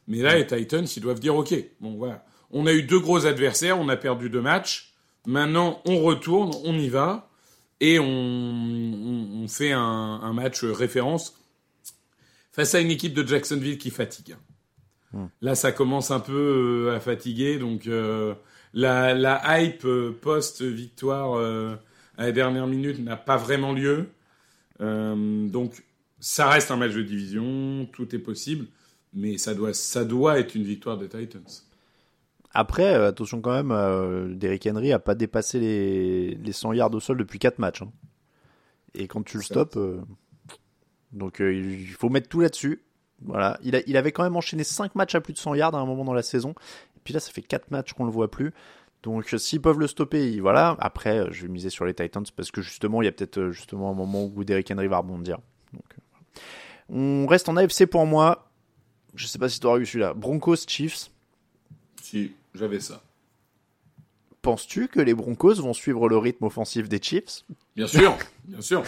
Mais 0.07 0.21
là, 0.21 0.35
les 0.35 0.45
Titans, 0.45 0.85
ils 0.85 1.01
doivent 1.01 1.19
dire 1.19 1.35
OK. 1.35 1.53
Bon 1.79 1.95
voilà, 1.95 2.25
on 2.51 2.65
a 2.67 2.73
eu 2.73 2.83
deux 2.83 2.99
gros 2.99 3.25
adversaires, 3.25 3.79
on 3.79 3.89
a 3.89 3.95
perdu 3.95 4.29
deux 4.29 4.41
matchs. 4.41 4.93
Maintenant, 5.25 5.81
on 5.85 6.01
retourne, 6.01 6.51
on 6.65 6.77
y 6.77 6.89
va 6.89 7.29
et 7.79 7.99
on, 7.99 8.05
on, 8.05 9.43
on 9.43 9.47
fait 9.47 9.71
un, 9.71 9.79
un 9.79 10.33
match 10.33 10.63
référence 10.63 11.35
face 12.51 12.75
à 12.75 12.81
une 12.81 12.91
équipe 12.91 13.13
de 13.13 13.25
Jacksonville 13.25 13.77
qui 13.77 13.89
fatigue. 13.89 14.35
Là, 15.41 15.53
ça 15.53 15.71
commence 15.71 16.09
un 16.09 16.19
peu 16.19 16.91
à 16.91 16.99
fatiguer, 16.99 17.59
donc 17.59 17.87
la, 18.73 19.13
la 19.13 19.59
hype 19.61 19.85
euh, 19.85 20.17
post-victoire 20.21 21.35
euh, 21.37 21.75
à 22.17 22.25
la 22.25 22.31
dernière 22.31 22.67
minute 22.67 22.99
n'a 22.99 23.17
pas 23.17 23.37
vraiment 23.37 23.73
lieu. 23.73 24.07
Euh, 24.81 25.47
donc, 25.47 25.83
ça 26.19 26.49
reste 26.49 26.71
un 26.71 26.77
match 26.77 26.93
de 26.93 27.03
division, 27.03 27.87
tout 27.91 28.15
est 28.15 28.19
possible, 28.19 28.65
mais 29.13 29.37
ça 29.37 29.53
doit, 29.53 29.73
ça 29.73 30.05
doit 30.05 30.39
être 30.39 30.55
une 30.55 30.63
victoire 30.63 30.97
des 30.97 31.09
Titans. 31.09 31.43
Après, 32.51 32.93
attention 32.93 33.41
quand 33.41 33.51
même, 33.53 33.71
euh, 33.71 34.33
Derrick 34.33 34.67
Henry 34.67 34.91
a 34.93 34.99
pas 34.99 35.15
dépassé 35.15 35.59
les, 35.59 36.35
les 36.35 36.51
100 36.51 36.73
yards 36.73 36.93
au 36.93 36.99
sol 36.99 37.17
depuis 37.17 37.39
4 37.39 37.57
matchs. 37.59 37.81
hein. 37.81 37.91
Et 38.93 39.07
quand 39.07 39.23
tu 39.23 39.37
le 39.37 39.43
stops, 39.43 39.75
euh, 39.77 40.01
donc 41.11 41.41
euh, 41.41 41.51
il 41.53 41.87
faut 41.87 42.09
mettre 42.09 42.29
tout 42.29 42.41
là-dessus. 42.41 42.83
Voilà, 43.25 43.57
il, 43.63 43.75
a, 43.75 43.79
il 43.87 43.97
avait 43.97 44.11
quand 44.11 44.23
même 44.23 44.35
enchaîné 44.35 44.63
5 44.63 44.93
matchs 44.95 45.15
à 45.15 45.21
plus 45.21 45.33
de 45.33 45.39
100 45.39 45.55
yards 45.55 45.73
à 45.75 45.79
un 45.79 45.85
moment 45.85 46.03
dans 46.05 46.13
la 46.13 46.21
saison. 46.21 46.53
Et 47.03 47.05
puis 47.05 47.13
là, 47.13 47.19
ça 47.19 47.31
fait 47.31 47.41
4 47.41 47.69
matchs 47.71 47.91
qu'on 47.93 48.05
le 48.05 48.11
voit 48.11 48.31
plus. 48.31 48.53
Donc 49.03 49.33
euh, 49.33 49.37
s'ils 49.37 49.59
peuvent 49.61 49.79
le 49.79 49.87
stopper, 49.87 50.31
il- 50.31 50.41
voilà. 50.41 50.77
Après, 50.79 51.19
euh, 51.19 51.27
je 51.31 51.41
vais 51.41 51.49
miser 51.49 51.69
sur 51.69 51.83
les 51.83 51.93
Titans 51.93 52.23
parce 52.37 52.49
que 52.51 52.61
justement, 52.61 53.01
il 53.01 53.05
y 53.05 53.07
a 53.09 53.11
peut-être 53.11 53.37
euh, 53.39 53.51
justement 53.51 53.91
un 53.91 53.93
moment 53.93 54.23
où 54.33 54.43
Derrick 54.45 54.71
Henry 54.71 54.87
va 54.87 54.99
rebondir. 54.99 55.39
Donc. 55.73 55.83
On 56.89 57.27
reste 57.27 57.49
en 57.49 57.57
AFC 57.57 57.85
pour 57.85 58.05
moi. 58.05 58.49
Je 59.15 59.27
sais 59.27 59.39
pas 59.39 59.49
si 59.49 59.59
tu 59.59 59.67
auras 59.67 59.79
eu 59.79 59.85
celui-là. 59.85 60.13
Broncos 60.13 60.55
Chiefs. 60.67 61.09
Si, 62.01 62.31
j'avais 62.55 62.79
ça. 62.79 63.03
Penses-tu 64.41 64.87
que 64.87 64.99
les 64.99 65.13
Broncos 65.13 65.55
vont 65.55 65.73
suivre 65.73 66.09
le 66.09 66.17
rythme 66.17 66.45
offensif 66.45 66.89
des 66.89 67.01
Chiefs? 67.01 67.43
Bien 67.75 67.87
sûr, 67.87 68.17
bien 68.45 68.59
sûr. 68.61 68.83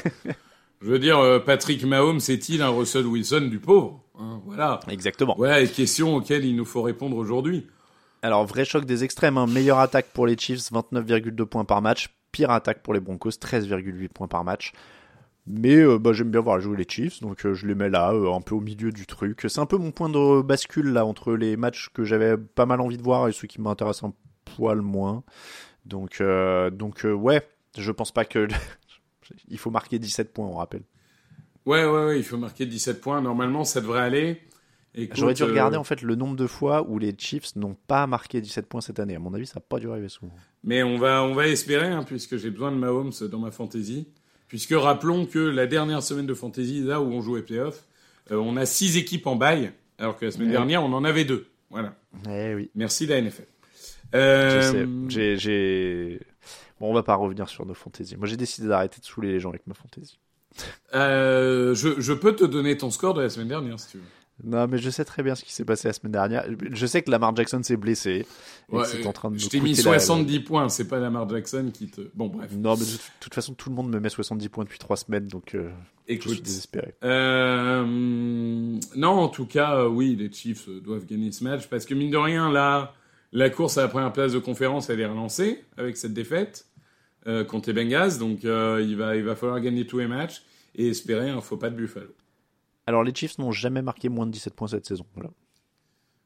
Je 0.82 0.88
veux 0.88 0.99
dire, 0.99 1.41
Patrick 1.45 1.84
Mahomes 1.86 2.19
est-il 2.28 2.62
un 2.62 2.69
Russell 2.69 3.06
Wilson 3.06 3.47
du 3.49 3.60
pauvre 3.60 4.01
Hein, 4.19 4.41
Voilà. 4.45 4.80
Exactement. 4.89 5.34
Voilà 5.38 5.60
les 5.62 5.67
questions 5.69 6.15
auxquelles 6.15 6.45
il 6.45 6.56
nous 6.56 6.65
faut 6.65 6.82
répondre 6.82 7.15
aujourd'hui. 7.17 7.67
Alors, 8.25 8.43
vrai 8.43 8.65
choc 8.65 8.85
des 8.85 9.03
extrêmes. 9.03 9.38
hein. 9.38 9.45
Meilleure 9.45 9.77
attaque 9.77 10.07
pour 10.07 10.25
les 10.25 10.35
Chiefs, 10.35 10.71
29,2 10.71 11.45
points 11.45 11.63
par 11.63 11.83
match. 11.83 12.09
Pire 12.31 12.49
attaque 12.49 12.81
pour 12.81 12.95
les 12.95 12.99
Broncos, 12.99 13.29
13,8 13.29 14.07
points 14.09 14.27
par 14.27 14.43
match. 14.43 14.73
Mais 15.45 15.75
euh, 15.75 15.99
bah, 15.99 16.11
j'aime 16.11 16.31
bien 16.31 16.41
voir 16.41 16.59
jouer 16.59 16.75
les 16.75 16.88
Chiefs, 16.89 17.21
donc 17.21 17.45
euh, 17.45 17.53
je 17.53 17.67
les 17.67 17.75
mets 17.75 17.88
là, 17.88 18.13
euh, 18.13 18.33
un 18.33 18.41
peu 18.41 18.55
au 18.55 18.61
milieu 18.61 18.91
du 18.91 19.05
truc. 19.05 19.45
C'est 19.47 19.59
un 19.59 19.67
peu 19.67 19.77
mon 19.77 19.91
point 19.91 20.09
de 20.09 20.41
bascule 20.41 20.88
là 20.91 21.05
entre 21.05 21.33
les 21.35 21.55
matchs 21.55 21.89
que 21.93 22.03
j'avais 22.03 22.35
pas 22.35 22.65
mal 22.65 22.81
envie 22.81 22.97
de 22.97 23.03
voir 23.03 23.27
et 23.27 23.31
ceux 23.31 23.47
qui 23.47 23.61
m'intéressent 23.61 24.09
un 24.09 24.13
poil 24.55 24.81
moins. 24.81 25.23
Donc, 25.85 26.19
donc 26.71 27.05
ouais, 27.05 27.47
je 27.77 27.91
pense 27.91 28.11
pas 28.11 28.25
que 28.25 28.47
il 29.49 29.59
faut 29.59 29.69
marquer 29.69 29.99
17 29.99 30.33
points, 30.33 30.47
on 30.47 30.55
rappelle. 30.55 30.81
Ouais, 31.67 31.85
ouais, 31.85 32.05
ouais, 32.05 32.17
il 32.17 32.23
faut 32.23 32.38
marquer 32.38 32.65
17 32.65 33.01
points. 33.01 33.21
Normalement, 33.21 33.63
ça 33.65 33.81
devrait 33.81 34.01
aller. 34.01 34.41
J'aurais 35.13 35.34
dû 35.34 35.43
euh, 35.43 35.47
regarder 35.47 35.77
en 35.77 35.84
fait 35.84 36.01
le 36.01 36.15
nombre 36.15 36.36
de 36.36 36.47
fois 36.47 36.84
où 36.88 36.97
les 36.99 37.13
Chiefs 37.17 37.55
n'ont 37.55 37.75
pas 37.88 38.08
marqué 38.08 38.39
17 38.41 38.67
points 38.67 38.81
cette 38.81 38.99
année. 38.99 39.15
À 39.15 39.19
mon 39.19 39.34
avis, 39.34 39.45
ça 39.45 39.55
n'a 39.55 39.62
pas 39.67 39.79
dû 39.79 39.89
arriver 39.89 40.10
souvent. 40.10 40.31
Mais 40.63 40.84
on 40.84 40.97
va, 40.97 41.23
on 41.23 41.34
va 41.34 41.47
espérer, 41.47 41.88
hein, 41.88 42.03
puisque 42.03 42.38
j'ai 42.38 42.49
besoin 42.49 42.71
de 42.71 42.77
Mahomes 42.77 43.12
dans 43.29 43.39
ma 43.39 43.51
fantasy. 43.51 44.08
Puisque 44.47 44.73
rappelons 44.73 45.25
que 45.25 45.39
la 45.39 45.67
dernière 45.67 46.01
semaine 46.03 46.27
de 46.27 46.34
fantasy, 46.34 46.81
là 46.81 47.01
où 47.01 47.05
on 47.12 47.21
jouait 47.21 47.41
playoff, 47.41 47.84
euh, 48.31 48.36
on 48.38 48.55
a 48.58 48.65
six 48.65 48.95
équipes 48.95 49.27
en 49.27 49.36
bail, 49.36 49.71
alors 49.97 50.17
que 50.17 50.25
la 50.25 50.31
semaine 50.31 50.51
dernière, 50.51 50.84
on 50.84 50.93
en 50.93 51.03
avait 51.03 51.25
deux. 51.25 51.47
Voilà. 51.71 51.95
Eh 52.29 52.53
oui. 52.55 52.69
Merci 52.75 53.05
la 53.08 53.19
NFL. 53.21 53.45
Je 54.13 54.17
Euh, 54.17 54.71
sais. 54.71 54.88
J'ai, 55.10 55.38
j'ai... 55.38 56.19
Bon, 56.79 56.89
on 56.91 56.93
va 56.93 57.03
pas 57.03 57.15
revenir 57.15 57.49
sur 57.49 57.65
nos 57.65 57.73
fantaisies. 57.73 58.15
Moi, 58.17 58.27
j'ai 58.27 58.38
décidé 58.38 58.67
d'arrêter 58.67 58.99
de 59.01 59.05
saouler 59.05 59.31
les 59.31 59.39
gens 59.39 59.49
avec 59.49 59.65
ma 59.67 59.73
fantaisie. 59.73 60.19
euh, 60.93 61.74
je, 61.76 61.99
je 61.99 62.13
peux 62.13 62.36
te 62.36 62.45
donner 62.45 62.78
ton 62.78 62.91
score 62.91 63.13
de 63.13 63.22
la 63.22 63.30
semaine 63.30 63.47
dernière, 63.49 63.80
si 63.80 63.89
tu 63.91 63.97
veux. 63.97 64.03
Non, 64.43 64.67
mais 64.67 64.77
je 64.79 64.89
sais 64.89 65.05
très 65.05 65.23
bien 65.23 65.33
ce 65.33 65.43
qui 65.45 65.53
s'est 65.53 65.63
passé 65.63 65.88
la 65.88 65.93
semaine 65.93 66.11
dernière. 66.11 66.45
Je 66.71 66.86
sais 66.86 67.01
que 67.01 67.09
Lamar 67.09 67.33
Jackson 67.36 67.63
s'est 67.63 67.77
blessé. 67.77 68.25
et 68.69 68.75
Ouais, 68.75 68.81
que 68.83 68.89
c'est 68.89 69.07
en 69.07 69.13
train 69.13 69.31
de 69.31 69.38
je 69.38 69.47
t'ai 69.47 69.61
mis 69.61 69.71
coûter 69.71 69.83
la- 69.89 69.99
70 69.99 70.39
points, 70.41 70.67
c'est 70.67 70.88
pas 70.89 70.99
Lamar 70.99 71.27
Jackson 71.29 71.71
qui 71.73 71.88
te... 71.88 72.01
Bon, 72.13 72.27
bref. 72.27 72.51
Non, 72.51 72.73
mais 72.75 72.83
de 72.86 72.97
toute- 73.21 73.33
façon, 73.33 73.53
tout 73.53 73.69
le 73.69 73.75
monde 73.75 73.89
me 73.89 73.99
met 73.99 74.09
70 74.09 74.49
points 74.49 74.65
depuis 74.65 74.77
3 74.77 74.97
semaines, 74.97 75.27
donc 75.27 75.55
euh, 75.55 75.69
je 76.09 76.13
suis 76.15 76.31
Écoute. 76.31 76.41
désespéré. 76.43 76.93
Euh, 77.03 77.83
non, 78.95 79.09
en 79.09 79.27
tout 79.29 79.45
cas, 79.45 79.77
euh, 79.77 79.88
oui, 79.88 80.15
les 80.15 80.31
Chiefs 80.31 80.67
euh, 80.67 80.79
doivent 80.81 81.05
gagner 81.05 81.31
ce 81.31 81.43
match 81.43 81.67
parce 81.67 81.86
que 81.86 81.93
mine 81.93 82.11
de 82.11 82.17
rien, 82.17 82.51
là, 82.51 82.93
la 83.31 83.49
course 83.49 83.77
à 83.77 83.83
la 83.83 83.88
première 83.88 84.11
place 84.13 84.33
de 84.33 84.39
conférence, 84.39 84.89
elle 84.89 84.99
est 84.99 85.05
relancée 85.05 85.63
avec 85.77 85.97
cette 85.97 86.13
défaite 86.13 86.67
contre 87.47 87.71
les 87.71 87.73
Bengals. 87.73 88.19
Donc, 88.19 88.43
il, 88.43 88.95
va, 88.97 89.15
il 89.15 89.23
va 89.23 89.36
falloir 89.36 89.59
gagner 89.59 89.88
tous 89.88 89.97
les 89.97 90.07
matchs 90.07 90.43
et 90.75 90.89
espérer 90.89 91.29
un 91.31 91.41
faux 91.41 91.57
pas 91.57 91.69
de 91.71 91.75
Buffalo. 91.75 92.13
Alors 92.88 93.03
les 93.03 93.13
Chiefs 93.13 93.38
n'ont 93.39 93.51
jamais 93.51 93.81
marqué 93.81 94.09
moins 94.09 94.25
de 94.25 94.31
17 94.31 94.53
points 94.53 94.67
cette 94.67 94.86
saison. 94.86 95.05
Voilà. 95.15 95.31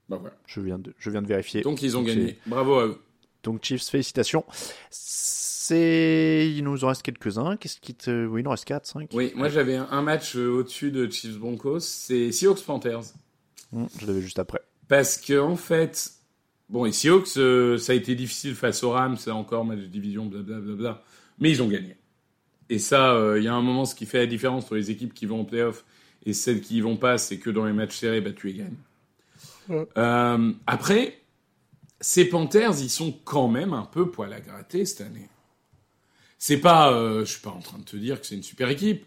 Bah 0.10 0.18
voilà. 0.20 0.36
Je 0.46 0.60
viens 0.60 0.80
de, 0.80 0.94
je 0.98 1.10
viens 1.10 1.22
de 1.22 1.28
vérifier. 1.28 1.62
Donc 1.62 1.82
ils 1.82 1.98
ont 1.98 2.02
gagné. 2.02 2.38
Bravo 2.48 2.76
à 2.76 2.88
eux. 2.88 3.02
Donc 3.44 3.64
Chiefs, 3.64 3.88
félicitations. 3.90 4.44
C'est, 4.90 6.52
il 6.52 6.64
nous 6.64 6.84
en 6.84 6.88
reste 6.88 7.04
quelques-uns. 7.04 7.56
Qu'est-ce 7.58 7.80
qui 7.80 7.94
te, 7.94 8.26
oui, 8.26 8.42
il 8.42 8.48
en 8.48 8.52
reste 8.52 8.66
4, 8.66 8.86
5. 8.86 9.10
Oui, 9.14 9.32
moi 9.36 9.50
j'avais 9.50 9.76
un, 9.76 10.02
match 10.02 10.36
euh, 10.36 10.50
au-dessus 10.50 10.92
de 10.92 11.10
Chiefs 11.10 11.38
Broncos, 11.38 11.80
c'est 11.82 12.32
Seahawks 12.32 12.64
Panthers. 12.64 13.14
je 13.72 14.08
l'avais 14.08 14.22
juste 14.22 14.40
après. 14.40 14.62
Parce 14.88 15.18
que 15.18 15.40
en 15.40 15.56
fait, 15.56 16.12
bon, 16.70 16.86
les 16.86 16.92
Seahawks, 16.92 17.38
euh, 17.38 17.78
ça 17.78 17.94
a 17.94 17.96
été 17.96 18.16
difficile 18.16 18.56
face 18.56 18.84
aux 18.84 18.92
Rams, 18.92 19.18
c'est 19.18 19.32
encore 19.32 19.64
match 19.64 19.80
de 19.80 19.86
division, 19.86 20.26
blablabla, 20.26 21.04
mais 21.38 21.52
ils 21.52 21.62
ont 21.62 21.68
gagné. 21.68 21.96
Et 22.70 22.80
ça, 22.80 23.14
euh, 23.14 23.40
il 23.40 23.46
y 23.46 23.48
a 23.48 23.54
un 23.54 23.62
moment, 23.62 23.86
ce 23.86 23.96
qui 23.96 24.08
fait 24.08 24.18
la 24.18 24.28
différence 24.28 24.66
entre 24.66 24.76
les 24.76 24.90
équipes 24.92 25.14
qui 25.14 25.28
vont 25.28 25.42
en 25.42 25.46
playoff 25.46 25.86
et 26.26 26.34
celles 26.34 26.62
qui 26.62 26.78
y 26.78 26.82
vont 26.82 26.98
pas, 26.98 27.18
c'est 27.18 27.38
que 27.38 27.50
dans 27.50 27.66
les 27.66 27.74
matchs 27.74 27.98
serrés, 27.98 28.22
bah, 28.22 28.32
tu 28.32 28.48
les 28.48 28.54
gagnes. 28.54 28.78
Euh, 29.98 30.52
après, 30.66 31.20
ces 32.02 32.26
Panthers, 32.26 32.82
ils 32.82 32.90
sont 32.90 33.14
quand 33.24 33.48
même 33.48 33.74
un 33.74 33.86
peu 33.86 34.10
poil 34.10 34.34
à 34.34 34.40
gratter 34.40 34.86
cette 34.86 35.02
année. 35.02 35.30
C'est 36.38 36.58
pas, 36.58 36.94
euh, 36.94 37.26
je 37.26 37.32
suis 37.32 37.42
pas 37.42 37.50
en 37.50 37.60
train 37.60 37.80
de 37.80 37.84
te 37.84 37.98
dire 37.98 38.22
que 38.22 38.26
c'est 38.26 38.36
une 38.36 38.44
super 38.44 38.70
équipe, 38.70 39.06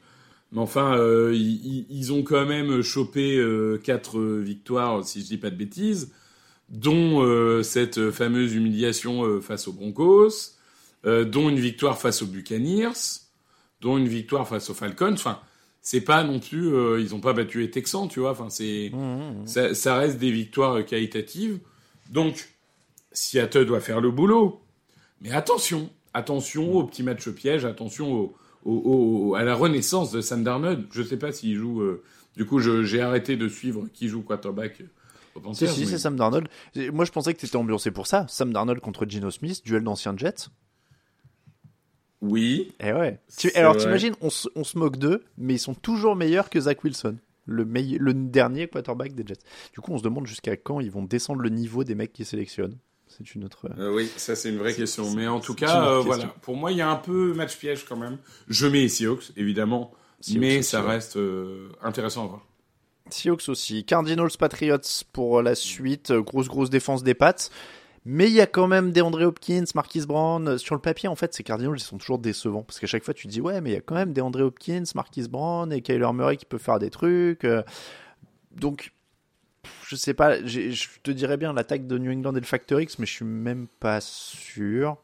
mais 0.52 0.60
enfin, 0.60 0.98
euh, 0.98 1.34
ils, 1.34 2.12
ont 2.12 2.22
quand 2.22 2.44
même 2.44 2.82
chopé 2.82 3.42
quatre 3.82 4.18
euh, 4.18 4.40
victoires, 4.40 5.02
si 5.04 5.22
je 5.22 5.26
dis 5.26 5.38
pas 5.38 5.48
de 5.48 5.56
bêtises, 5.56 6.12
dont 6.68 7.62
cette 7.62 8.10
fameuse 8.10 8.54
humiliation 8.54 9.42
face 9.42 9.68
aux 9.68 9.74
Broncos, 9.74 10.54
dont 11.04 11.50
une 11.50 11.58
victoire 11.58 11.98
face 11.98 12.22
aux 12.22 12.26
Buccaneers, 12.26 13.20
dont 13.82 13.98
une 13.98 14.08
victoire 14.08 14.48
face 14.48 14.70
aux 14.70 14.74
Falcons. 14.74 15.12
Enfin, 15.12 15.38
c'est 15.83 16.01
pas 16.01 16.22
non 16.24 16.39
plus, 16.41 16.72
euh, 16.72 17.01
ils 17.01 17.14
ont 17.14 17.20
pas 17.20 17.33
battu 17.33 17.61
les 17.61 17.70
Texans, 17.70 18.09
tu 18.09 18.20
vois. 18.20 18.30
Enfin, 18.30 18.49
c'est, 18.51 18.91
ça, 19.47 19.74
ça 19.74 19.97
reste 19.99 20.18
des 20.18 20.30
victoires 20.30 20.78
euh, 20.78 20.83
qualitatives. 20.83 21.59
Donc, 22.11 22.49
Seattle 23.12 23.66
doit 23.66 23.80
faire 23.80 24.01
le 24.01 24.11
boulot. 24.11 24.61
Mais 25.20 25.33
attention, 25.33 25.91
attention 26.14 26.72
au 26.74 26.85
petit 26.85 27.03
match 27.03 27.28
piège, 27.30 27.64
attention 27.64 28.12
au, 28.12 28.35
au- 28.64 29.28
au- 29.30 29.35
à 29.35 29.43
la 29.45 29.55
renaissance 29.55 30.11
de 30.12 30.20
Sam 30.20 30.43
Darnold. 30.45 30.87
Je 30.93 31.03
sais 31.03 31.16
pas 31.18 31.33
s'il 31.33 31.57
joue. 31.57 31.80
euh, 31.83 32.03
du 32.37 32.47
coup, 32.47 32.61
j'ai 32.61 33.01
arrêté 33.01 33.37
de 33.37 33.47
suivre 33.49 33.87
qui 33.93 34.09
joue 34.09 34.22
quarterback 34.22 34.83
Si, 35.53 35.66
si, 35.68 35.80
mais- 35.80 35.87
c'est 35.87 35.99
Sam 35.99 36.16
Darnold. 36.16 36.49
Moi, 36.93 37.05
je 37.05 37.11
pensais 37.11 37.35
que 37.35 37.39
tu 37.41 37.47
étais 37.47 37.57
ambiancé 37.57 37.91
pour 37.91 38.07
ça. 38.07 38.26
Sam 38.28 38.53
Darnold 38.53 38.80
contre 38.80 39.05
Geno 39.09 39.30
Smith, 39.30 39.62
duel 39.64 39.83
d'anciens 39.85 40.16
Jets. 40.16 40.49
Oui. 42.23 42.73
Et 42.81 42.93
ouais. 42.93 43.18
Tu- 43.37 43.51
C'est 43.51 43.57
alors, 43.57 43.77
t'imagines, 43.77 44.14
on, 44.23 44.31
se- 44.31 44.49
on 44.57 44.64
se 44.64 44.79
moque 44.79 44.97
d'eux, 44.97 45.23
mais 45.37 45.55
ils 45.55 45.59
sont 45.59 45.75
toujours 45.75 46.16
meilleurs 46.16 46.49
que 46.49 46.61
Zach 46.61 46.83
Wilson, 46.85 47.16
le, 47.47 47.64
meille- 47.64 47.99
le 48.01 48.14
dernier 48.14 48.68
quarterback 48.68 49.14
des 49.14 49.25
Jets. 49.27 49.41
Du 49.75 49.81
coup, 49.81 49.93
on 49.93 49.99
se 49.99 50.03
demande 50.05 50.27
jusqu'à 50.27 50.57
quand 50.57 50.81
ils 50.81 50.91
vont 50.91 51.03
descendre 51.03 51.41
le 51.43 51.49
niveau 51.51 51.83
des 51.85 51.95
mecs 51.97 52.12
qui 52.12 52.25
sélectionnent. 52.25 52.79
C'est 53.09 53.35
une 53.35 53.45
autre. 53.45 53.66
Euh, 53.79 53.93
oui, 53.93 54.09
ça 54.16 54.35
c'est 54.37 54.49
une 54.49 54.57
vraie 54.57 54.73
question. 54.73 55.12
Mais 55.14 55.27
en 55.27 55.41
tout 55.41 55.55
cas, 55.55 55.85
euh, 55.87 56.01
voilà. 56.01 56.29
Pour 56.43 56.57
moi, 56.57 56.70
il 56.73 56.79
y 56.79 56.81
a 56.81 56.89
un 56.89 56.97
peu 56.97 57.35
match 57.35 57.59
piège 57.59 57.85
quand 57.87 57.97
même. 57.97 58.16
Je 58.49 58.66
mets 58.66 58.89
Seahawks, 58.89 59.33
évidemment, 59.37 59.93
Seahawks 60.20 60.41
mais 60.41 60.62
ça 60.62 60.81
ouais. 60.83 60.89
reste 60.93 61.16
euh, 61.18 61.68
intéressant 61.83 62.25
à 62.25 62.29
voir. 62.29 62.47
Seahawks 63.11 63.49
aussi. 63.49 63.85
Cardinals 63.85 64.31
Patriots 64.39 64.79
pour 65.12 65.43
la 65.43 65.55
suite. 65.55 66.11
Grosse, 66.12 66.49
grosse 66.49 66.70
défense 66.70 67.03
des 67.03 67.12
Pats. 67.14 67.35
Mais 68.05 68.26
il 68.26 68.32
y 68.32 68.40
a 68.40 68.46
quand 68.46 68.66
même 68.66 68.90
DeAndre 68.90 69.22
Hopkins, 69.22 69.64
Marquis 69.74 70.07
Brown. 70.07 70.48
Euh, 70.48 70.59
Sur 70.59 70.74
le 70.74 70.80
papier, 70.80 71.09
en 71.09 71.14
fait, 71.14 71.32
ces 71.34 71.44
Cardinals, 71.44 71.76
ils 71.76 71.80
sont 71.80 71.98
toujours 71.98 72.18
décevants. 72.18 72.62
Parce 72.62 72.80
qu'à 72.80 72.86
chaque 72.88 73.05
fois, 73.05 73.14
tu 73.14 73.28
te 73.28 73.32
dis, 73.32 73.40
ouais, 73.40 73.61
mais 73.61 73.70
il 73.70 73.74
y 73.74 73.76
a 73.76 73.80
quand 73.80 73.94
même 73.94 74.12
DeAndre 74.12 74.40
Hopkins, 74.40 74.84
Marquis 74.94 75.28
Brown 75.28 75.72
et 75.72 75.82
Kyler 75.82 76.12
Murray 76.12 76.36
qui 76.36 76.44
peuvent 76.44 76.61
faire 76.61 76.78
des 76.80 76.90
trucs. 76.90 77.44
Euh, 77.44 77.62
Donc, 78.50 78.92
je 79.86 79.94
sais 79.94 80.14
pas. 80.14 80.44
Je 80.44 80.86
te 81.03 81.11
dirais 81.12 81.36
bien 81.36 81.53
l'attaque 81.53 81.86
de 81.86 81.96
New 81.98 82.11
England 82.11 82.34
et 82.34 82.40
le 82.40 82.46
Factor 82.46 82.80
X, 82.80 82.98
mais 82.98 83.07
je 83.07 83.12
suis 83.12 83.24
même 83.24 83.68
pas 83.78 84.00
sûr. 84.00 84.96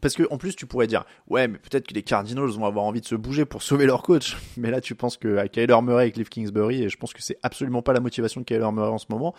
Parce 0.00 0.14
que 0.14 0.24
en 0.30 0.38
plus, 0.38 0.56
tu 0.56 0.66
pourrais 0.66 0.88
dire, 0.88 1.04
ouais, 1.28 1.46
mais 1.46 1.58
peut-être 1.58 1.86
que 1.86 1.94
les 1.94 2.02
Cardinals 2.02 2.48
vont 2.50 2.66
avoir 2.66 2.84
envie 2.84 3.00
de 3.00 3.06
se 3.06 3.14
bouger 3.14 3.44
pour 3.44 3.62
sauver 3.62 3.86
leur 3.86 4.02
coach. 4.02 4.36
Mais 4.56 4.72
là, 4.72 4.80
tu 4.80 4.96
penses 4.96 5.16
que 5.16 5.36
à 5.36 5.46
Kyler 5.46 5.80
Murray 5.82 6.08
et 6.08 6.10
Cliff 6.10 6.28
Kingsbury, 6.30 6.82
et 6.82 6.88
je 6.88 6.96
pense 6.96 7.12
que 7.12 7.22
c'est 7.22 7.38
absolument 7.44 7.80
pas 7.80 7.92
la 7.92 8.00
motivation 8.00 8.40
de 8.40 8.44
Kyler 8.44 8.72
Murray 8.72 8.88
en 8.90 8.98
ce 8.98 9.06
moment. 9.08 9.36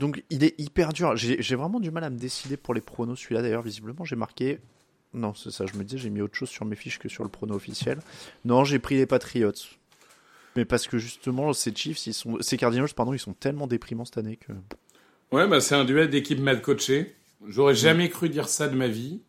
Donc, 0.00 0.22
il 0.30 0.42
est 0.44 0.58
hyper 0.58 0.92
dur. 0.92 1.16
J'ai 1.16 1.54
vraiment 1.56 1.78
du 1.80 1.90
mal 1.90 2.04
à 2.04 2.10
me 2.10 2.18
décider 2.18 2.56
pour 2.56 2.74
les 2.74 2.80
pronos. 2.80 3.18
Celui-là, 3.18 3.42
d'ailleurs, 3.42 3.62
visiblement, 3.62 4.04
j'ai 4.04 4.16
marqué. 4.16 4.58
Non, 5.14 5.34
c'est 5.34 5.50
ça. 5.50 5.66
Je 5.66 5.76
me 5.78 5.84
disais, 5.84 5.98
j'ai 5.98 6.10
mis 6.10 6.22
autre 6.22 6.34
chose 6.36 6.48
sur 6.48 6.64
mes 6.64 6.76
fiches 6.76 6.98
que 6.98 7.08
sur 7.08 7.22
le 7.22 7.28
prono 7.28 7.54
officiel. 7.54 7.98
Non, 8.44 8.64
j'ai 8.64 8.78
pris 8.78 8.96
les 8.96 9.06
Patriots. 9.06 9.52
Mais 10.56 10.64
parce 10.64 10.86
que 10.86 10.98
justement, 10.98 11.52
ces 11.52 11.74
Chiefs, 11.74 12.06
ils 12.06 12.14
sont, 12.14 12.38
ces 12.40 12.56
Cardinals, 12.56 12.88
pardon, 12.94 13.12
ils 13.12 13.18
sont 13.18 13.32
tellement 13.34 13.66
déprimants 13.66 14.04
cette 14.04 14.18
année 14.18 14.36
que. 14.36 14.52
Ouais, 15.34 15.46
bah 15.48 15.60
c'est 15.60 15.74
un 15.74 15.84
duel 15.84 16.10
d'équipe 16.10 16.38
mal 16.40 16.60
coachée. 16.60 17.14
J'aurais 17.48 17.74
jamais 17.74 18.08
cru 18.10 18.28
dire 18.28 18.48
ça 18.48 18.68
de 18.68 18.76
ma 18.76 18.86
vie. 18.88 19.20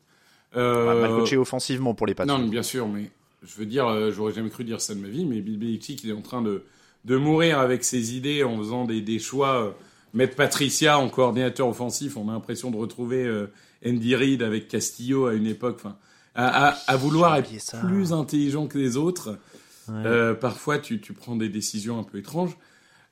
Euh, 0.55 0.85
Bah, 0.85 0.95
mal 1.07 1.17
coaché 1.19 1.37
offensivement 1.37 1.93
pour 1.93 2.07
les 2.07 2.13
Pats. 2.15 2.25
Non, 2.25 2.39
mais 2.39 2.49
bien 2.49 2.63
sûr, 2.63 2.87
mais 2.87 3.09
je 3.41 3.55
veux 3.55 3.65
dire, 3.65 3.87
euh, 3.87 4.11
j'aurais 4.11 4.33
jamais 4.33 4.49
cru 4.49 4.63
dire 4.65 4.81
ça 4.81 4.95
de 4.95 4.99
ma 4.99 5.07
vie, 5.07 5.25
mais 5.25 5.39
Bill 5.41 5.57
Belichick, 5.57 6.03
il 6.03 6.09
est 6.09 6.13
en 6.13 6.21
train 6.21 6.41
de, 6.41 6.63
de 7.05 7.15
mourir 7.17 7.59
avec 7.59 7.83
ses 7.85 8.15
idées 8.15 8.43
en 8.43 8.57
faisant 8.57 8.85
des, 8.85 9.01
des 9.01 9.19
choix. 9.19 9.63
euh, 9.67 9.71
mettre 10.13 10.35
Patricia 10.35 10.99
en 10.99 11.09
coordinateur 11.09 11.67
offensif, 11.67 12.17
on 12.17 12.29
a 12.29 12.33
l'impression 12.33 12.71
de 12.71 12.77
retrouver 12.77 13.23
euh, 13.25 13.47
Andy 13.85 14.15
Reid 14.15 14.41
avec 14.41 14.67
Castillo 14.67 15.25
à 15.25 15.33
une 15.33 15.47
époque. 15.47 15.77
Enfin, 15.79 15.97
à, 16.35 16.69
à, 16.69 16.77
à 16.87 16.95
vouloir 16.97 17.35
être 17.35 17.51
ça. 17.59 17.79
plus 17.79 18.13
intelligent 18.13 18.67
que 18.67 18.77
les 18.77 18.97
autres. 18.97 19.39
Ouais. 19.87 19.95
Euh, 20.05 20.33
parfois, 20.33 20.79
tu, 20.79 21.01
tu 21.01 21.13
prends 21.13 21.35
des 21.35 21.49
décisions 21.49 21.99
un 21.99 22.03
peu 22.03 22.19
étranges. 22.19 22.57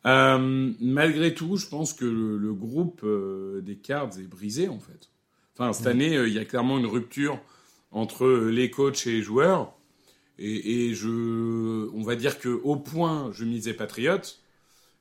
Euh, 0.06 0.72
malgré 0.80 1.34
tout, 1.34 1.58
je 1.58 1.68
pense 1.68 1.93
que 1.93 2.06
le, 2.06 2.38
le 2.38 2.54
groupe 2.54 3.06
des 3.62 3.76
Cards 3.76 4.18
est 4.18 4.28
brisé 4.28 4.68
en 4.68 4.80
fait. 4.80 5.10
Enfin, 5.58 5.74
cette 5.74 5.88
année, 5.88 6.16
il 6.16 6.34
y 6.34 6.39
a 6.39 6.45
clairement 6.45 6.80
une 6.80 6.88
rupture 6.88 7.39
entre 7.91 8.28
les 8.28 8.72
coachs 8.72 9.06
et 9.06 9.12
les 9.12 9.22
joueurs. 9.22 9.74
Et, 10.39 10.88
et 10.88 10.95
je, 10.95 11.89
on 11.93 12.02
va 12.02 12.16
dire 12.16 12.39
que 12.39 12.49
au 12.49 12.78
point, 12.78 13.30
je 13.34 13.45
misais 13.45 13.74
Patriots. 13.74 14.22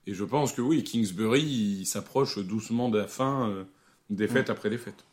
Et 0.06 0.14
je 0.14 0.24
pense 0.24 0.52
que 0.52 0.60
oui, 0.62 0.82
Kingsbury, 0.82 1.42
il 1.42 1.86
s'approche 1.86 2.38
doucement 2.38 2.88
de 2.88 2.98
la 2.98 3.06
fin, 3.06 3.48
euh, 3.50 3.64
défaite 4.08 4.48
Mhm. 4.48 4.52
après 4.56 4.70
défaite. 4.70 5.04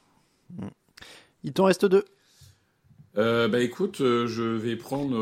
Il 1.43 1.53
t'en 1.53 1.65
reste 1.65 1.85
deux. 1.85 2.05
Euh, 3.17 3.47
bah 3.47 3.59
écoute, 3.61 4.01
euh, 4.01 4.27
je 4.27 4.43
vais 4.43 4.75
prendre. 4.75 5.15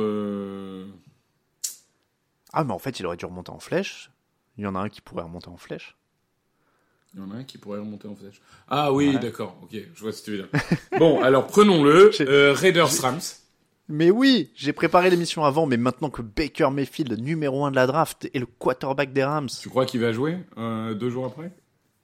Ah, 2.53 2.63
mais 2.63 2.73
en 2.73 2.79
fait, 2.79 2.99
il 2.99 3.05
aurait 3.05 3.17
dû 3.17 3.25
remonter 3.25 3.51
en 3.51 3.59
flèche. 3.59 4.11
Il 4.57 4.63
y 4.63 4.67
en 4.67 4.75
a 4.75 4.79
un 4.79 4.89
qui 4.89 5.01
pourrait 5.01 5.23
remonter 5.23 5.49
en 5.49 5.57
flèche. 5.57 5.95
Il 7.13 7.19
y 7.19 7.23
en 7.23 7.31
a 7.31 7.35
un 7.35 7.43
qui 7.43 7.57
pourrait 7.57 7.79
remonter 7.79 8.07
en 8.07 8.15
flèche. 8.15 8.41
Ah 8.67 8.91
oui, 8.93 9.13
Ouais. 9.13 9.19
d'accord, 9.19 9.57
ok, 9.63 9.71
je 9.93 9.99
vois 10.01 10.11
ce 10.13 10.19
que 10.21 10.25
tu 10.25 10.31
veux 10.31 10.37
dire. 10.37 10.49
bon, 10.99 11.21
alors 11.21 11.47
prenons-le. 11.47 12.11
Raiders 12.53 13.01
Rams. 13.01 13.19
Mais 13.87 14.09
oui, 14.09 14.51
j'ai 14.55 14.73
préparé 14.73 15.09
l'émission 15.09 15.43
avant, 15.43 15.67
mais 15.67 15.77
maintenant 15.77 16.09
que 16.09 16.23
Baker 16.23 16.69
Mayfield, 16.71 17.19
numéro 17.19 17.65
1 17.65 17.71
de 17.71 17.75
la 17.75 17.85
draft, 17.85 18.29
est 18.33 18.39
le 18.39 18.47
quarterback 18.47 19.13
des 19.13 19.23
Rams. 19.23 19.49
Tu 19.61 19.69
crois 19.69 19.85
qu'il 19.85 20.01
va 20.01 20.11
jouer 20.11 20.39
euh, 20.57 20.95
deux 20.95 21.09
jours 21.09 21.25
après? 21.25 21.51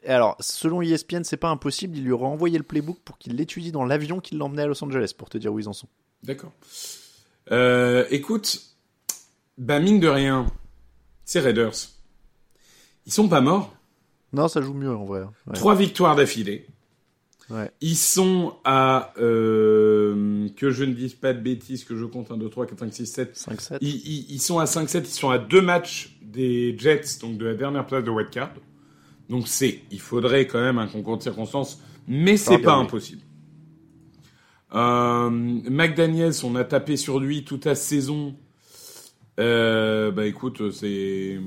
Et 0.03 0.09
alors, 0.09 0.35
selon 0.39 0.81
ESPN, 0.81 1.23
c'est 1.23 1.37
pas 1.37 1.49
impossible, 1.49 1.97
il 1.97 2.03
lui 2.03 2.11
aurait 2.11 2.27
envoyé 2.27 2.57
le 2.57 2.63
playbook 2.63 2.99
pour 3.03 3.17
qu'il 3.17 3.35
l'étudie 3.35 3.71
dans 3.71 3.85
l'avion 3.85 4.19
qui 4.19 4.35
l'emmenait 4.35 4.63
à 4.63 4.67
Los 4.67 4.83
Angeles, 4.83 5.13
pour 5.17 5.29
te 5.29 5.37
dire 5.37 5.53
où 5.53 5.59
ils 5.59 5.69
en 5.69 5.73
sont. 5.73 5.87
D'accord. 6.23 6.53
Euh, 7.51 8.05
écoute, 8.11 8.61
bah 9.57 9.79
mine 9.79 9.99
de 9.99 10.07
rien, 10.07 10.47
ces 11.25 11.39
Raiders, 11.39 11.73
ils 13.05 13.11
sont 13.11 13.27
pas 13.27 13.41
morts. 13.41 13.75
Non, 14.33 14.47
ça 14.47 14.61
joue 14.61 14.73
mieux 14.73 14.95
en 14.95 15.03
vrai. 15.03 15.21
Ouais. 15.21 15.53
Trois 15.53 15.75
victoires 15.75 16.15
d'affilée. 16.15 16.67
Ouais. 17.51 17.69
Ils 17.81 17.97
sont 17.97 18.53
à, 18.63 19.13
euh, 19.17 20.47
que 20.55 20.69
je 20.71 20.83
ne 20.85 20.93
dise 20.93 21.13
pas 21.15 21.33
de 21.33 21.39
bêtises, 21.41 21.83
que 21.83 21.95
je 21.97 22.05
compte 22.05 22.31
1, 22.31 22.37
2, 22.37 22.49
3, 22.49 22.65
4, 22.67 22.79
5, 22.79 22.93
6, 22.93 23.05
7. 23.07 23.35
5-7. 23.35 23.77
Ils, 23.81 23.89
ils- 23.89 24.25
ils 24.35 24.39
sont 24.41 24.59
à 24.59 24.65
5-7, 24.65 25.03
ils 25.07 25.11
sont 25.11 25.29
à 25.29 25.37
deux 25.37 25.61
matchs 25.61 26.17
des 26.21 26.77
Jets, 26.77 27.19
donc 27.21 27.37
de 27.37 27.45
la 27.45 27.53
dernière 27.55 27.85
place 27.85 28.03
de 28.03 28.09
wildcard. 28.09 28.51
Donc 29.29 29.47
c'est, 29.47 29.79
il 29.91 29.99
faudrait 29.99 30.47
quand 30.47 30.61
même 30.61 30.77
un 30.77 30.87
concours 30.87 31.17
de 31.17 31.23
circonstances, 31.23 31.81
mais 32.07 32.37
c'est 32.37 32.59
pas 32.59 32.77
oui. 32.77 32.85
impossible. 32.85 33.21
Euh, 34.73 35.29
McDaniels, 35.29 36.33
on 36.43 36.55
a 36.55 36.63
tapé 36.63 36.95
sur 36.95 37.19
lui 37.19 37.43
toute 37.43 37.65
la 37.65 37.75
saison. 37.75 38.35
Euh, 39.39 40.11
bah 40.11 40.25
écoute, 40.25 40.71
c'est, 40.71 41.39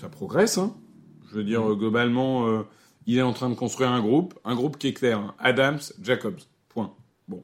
ça 0.00 0.08
progresse. 0.08 0.58
Hein. 0.58 0.74
Je 1.30 1.36
veux 1.36 1.44
dire, 1.44 1.62
Mm. 1.64 1.76
globalement, 1.78 2.46
euh, 2.48 2.62
il 3.06 3.18
est 3.18 3.22
en 3.22 3.32
train 3.32 3.48
de 3.50 3.54
construire 3.54 3.90
un 3.90 4.00
groupe, 4.00 4.38
un 4.44 4.54
groupe 4.54 4.78
qui 4.78 4.88
est 4.88 4.92
clair. 4.92 5.18
hein. 5.18 5.34
Adams, 5.38 5.78
Jacobs, 6.02 6.40
point. 6.68 6.92
Bon, 7.28 7.42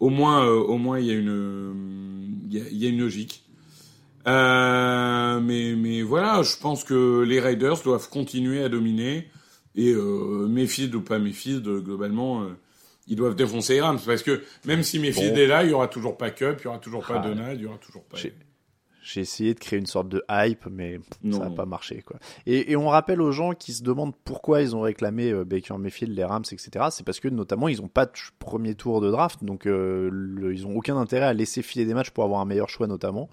au 0.00 0.08
moins, 0.10 0.44
euh, 0.44 0.56
au 0.58 0.78
moins, 0.78 0.98
il 0.98 1.06
y 1.06 1.10
a 1.10 1.14
une, 1.14 2.38
il 2.50 2.58
y 2.58 2.60
a, 2.60 2.64
il 2.70 2.76
y 2.78 2.86
a 2.86 2.88
une 2.88 2.98
logique. 3.00 3.44
Euh, 4.26 5.40
mais, 5.40 5.74
mais 5.76 6.02
voilà, 6.02 6.42
je 6.42 6.56
pense 6.60 6.84
que 6.84 7.22
les 7.22 7.40
Raiders 7.40 7.82
doivent 7.82 8.08
continuer 8.08 8.62
à 8.62 8.68
dominer. 8.68 9.28
Et 9.76 9.92
euh, 9.92 10.46
Mayfield 10.48 10.94
ou 10.94 11.00
pas 11.00 11.18
Mayfield, 11.18 11.64
globalement, 11.84 12.42
euh, 12.42 12.48
ils 13.06 13.16
doivent 13.16 13.36
défoncer 13.36 13.74
les 13.74 13.80
Rams. 13.80 14.00
Parce 14.04 14.22
que 14.22 14.42
même 14.64 14.82
si 14.82 14.98
Mayfield 14.98 15.34
Bon. 15.34 15.40
est 15.40 15.46
là, 15.46 15.64
il 15.64 15.70
y 15.70 15.72
aura 15.72 15.88
toujours 15.88 16.16
pas 16.16 16.30
Cup, 16.30 16.58
il 16.60 16.64
y 16.64 16.66
aura 16.66 16.78
toujours 16.78 17.06
pas 17.06 17.20
Ah, 17.24 17.28
Donald, 17.28 17.58
il 17.60 17.64
y 17.64 17.66
aura 17.66 17.78
toujours 17.78 18.04
pas... 18.04 18.18
J'ai- 19.02 19.20
essayé 19.22 19.54
de 19.54 19.58
créer 19.60 19.78
une 19.78 19.86
sorte 19.86 20.08
de 20.08 20.22
hype, 20.30 20.66
mais 20.70 20.98
pff, 20.98 21.32
ça 21.34 21.38
n'a 21.40 21.50
pas 21.50 21.66
marché. 21.66 22.02
Quoi. 22.04 22.18
Et, 22.46 22.72
et 22.72 22.76
on 22.76 22.88
rappelle 22.88 23.20
aux 23.22 23.32
gens 23.32 23.52
qui 23.52 23.72
se 23.72 23.82
demandent 23.82 24.14
pourquoi 24.24 24.62
ils 24.62 24.74
ont 24.76 24.80
réclamé 24.82 25.30
euh, 25.30 25.44
Baker 25.44 25.78
Mayfield, 25.78 26.14
les 26.16 26.24
Rams, 26.24 26.44
etc. 26.52 26.86
C'est 26.90 27.04
parce 27.04 27.20
que 27.20 27.28
notamment 27.28 27.68
ils 27.68 27.80
n'ont 27.80 27.88
pas 27.88 28.06
de 28.06 28.12
premier 28.38 28.74
tour 28.74 29.00
de 29.00 29.10
draft, 29.10 29.42
donc 29.44 29.66
euh, 29.66 30.08
le- 30.12 30.54
ils 30.54 30.62
n'ont 30.62 30.76
aucun 30.76 30.96
intérêt 30.96 31.26
à 31.26 31.32
laisser 31.32 31.62
filer 31.62 31.84
des 31.86 31.94
matchs 31.94 32.10
pour 32.10 32.24
avoir 32.24 32.40
un 32.40 32.44
meilleur 32.44 32.68
choix 32.68 32.86
notamment. 32.86 33.30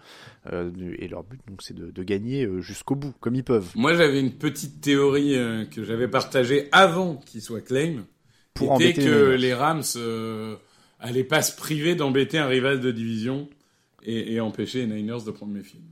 Euh, 0.54 0.72
et 1.00 1.08
leur 1.08 1.24
but, 1.24 1.40
donc, 1.48 1.62
c'est 1.62 1.76
de, 1.76 1.92
de 1.92 2.04
gagner 2.04 2.48
jusqu'au 2.60 2.96
bout, 2.96 3.14
comme 3.20 3.36
ils 3.36 3.44
peuvent. 3.44 3.72
Moi, 3.76 3.94
j'avais 3.94 4.20
une 4.20 4.32
petite 4.34 4.82
théorie 4.82 5.36
que 5.72 5.84
j'avais 5.84 6.08
partagée 6.08 6.70
avant 6.72 7.16
qu'il 7.18 7.42
soit 7.42 7.62
claim. 7.62 8.06
Pour 8.54 8.80
les 8.80 8.94
que 8.94 9.02
Niners. 9.02 9.38
les 9.38 9.54
Rams 9.54 9.84
euh, 9.98 10.56
allaient 11.00 11.24
pas 11.24 11.42
se 11.44 11.56
priver 11.56 11.94
d'embêter 11.94 12.40
un 12.40 12.48
rival 12.48 12.80
de 12.80 12.90
division 12.92 13.48
et, 14.08 14.34
et 14.34 14.40
empêcher 14.42 14.86
les 14.88 14.96
Niners 14.96 15.24
de 15.26 15.32
prendre 15.32 15.52
mes 15.54 15.62
films. 15.64 15.84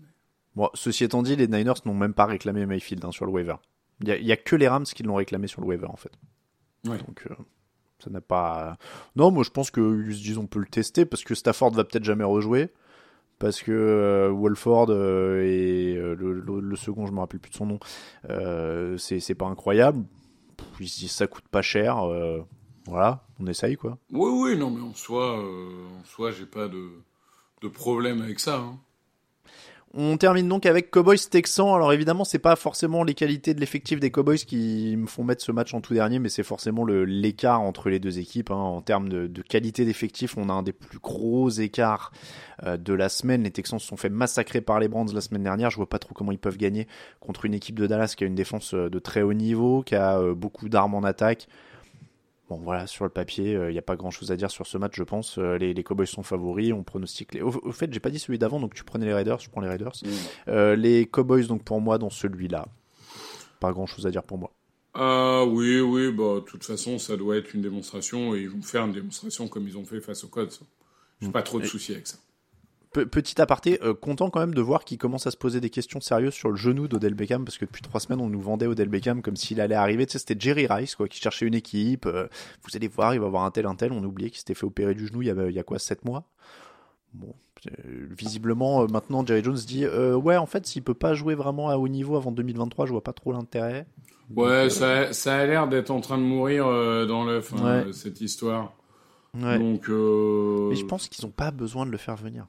Bon, 0.56 0.70
ceci 0.74 1.04
étant 1.04 1.22
dit, 1.22 1.36
les 1.36 1.48
Niners 1.48 1.74
n'ont 1.86 1.94
même 1.94 2.14
pas 2.14 2.26
réclamé 2.26 2.66
Mayfield 2.66 3.04
hein, 3.06 3.12
sur 3.12 3.26
le 3.26 3.32
waiver. 3.32 3.56
Il 4.02 4.08
y, 4.08 4.32
a- 4.32 4.38
que 4.38 4.56
les 4.56 4.68
Rams 4.68 4.84
qui 4.86 5.04
l'ont 5.04 5.16
réclamé 5.16 5.48
sur 5.48 5.62
le 5.62 5.68
waiver 5.68 5.88
en 5.88 5.96
fait. 5.98 6.12
Ouais. 6.88 6.98
Donc 6.98 7.24
euh, 7.30 7.36
ça 8.00 8.10
n'a 8.10 8.22
pas. 8.22 8.78
Non, 9.16 9.32
moi 9.32 9.44
je 9.44 9.50
pense 9.52 9.70
que 9.72 10.06
ils 10.08 10.16
se 10.16 10.22
disent 10.24 10.38
on 10.38 10.48
peut 10.48 10.60
le 10.60 10.66
tester 10.66 11.06
parce 11.06 11.24
que 11.24 11.36
Stafford 11.36 11.72
va 11.72 11.84
peut-être 11.84 12.04
jamais 12.04 12.24
rejouer. 12.26 12.70
Parce 13.38 13.62
que 13.62 13.72
euh, 13.74 14.30
Wolford 14.32 14.88
euh, 14.92 15.42
et 15.44 15.96
euh, 15.98 16.16
le, 16.16 16.32
le- 16.34 16.62
le 16.62 16.76
second, 16.78 17.06
je 17.06 17.12
me 17.12 17.20
rappelle 17.20 17.42
plus 17.42 17.52
de 17.52 17.56
son 17.56 17.66
nom, 17.66 17.80
c'est 18.98 19.36
pas 19.36 19.46
incroyable. 19.48 20.06
Pff, 20.56 20.68
Ils 20.80 20.88
se 20.88 21.00
disent 21.00 21.12
ça 21.12 21.28
coûte 21.28 21.48
pas 21.50 21.62
cher. 21.62 21.98
voilà, 22.88 23.26
on 23.40 23.48
essaye 23.48 23.76
quoi. 23.76 23.98
Oui, 24.12 24.30
oui, 24.32 24.58
non, 24.58 24.70
mais 24.72 24.82
en 24.82 24.94
soi, 24.94 25.38
en 25.40 26.04
soi, 26.06 26.32
j'ai 26.32 26.46
pas 26.46 26.68
de, 26.70 26.90
de 27.62 27.68
problème 27.68 28.22
avec 28.22 28.40
ça. 28.40 28.58
hein. 28.58 28.80
On 29.98 30.18
termine 30.18 30.50
donc 30.50 30.66
avec 30.66 30.92
Cowboys 30.92 31.18
Texans. 31.32 31.74
Alors 31.74 31.94
évidemment, 31.94 32.26
c'est 32.26 32.38
pas 32.38 32.58
forcément 32.58 33.06
les 33.06 33.14
qualités 33.14 33.54
de 33.54 33.62
l'effectif 33.62 34.02
des 34.02 34.12
Cowboys 34.12 34.40
qui 34.40 34.94
me 34.98 35.08
font 35.08 35.24
mettre 35.24 35.42
ce 35.42 35.54
match 35.54 35.74
en 35.74 35.80
tout 35.80 35.94
dernier, 35.94 36.20
mais 36.20 36.28
c'est 36.28 36.44
forcément 36.44 36.86
l'écart 36.86 37.62
entre 37.62 37.90
les 37.90 38.00
deux 38.00 38.20
équipes. 38.20 38.52
hein. 38.52 38.56
En 38.56 38.82
termes 38.82 39.08
de, 39.08 39.42
qualité 39.42 39.86
d'effectif, 39.86 40.38
on 40.38 40.50
a 40.50 40.54
un 40.54 40.64
des 40.64 40.74
plus 40.74 41.00
gros 41.00 41.50
écarts 41.50 42.12
euh, 42.64 42.76
de 42.76 42.92
la 42.92 43.08
semaine. 43.08 43.44
Les 43.44 43.52
Texans 43.52 43.80
se 43.80 43.88
sont 43.88 43.96
fait 43.96 44.10
massacrer 44.10 44.60
par 44.60 44.82
les 44.82 44.90
Browns 44.90 45.14
la 45.14 45.22
semaine 45.22 45.44
dernière. 45.44 45.72
Je 45.72 45.78
vois 45.78 45.88
pas 45.88 46.00
trop 46.00 46.14
comment 46.14 46.34
ils 46.34 46.40
peuvent 46.40 46.58
gagner 46.58 46.90
contre 47.22 47.46
une 47.46 47.54
équipe 47.54 47.80
de 47.80 47.88
Dallas 47.88 48.16
qui 48.18 48.26
a 48.26 48.28
une 48.28 48.36
défense 48.36 48.74
euh, 48.74 48.90
de 48.90 49.00
très 49.00 49.22
haut 49.22 49.34
niveau, 49.34 49.82
qui 49.82 49.96
a 49.96 50.20
euh, 50.20 50.36
beaucoup 50.36 50.68
d'armes 50.68 50.96
en 50.96 51.04
attaque. 51.04 51.48
Bon 52.48 52.58
voilà, 52.58 52.86
sur 52.86 53.06
le 53.06 53.10
papier, 53.10 53.54
il 53.54 53.72
n'y 53.72 53.78
a 53.80 53.82
pas 53.82 53.96
grand 53.96 54.12
chose 54.12 54.32
à 54.32 54.36
dire 54.36 54.52
sur 54.52 54.68
ce 54.68 54.78
match, 54.78 54.94
je 54.96 55.02
pense. 55.04 55.40
Euh, 55.40 55.58
les, 55.58 55.74
les 55.74 55.84
Cowboys 55.84 56.06
sont 56.06 56.22
favoris, 56.22 56.74
on 56.74 56.84
pronostique. 56.84 57.34
Les... 57.34 57.42
Au, 57.42 57.50
au 57.50 57.72
fait, 57.72 57.92
j'ai 57.92 58.00
pas 58.00 58.12
dit 58.12 58.20
celui 58.20 58.38
d'avant, 58.38 58.60
donc 58.60 58.76
tu 58.76 58.84
prenais 58.84 59.06
les 59.08 59.14
Raiders, 59.16 59.40
je 59.40 59.50
prends 59.50 59.62
les 59.62 59.68
Raiders. 59.68 59.94
Euh, 60.48 60.76
les 60.76 61.08
Cowboys, 61.08 61.48
donc 61.48 61.64
pour 61.64 61.82
moi, 61.82 61.98
dans 61.98 62.12
celui-là, 62.12 62.68
pas 63.60 63.72
grand 63.72 63.88
chose 63.88 64.06
à 64.06 64.12
dire 64.12 64.22
pour 64.22 64.38
moi. 64.38 64.52
Ah 64.94 65.44
oui, 65.46 65.80
oui, 65.82 66.12
bah, 66.12 66.36
de 66.36 66.40
toute 66.42 66.64
façon, 66.64 67.00
ça 67.00 67.18
doit 67.18 67.36
être 67.38 67.54
une 67.54 67.62
démonstration 67.62 68.36
et 68.36 68.42
ils 68.42 68.50
vont 68.50 68.62
faire 68.62 68.86
une 68.86 68.94
démonstration 68.94 69.48
comme 69.48 69.68
ils 69.68 69.78
ont 69.78 69.84
fait 69.84 70.00
face 70.00 70.24
aux 70.24 70.30
Codes. 70.30 70.54
J'ai 71.22 71.32
pas 71.32 71.42
trop 71.42 71.60
de 71.60 71.66
Et- 71.66 71.68
soucis 71.68 71.94
avec 71.94 72.06
ça. 72.08 72.18
Pe- 72.96 73.06
petit 73.06 73.42
aparté, 73.42 73.78
euh, 73.84 73.94
content 73.94 74.30
quand 74.30 74.40
même 74.40 74.54
de 74.54 74.62
voir 74.62 74.86
qu'il 74.86 74.98
commence 74.98 75.28
à 75.28 75.32
se 75.32 75.36
poser 75.36 75.60
des 75.60 75.70
questions 75.70 76.00
sérieuses 76.00 76.34
sur 76.34 76.50
le 76.50 76.56
genou 76.56 76.88
d'Odell 76.88 77.14
Beckham, 77.14 77.44
parce 77.44 77.58
que 77.58 77.66
depuis 77.66 77.82
trois 77.82 78.00
semaines, 78.00 78.22
on 78.22 78.30
nous 78.30 78.40
vendait 78.40 78.68
Odell 78.68 78.88
Beckham 78.88 79.22
comme 79.22 79.36
s'il 79.36 79.60
allait 79.60 79.76
arriver. 79.76 80.06
Tu 80.06 80.14
sais, 80.14 80.20
c'était 80.20 80.40
Jerry 80.40 80.66
Rice, 80.66 80.96
quoi, 80.96 81.08
qui 81.10 81.20
cherchait 81.20 81.46
une 81.46 81.56
équipe. 81.56 82.06
euh, 82.06 82.28
vous 82.64 82.76
allez 82.76 82.88
voir, 82.88 83.14
il 83.14 83.20
va 83.20 83.26
avoir 83.28 83.44
un 83.44 83.52
tel, 83.52 83.66
un 83.66 83.76
tel. 83.76 83.92
On 83.92 84.02
oubliait 84.04 84.30
qu'il 84.30 84.40
s'était 84.40 84.54
fait 84.54 84.66
opérer 84.66 84.94
du 84.96 85.08
genou 85.08 85.22
il 85.24 85.28
y 85.28 85.32
a, 85.32 85.46
il 85.50 85.54
y 85.54 85.60
a 85.60 85.64
quoi, 85.64 85.78
sept 85.78 86.06
mois? 86.06 86.24
Bon, 87.14 87.34
visiblement, 88.18 88.84
euh, 88.84 88.88
maintenant, 88.88 89.26
Jerry 89.26 89.44
Jones 89.44 89.56
dit 89.56 89.86
euh, 89.86 90.16
Ouais, 90.16 90.38
en 90.38 90.46
fait, 90.46 90.66
s'il 90.66 90.84
peut 90.84 90.94
pas 90.94 91.14
jouer 91.14 91.36
vraiment 91.36 91.70
à 91.70 91.78
haut 91.78 91.88
niveau 91.88 92.16
avant 92.16 92.32
2023, 92.32 92.86
je 92.86 92.92
vois 92.92 93.04
pas 93.04 93.14
trop 93.14 93.32
l'intérêt. 93.34 93.86
Ouais, 94.36 94.70
ça, 94.70 95.14
ça 95.14 95.36
a 95.36 95.46
l'air 95.46 95.68
d'être 95.68 95.92
en 95.92 96.02
train 96.02 96.18
de 96.18 96.24
mourir 96.24 96.66
dans 96.66 97.26
l'œuf, 97.26 97.54
hein, 97.58 97.84
Ouais. 97.86 97.94
cette 97.94 98.22
histoire. 98.22 98.74
Ouais. 99.38 99.60
Donc, 99.60 99.90
euh, 99.90 100.70
Mais 100.70 100.76
je 100.76 100.86
pense 100.86 101.10
qu'ils 101.10 101.26
ont 101.26 101.32
pas 101.32 101.52
besoin 101.52 101.86
de 101.86 101.92
le 101.92 101.98
faire 101.98 102.16
venir. 102.16 102.48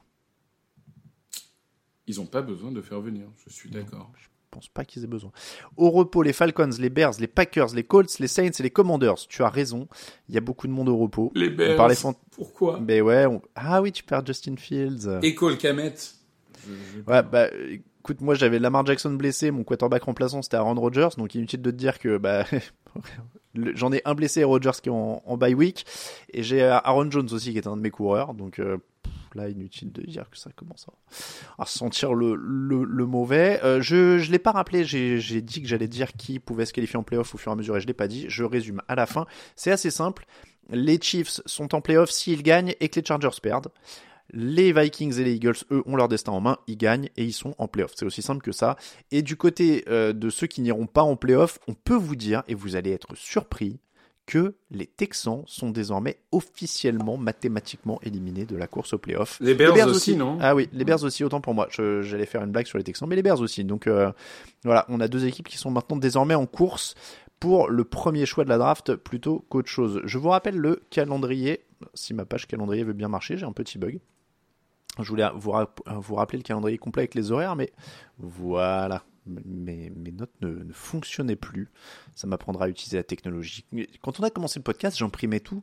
Ils 2.07 2.21
ont 2.21 2.27
pas 2.27 2.43
besoin 2.43 2.71
de 2.73 2.81
faire 2.81 3.01
venir. 3.01 3.27
Je 3.47 3.53
suis 3.53 3.71
d'accord. 3.71 4.11
Je 4.19 4.27
pense 4.51 4.69
pas 4.69 4.85
qu'ils 4.85 5.05
aient 5.05 5.09
besoin. 5.09 5.33
Au 5.77 5.91
repos, 5.91 6.23
les 6.23 6.33
Falcons, 6.33 6.71
les 6.79 6.89
Bears, 6.89 7.15
les 7.21 7.27
Packers, 7.27 7.75
les 7.75 7.83
Colts, 7.85 8.19
les 8.21 8.29
Saints 8.29 8.51
et 8.59 8.63
les 8.63 8.71
Commanders. 8.71 9.17
Tu 9.29 9.43
as 9.43 9.51
raison. 9.51 9.87
Il 10.29 10.35
y 10.35 10.39
a 10.39 10.41
beaucoup 10.41 10.67
de 10.67 10.73
monde 10.73 10.89
au 10.89 10.97
repos. 10.97 11.31
Les 11.35 11.51
On 11.51 11.55
Bears. 11.57 11.77
parlait 11.77 11.95
fan- 11.95 12.15
Pourquoi? 12.31 12.81
Mais 12.81 13.01
ouais. 13.03 13.27
on- 13.27 13.43
Ah 13.55 13.83
oui, 13.83 13.93
tu 13.93 14.03
perds 14.03 14.25
Justin 14.25 14.57
Fields. 14.57 15.19
Et 15.23 15.35
Cole 15.35 15.59
Kamet. 15.59 15.95
Je- 16.67 16.73
je- 16.73 17.11
Ouais, 17.11 17.23
bah, 17.23 17.49
écoute, 17.71 18.21
moi 18.23 18.35
j'avais 18.35 18.59
Lamar 18.59 18.87
Jackson 18.87 19.13
blessé, 19.13 19.51
mon 19.51 19.63
quarterback 19.63 20.05
remplaçant 20.05 20.41
c'était 20.43 20.57
Aaron 20.57 20.75
Rodgers, 20.81 21.09
donc 21.19 21.35
inutile 21.35 21.61
de 21.61 21.71
te 21.71 21.77
dire 21.77 21.99
que 21.99 22.17
bah, 22.19 22.45
j'en 23.55 23.93
ai 23.93 24.03
un 24.05 24.15
blessé 24.15 24.45
Rodgers 24.45 24.71
qui 24.83 24.89
est 24.89 24.93
en, 24.93 25.23
en 25.25 25.37
bye 25.37 25.55
week, 25.55 25.85
et 26.33 26.43
j'ai 26.43 26.63
Aaron 26.63 27.11
Jones 27.11 27.29
aussi 27.33 27.53
qui 27.53 27.59
est 27.59 27.67
un 27.67 27.77
de 27.77 27.83
mes 27.83 27.91
coureurs, 27.91 28.35
donc 28.35 28.59
euh, 28.59 28.79
là 29.37 29.49
inutile 29.49 29.93
de 29.93 30.03
dire 30.03 30.28
que 30.30 30.39
ça 30.39 30.51
commence 30.51 30.87
à, 30.89 31.62
à 31.62 31.66
sentir 31.66 32.14
le, 32.14 32.34
le, 32.34 33.07
mauvais. 33.07 33.61
Euh, 33.62 33.80
je 33.80 34.18
je 34.18 34.32
l'ai 34.32 34.39
pas 34.39 34.53
rappelé, 34.53 34.84
j'ai 34.84 35.43
dit 35.43 35.62
que 35.62 35.68
j'allais 35.68 35.89
dire 35.89 36.12
qui 36.14 36.39
pouvait 36.39 36.66
se 36.66 36.72
qualifier 36.72 36.99
en 36.99 37.03
playoff 37.03 37.34
au 37.34 37.39
fur 37.39 37.53
et 37.53 37.55
à 37.55 37.57
mesure 37.57 37.76
et 37.76 37.80
je 37.80 37.87
l'ai 37.87 37.95
pas 37.95 38.09
dit, 38.09 38.26
je 38.28 38.45
résume 38.45 38.82
à 38.89 38.95
la 38.95 39.07
fin. 39.07 39.26
C'est 39.55 39.70
assez 39.70 39.91
simple, 39.91 40.26
les 40.70 40.99
Chiefs 41.01 41.41
sont 41.47 41.74
en 41.74 41.80
playoff 41.80 42.11
s'ils 42.11 42.43
gagnent 42.43 42.74
et 42.80 42.89
que 42.89 43.01
les 43.01 43.07
Chargers 43.07 43.39
perdent. 43.43 43.68
Les 44.32 44.72
Vikings 44.72 45.20
et 45.20 45.24
les 45.24 45.34
Eagles, 45.34 45.59
eux, 45.70 45.82
ont 45.87 45.95
leur 45.95 46.09
destin 46.09 46.32
en 46.32 46.41
main, 46.41 46.59
ils 46.66 46.76
gagnent 46.76 47.11
et 47.16 47.24
ils 47.24 47.32
sont 47.32 47.55
en 47.59 47.68
playoff. 47.68 47.93
C'est 47.95 48.05
aussi 48.05 48.22
simple 48.22 48.43
que 48.43 48.51
ça. 48.51 48.76
Et 49.12 49.22
du 49.22 49.37
côté 49.37 49.84
euh, 49.89 50.12
de 50.12 50.30
ceux 50.30 50.49
qui 50.49 50.62
n'iront 50.62 50.87
pas 50.87 51.03
en 51.03 51.14
playoff, 51.14 51.61
on 51.68 51.74
peut 51.74 51.95
vous 51.95 52.16
dire, 52.16 52.43
et 52.49 52.55
vous 52.55 52.74
allez 52.74 52.91
être 52.91 53.14
surpris, 53.14 53.78
que 54.27 54.57
les 54.70 54.87
Texans 54.87 55.45
sont 55.47 55.70
désormais 55.70 56.18
officiellement, 56.33 57.16
mathématiquement 57.16 58.01
éliminés 58.03 58.45
de 58.45 58.57
la 58.57 58.66
course 58.66 58.93
au 58.93 58.99
playoff. 58.99 59.39
Les 59.41 59.55
Bears 59.55 59.87
aussi, 59.87 60.16
non 60.16 60.37
Ah 60.41 60.55
oui, 60.55 60.68
les 60.72 60.85
Bears 60.85 61.05
aussi, 61.05 61.24
autant 61.24 61.41
pour 61.41 61.55
moi. 61.55 61.68
J'allais 61.70 62.27
faire 62.27 62.43
une 62.43 62.51
blague 62.51 62.66
sur 62.66 62.79
les 62.79 62.85
Texans, 62.85 63.09
mais 63.09 63.16
les 63.16 63.22
Bears 63.22 63.41
aussi. 63.41 63.64
Donc 63.64 63.87
euh, 63.87 64.11
voilà, 64.64 64.85
on 64.89 65.01
a 65.01 65.09
deux 65.09 65.27
équipes 65.27 65.49
qui 65.49 65.59
sont 65.59 65.70
maintenant 65.70 65.97
désormais 65.97 66.35
en 66.35 66.47
course 66.47 66.95
pour 67.39 67.68
le 67.68 67.85
premier 67.85 68.27
choix 68.27 68.45
de 68.45 68.49
la 68.49 68.59
draft 68.59 68.97
plutôt 68.97 69.45
qu'autre 69.49 69.68
chose. 69.68 70.01
Je 70.05 70.18
vous 70.18 70.31
rappelle 70.31 70.57
le 70.57 70.83
calendrier. 70.91 71.64
Si 71.95 72.14
ma 72.14 72.24
page 72.24 72.47
calendrier 72.47 72.83
veut 72.83 72.95
bien 72.95 73.09
marcher, 73.09 73.37
j'ai 73.37 73.47
un 73.47 73.53
petit 73.53 73.79
bug. 73.79 74.01
Je 74.99 75.09
voulais 75.09 75.29
vous, 75.35 75.53
vous 75.87 76.14
rappeler 76.14 76.39
le 76.39 76.43
calendrier 76.43 76.79
complet 76.79 77.03
avec 77.03 77.14
les 77.14 77.31
horaires, 77.31 77.55
mais 77.55 77.72
voilà. 78.18 79.03
Mes, 79.27 79.91
mes 79.91 80.12
notes 80.12 80.35
ne, 80.41 80.72
fonctionnaient 80.72 81.37
plus. 81.37 81.68
Ça 82.14 82.27
m'apprendra 82.27 82.66
à 82.66 82.68
utiliser 82.68 82.97
la 82.97 83.05
technologie. 83.05 83.64
Quand 84.03 84.20
on 84.20 84.22
a 84.22 84.31
commencé 84.31 84.59
le 84.59 84.64
podcast, 84.64 84.97
j'imprimais 84.97 85.41
tout. 85.41 85.62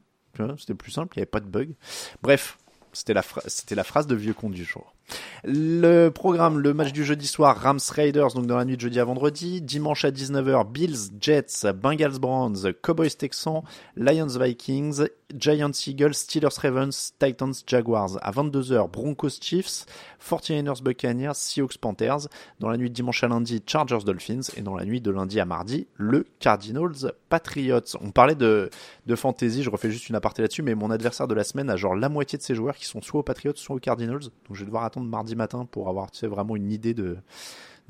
C'était 0.58 0.74
plus 0.74 0.92
simple, 0.92 1.16
il 1.16 1.20
n'y 1.20 1.22
avait 1.22 1.30
pas 1.30 1.40
de 1.40 1.48
bug. 1.48 1.76
Bref, 2.22 2.58
c'était 2.92 3.14
la, 3.14 3.24
la 3.72 3.84
phrase 3.84 4.08
de 4.08 4.16
vieux 4.16 4.34
con 4.34 4.50
du 4.50 4.66
jour. 4.66 4.96
Le 5.44 6.10
programme, 6.10 6.60
le 6.60 6.74
match 6.74 6.94
du 6.94 7.04
jeudi 7.04 7.28
soir, 7.28 7.58
Rams 7.58 7.80
Raiders, 7.90 8.34
donc 8.34 8.46
dans 8.46 8.56
la 8.56 8.64
nuit 8.64 8.78
de 8.78 8.82
jeudi 8.82 9.00
à 9.00 9.04
vendredi. 9.04 9.62
Dimanche 9.62 10.06
à 10.06 10.12
19h, 10.12 10.72
Bills 10.72 11.12
Jets, 11.20 11.74
Bengals 11.74 12.20
Browns, 12.20 12.72
Cowboys 12.82 13.10
Texans, 13.18 13.62
Lions 13.98 14.40
Vikings, 14.40 15.04
Giants 15.38 15.72
Eagles, 15.86 16.14
Steelers 16.14 16.58
Ravens, 16.62 17.14
Titans 17.20 17.54
Jaguars. 17.68 18.18
À 18.22 18.32
22h, 18.32 18.90
Broncos 18.90 19.42
Chiefs, 19.42 19.86
49ers 20.26 20.82
Buccaneers, 20.82 21.34
Seahawks 21.34 21.78
Panthers. 21.78 22.28
Dans 22.60 22.70
la 22.70 22.78
nuit 22.78 22.90
de 22.90 22.96
dimanche 22.96 23.24
à 23.24 23.28
lundi, 23.28 23.62
Chargers 23.68 24.06
Dolphins. 24.06 24.54
Et 24.56 24.62
dans 24.62 24.76
la 24.76 24.86
nuit 24.86 25.02
de 25.02 25.12
lundi 25.12 25.40
à 25.40 25.46
mardi, 25.46 25.88
le 25.96 26.26
Cardinals 26.40 27.12
Patriots. 27.28 27.98
On 28.00 28.12
parlait 28.12 28.36
de, 28.36 28.70
de 29.08 29.16
fantasy, 29.16 29.64
je 29.64 29.70
refais 29.70 29.92
juste 29.92 30.08
une 30.08 30.16
aparté 30.16 30.42
là-dessus, 30.42 30.62
mais 30.62 30.76
mon 30.76 30.92
adversaire 30.92 31.28
de 31.28 31.34
la 31.34 31.44
semaine 31.44 31.70
a 31.70 31.76
genre 31.76 31.96
la 31.96 32.08
moitié 32.08 32.38
de 32.38 32.44
ses 32.44 32.56
joueurs 32.56 32.76
qui 32.76 32.86
sont 32.86 33.02
soit 33.02 33.20
aux 33.20 33.24
Patriots, 33.24 33.54
soit 33.56 33.76
aux 33.76 33.80
Cardinals. 33.80 34.22
Donc 34.22 34.54
je 34.54 34.60
vais 34.60 34.66
devoir 34.66 34.84
attendre 34.94 35.10
mardi 35.10 35.36
matin 35.36 35.66
pour 35.66 35.90
avoir 35.90 36.10
vraiment 36.22 36.56
une 36.56 36.72
idée 36.72 36.94
de 36.94 37.18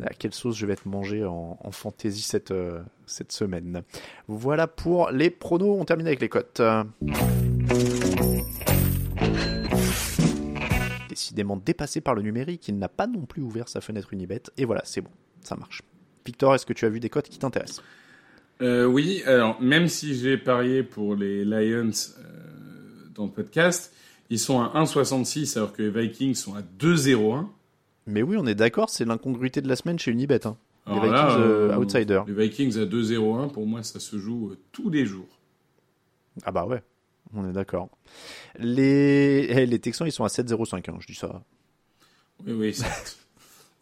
à 0.04 0.14
quelle 0.14 0.34
sauce 0.34 0.58
je 0.58 0.66
vais 0.66 0.74
être 0.74 0.88
mangé 0.88 1.24
en, 1.24 1.58
en 1.62 1.72
fantasy 1.72 2.22
cette, 2.22 2.50
euh, 2.50 2.82
cette 3.06 3.32
semaine. 3.32 3.84
Voilà 4.28 4.66
pour 4.66 5.12
les 5.12 5.30
pronos, 5.30 5.78
on 5.80 5.86
termine 5.86 6.08
avec 6.08 6.20
les 6.20 6.30
cotes. 6.30 6.62
Décidément 11.10 11.58
dépassé 11.58 12.02
par 12.02 12.16
le 12.16 12.24
numérique, 12.24 12.68
il 12.70 12.80
n'a 12.80 12.90
pas 12.90 13.06
non 13.06 13.26
plus 13.26 13.44
ouvert 13.44 13.68
sa 13.68 13.82
fenêtre 13.82 14.14
Unibet, 14.14 14.42
et 14.58 14.66
voilà, 14.66 14.82
c'est 14.84 15.02
bon, 15.02 15.12
ça 15.42 15.56
marche. 15.56 15.84
Victor, 16.26 16.56
est-ce 16.56 16.66
que 16.66 16.74
tu 16.74 16.86
as 16.86 16.90
vu 16.90 17.00
des 17.00 17.10
cotes 17.10 17.30
qui 17.30 17.38
t'intéressent? 17.38 17.84
Euh, 18.62 18.86
oui, 18.86 19.22
alors 19.28 19.62
même 19.62 19.88
si 19.88 20.16
j'ai 20.16 20.38
parié 20.38 20.82
pour 20.82 21.16
les 21.16 21.46
Lions 21.46 21.92
euh, 22.18 23.10
dans 23.14 23.26
le 23.26 23.32
podcast, 23.32 23.94
ils 24.34 24.40
sont 24.40 24.60
à 24.62 24.70
1,66 24.84 25.58
alors 25.58 25.74
que 25.74 25.82
les 25.84 25.90
Vikings 25.90 26.36
sont 26.36 26.56
à 26.56 26.62
2,01. 26.62 27.48
Mais 28.08 28.22
oui, 28.22 28.36
on 28.38 28.46
est 28.46 28.56
d'accord, 28.56 28.90
c'est 28.90 29.06
l'incongruité 29.06 29.62
de 29.62 29.68
la 29.68 29.76
semaine 29.76 29.98
chez 30.00 30.12
Unibet. 30.12 30.46
Hein. 30.46 30.58
Les 30.88 30.94
Vikings 30.96 31.12
là, 31.12 31.38
euh, 31.38 31.72
euh, 31.72 31.78
outsider. 31.78 32.22
Les 32.28 32.34
Vikings 32.34 32.78
à 32.78 32.86
2,01, 32.86 33.52
pour 33.52 33.66
moi, 33.66 33.84
ça 33.84 34.00
se 34.00 34.18
joue 34.18 34.50
euh, 34.52 34.58
tous 34.72 34.90
les 34.90 35.06
jours. 35.06 35.28
Ah 36.44 36.52
bah 36.52 36.66
ouais, 36.66 36.82
on 37.34 37.48
est 37.48 37.54
d'accord. 37.54 37.90
Les... 38.60 39.48
eh, 39.50 39.66
les 39.66 39.80
Texans, 39.80 40.08
ils 40.08 40.12
sont 40.12 40.24
à 40.26 40.28
7,05, 40.30 40.90
hein, 40.92 40.96
je 41.00 41.08
dis 41.08 41.16
ça. 41.16 41.42
Oui, 42.46 42.54
oui, 42.54 42.74
certes. 42.74 43.18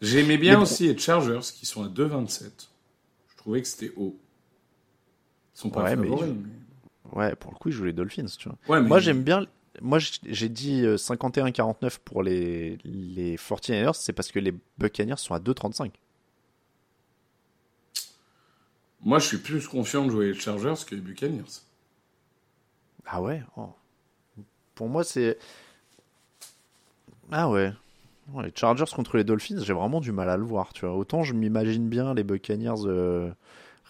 J'aimais 0.01 0.37
bien 0.37 0.55
Les- 0.57 0.61
aussi 0.61 0.87
les 0.87 0.97
Chargers 0.97 1.39
qui 1.55 1.65
sont 1.65 1.83
à 1.83 1.87
2,27. 1.87 2.49
Je 3.29 3.37
trouvais 3.37 3.61
que 3.61 3.67
c'était 3.67 3.91
haut. 3.95 4.19
Ils 5.55 5.59
sont 5.59 5.69
pas 5.69 5.83
Ouais, 5.83 5.95
favoris. 5.95 6.29
mais- 6.29 7.13
Ouais, 7.13 7.35
pour 7.35 7.51
le 7.51 7.57
coup, 7.57 7.69
ils 7.69 7.73
jouent 7.73 7.85
les 7.85 7.93
Dolphins, 7.93 8.25
tu 8.37 8.47
vois. 8.47 8.57
Ouais, 8.69 8.81
mais- 8.81 8.87
Moi, 8.87 8.99
j'aime 8.99 9.23
bien. 9.23 9.45
Moi, 9.82 9.99
j'ai 9.99 10.49
dit 10.49 10.86
euh, 10.86 10.95
51-49 10.95 11.97
pour 12.05 12.23
les, 12.23 12.77
les 12.84 13.36
49ers, 13.36 13.93
c'est 13.95 14.13
parce 14.13 14.32
que 14.32 14.39
les 14.39 14.53
Buccaneers 14.77 15.17
sont 15.17 15.34
à 15.34 15.39
2,35. 15.39 15.91
Moi, 19.03 19.19
je 19.19 19.25
suis 19.25 19.38
plus 19.38 19.67
confiant 19.67 20.05
de 20.05 20.11
jouer 20.11 20.27
les 20.27 20.39
Chargers 20.39 20.75
que 20.88 20.93
les 20.93 21.01
Buccaneers. 21.01 21.61
Ah 23.05 23.21
ouais? 23.21 23.41
Oh. 23.57 23.69
Pour 24.75 24.88
moi, 24.89 25.03
c'est. 25.03 25.38
Ah 27.32 27.49
ouais. 27.49 27.73
Ouais, 28.34 28.45
Les 28.45 28.51
Chargers 28.55 28.86
contre 28.95 29.17
les 29.17 29.23
Dolphins, 29.23 29.59
j'ai 29.63 29.73
vraiment 29.73 29.99
du 29.99 30.11
mal 30.11 30.29
à 30.29 30.38
le 30.38 30.43
voir, 30.43 30.73
tu 30.73 30.86
vois. 30.86 30.95
Autant 30.95 31.23
je 31.23 31.34
m'imagine 31.34 31.89
bien 31.89 32.13
les 32.13 32.23
Buccaneers 32.23 32.86
euh, 32.86 33.32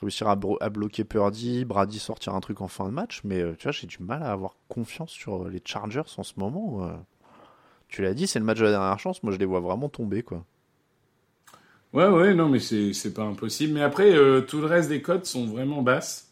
réussir 0.01 0.27
à, 0.27 0.35
bro- 0.35 0.57
à 0.61 0.69
bloquer 0.69 1.03
Purdy, 1.03 1.65
Brady 1.65 1.99
sortir 1.99 2.35
un 2.35 2.39
truc 2.41 2.61
en 2.61 2.67
fin 2.67 2.85
de 2.85 2.91
match, 2.91 3.21
mais 3.23 3.41
euh, 3.41 3.55
tu 3.57 3.63
vois, 3.63 3.71
j'ai 3.71 3.87
du 3.87 3.97
mal 4.01 4.23
à 4.23 4.31
avoir 4.31 4.55
confiance 4.69 5.11
sur 5.11 5.45
euh, 5.45 5.49
les 5.49 5.61
Chargers 5.63 6.01
en 6.17 6.23
ce 6.23 6.33
moment. 6.37 6.85
euh. 6.87 6.93
Tu 7.89 8.01
l'as 8.01 8.13
dit, 8.13 8.27
c'est 8.27 8.39
le 8.39 8.45
match 8.45 8.59
de 8.59 8.65
la 8.65 8.71
dernière 8.71 8.99
chance, 8.99 9.21
moi 9.23 9.33
je 9.33 9.37
les 9.37 9.45
vois 9.45 9.59
vraiment 9.59 9.89
tomber, 9.89 10.23
quoi. 10.23 10.45
Ouais, 11.93 12.07
ouais, 12.07 12.33
non, 12.33 12.47
mais 12.47 12.59
c'est 12.59 13.13
pas 13.13 13.23
impossible. 13.23 13.73
Mais 13.73 13.83
après, 13.83 14.13
euh, 14.13 14.41
tout 14.41 14.59
le 14.61 14.65
reste 14.65 14.87
des 14.89 15.01
cotes 15.01 15.25
sont 15.25 15.45
vraiment 15.45 15.81
basses. 15.81 16.29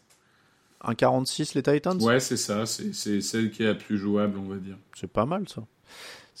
1,46 0.82 1.54
les 1.54 1.62
Titans? 1.62 2.00
Ouais, 2.00 2.18
c'est 2.20 2.38
ça. 2.38 2.64
C'est 2.64 3.20
celle 3.20 3.50
qui 3.50 3.62
est 3.62 3.66
la 3.66 3.74
plus 3.74 3.98
jouable, 3.98 4.38
on 4.38 4.48
va 4.48 4.56
dire. 4.56 4.76
C'est 4.96 5.10
pas 5.12 5.26
mal 5.26 5.46
ça. 5.48 5.62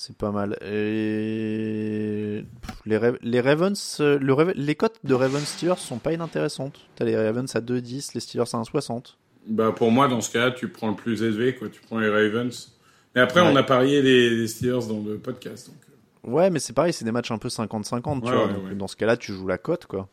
C'est 0.02 0.16
pas 0.16 0.30
mal. 0.30 0.56
Et... 0.62 2.42
Les, 2.86 2.96
Ra- 2.96 3.18
les 3.20 3.40
Ravens, 3.42 3.98
euh, 4.00 4.18
le 4.18 4.52
les 4.56 4.74
cotes 4.74 4.96
de 5.04 5.12
Ravens 5.12 5.44
Steelers 5.44 5.76
sont 5.76 5.98
pas 5.98 6.14
inintéressantes. 6.14 6.80
T'as 6.96 7.04
les 7.04 7.14
Ravens 7.14 7.54
à 7.54 7.60
2,10, 7.60 8.12
les 8.14 8.20
Steelers 8.20 8.44
à 8.54 8.62
1,60. 8.62 9.16
Bah, 9.48 9.72
pour 9.76 9.90
moi, 9.90 10.08
dans 10.08 10.22
ce 10.22 10.30
cas-là, 10.32 10.52
tu 10.52 10.68
prends 10.68 10.88
le 10.88 10.94
plus 10.96 11.22
élevé, 11.22 11.54
quoi. 11.54 11.68
Tu 11.68 11.82
prends 11.82 11.98
les 11.98 12.08
Ravens. 12.08 12.72
Mais 13.14 13.20
après, 13.20 13.42
Ouais. 13.42 13.48
on 13.52 13.56
a 13.56 13.62
parié 13.62 14.00
les, 14.00 14.30
les 14.30 14.48
Steelers 14.48 14.86
dans 14.88 15.02
le 15.06 15.18
podcast. 15.18 15.66
Donc... 15.68 15.76
euh, 15.84 16.30
Ouais, 16.34 16.48
mais 16.48 16.60
c'est 16.60 16.72
pareil, 16.72 16.94
c'est 16.94 17.04
des 17.04 17.12
matchs 17.12 17.30
un 17.30 17.36
peu 17.38 17.48
50-50. 17.48 18.00
tu 18.22 18.26
Ouais, 18.26 18.34
vois, 18.34 18.46
ouais, 18.46 18.52
donc 18.54 18.64
ouais. 18.68 18.74
Dans 18.74 18.88
ce 18.88 18.96
cas-là, 18.96 19.18
tu 19.18 19.34
joues 19.34 19.48
la 19.48 19.58
cote, 19.58 19.84
quoi. 19.84 20.08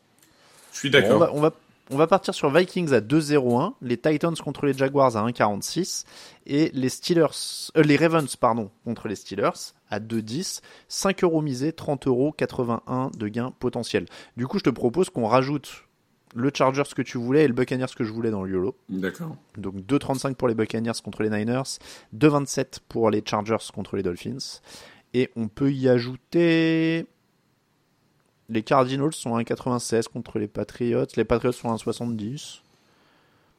Je 0.74 0.80
suis 0.80 0.90
Bon, 0.90 0.98
d'accord. 1.00 1.30
on, 1.34 1.40
va, 1.40 1.54
on 1.90 1.96
va 1.96 2.06
partir 2.06 2.34
sur 2.34 2.50
Vikings 2.50 2.92
à 2.92 3.00
2,01, 3.00 3.74
les 3.80 3.96
Titans 3.96 4.34
contre 4.36 4.66
les 4.66 4.74
Jaguars 4.74 5.16
à 5.16 5.26
1,46 5.26 6.04
et 6.46 6.70
les 6.74 6.88
Steelers, 6.88 7.70
euh, 7.76 7.82
les 7.82 7.96
Ravens 7.96 8.36
pardon 8.36 8.70
contre 8.84 9.08
les 9.08 9.16
Steelers 9.16 9.72
à 9.90 10.00
2,10, 10.00 10.60
5 10.88 11.24
euros 11.24 11.40
misés, 11.40 11.72
30 11.72 12.06
euros 12.06 12.32
81 12.32 13.10
de 13.16 13.28
gain 13.28 13.52
potentiel. 13.58 14.06
Du 14.36 14.46
coup, 14.46 14.58
je 14.58 14.64
te 14.64 14.70
propose 14.70 15.08
qu'on 15.10 15.26
rajoute 15.26 15.84
le 16.34 16.50
Chargers 16.54 16.82
que 16.94 17.02
tu 17.02 17.16
voulais 17.16 17.44
et 17.44 17.48
le 17.48 17.54
Buccaneers 17.54 17.86
que 17.96 18.04
je 18.04 18.12
voulais 18.12 18.30
dans 18.30 18.42
le 18.42 18.52
YOLO. 18.52 18.76
D'accord. 18.90 19.36
Donc 19.56 19.76
2,35 19.76 20.34
pour 20.34 20.48
les 20.48 20.54
Buccaneers 20.54 21.00
contre 21.02 21.22
les 21.22 21.30
Niners, 21.30 21.78
2,27 22.14 22.80
pour 22.88 23.10
les 23.10 23.22
Chargers 23.24 23.56
contre 23.72 23.96
les 23.96 24.02
Dolphins. 24.02 24.60
Et 25.14 25.30
on 25.36 25.48
peut 25.48 25.72
y 25.72 25.88
ajouter. 25.88 27.06
Les 28.48 28.62
Cardinals 28.62 29.12
sont 29.12 29.34
à 29.36 29.42
1,96 29.42 30.08
contre 30.08 30.38
les 30.38 30.48
Patriots. 30.48 31.04
Les 31.16 31.24
Patriots 31.24 31.52
sont 31.52 31.70
à 31.70 31.76
1,70. 31.76 32.60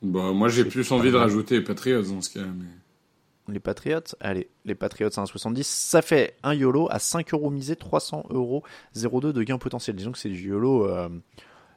Bah, 0.02 0.32
moi, 0.32 0.50
j'ai 0.50 0.66
plus 0.66 0.92
envie 0.92 1.12
de 1.12 1.18
rajouter 1.18 1.58
les 1.58 1.64
Patriots 1.64 2.02
dans 2.02 2.22
ce 2.22 2.32
cas. 2.32 2.46
Mais... 2.46 2.66
Les 3.54 3.60
Patriots, 3.60 4.02
allez, 4.20 4.50
les 4.66 4.76
Patriots 4.76 5.10
à 5.18 5.24
1,70. 5.24 5.64
Ça 5.64 6.02
fait 6.02 6.36
un 6.44 6.54
YOLO 6.54 6.88
à 6.90 7.00
5 7.00 7.34
euros 7.34 7.50
misé, 7.50 7.76
300 7.76 8.28
euros, 8.30 8.64
0,2 8.96 9.32
de 9.32 9.44
gain 9.44 9.58
potentiel. 9.58 9.96
Disons 9.96 10.12
que 10.12 10.18
c'est 10.20 10.30
du 10.30 10.50
YOLO. 10.50 10.88
euh, 10.88 11.10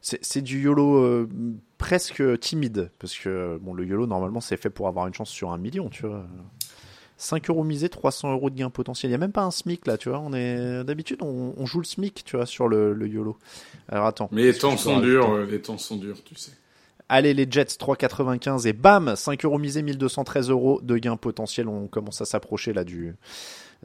c'est 0.00 0.24
c'est 0.24 0.42
du 0.42 0.60
YOLO 0.62 0.96
euh, 0.96 1.28
presque 1.78 2.22
timide. 2.40 2.90
Parce 2.98 3.16
que 3.16 3.58
bon, 3.60 3.74
le 3.74 3.86
YOLO, 3.86 4.06
normalement, 4.06 4.40
c'est 4.40 4.56
fait 4.56 4.70
pour 4.70 4.88
avoir 4.88 5.06
une 5.06 5.14
chance 5.14 5.30
sur 5.30 5.50
un 5.52 5.58
million, 5.58 5.88
tu 5.88 6.06
vois. 6.06 6.26
5 7.22 7.50
euros 7.50 7.62
misés, 7.62 7.88
300 7.88 8.32
euros 8.32 8.50
de 8.50 8.56
gain 8.56 8.68
potentiel. 8.68 9.08
Il 9.08 9.12
n'y 9.12 9.16
a 9.16 9.18
même 9.18 9.32
pas 9.32 9.42
un 9.42 9.52
SMIC 9.52 9.86
là, 9.86 9.96
tu 9.96 10.08
vois. 10.08 10.18
On 10.18 10.32
est 10.32 10.82
d'habitude, 10.84 11.22
on, 11.22 11.54
on 11.56 11.66
joue 11.66 11.78
le 11.78 11.84
SMIC, 11.84 12.24
tu 12.24 12.36
vois, 12.36 12.46
sur 12.46 12.66
le, 12.66 12.92
le 12.92 13.06
YOLO. 13.06 13.38
Alors 13.88 14.06
attends. 14.06 14.28
Mais 14.32 14.42
les 14.42 14.54
temps 14.54 14.76
sont 14.76 14.98
durs, 14.98 15.30
euh, 15.32 15.46
les 15.46 15.62
temps 15.62 15.78
sont 15.78 15.96
durs, 15.96 16.22
tu 16.24 16.34
sais. 16.34 16.50
Allez, 17.08 17.32
les 17.32 17.46
Jets 17.48 17.64
3,95 17.78 18.66
et 18.66 18.72
bam, 18.72 19.14
5 19.14 19.44
euros 19.44 19.58
misés, 19.58 19.82
1213 19.82 20.50
euros 20.50 20.80
de 20.82 20.96
gain 20.96 21.16
potentiel. 21.16 21.68
On 21.68 21.86
commence 21.86 22.20
à 22.20 22.24
s'approcher 22.24 22.72
là 22.72 22.84
du, 22.84 23.14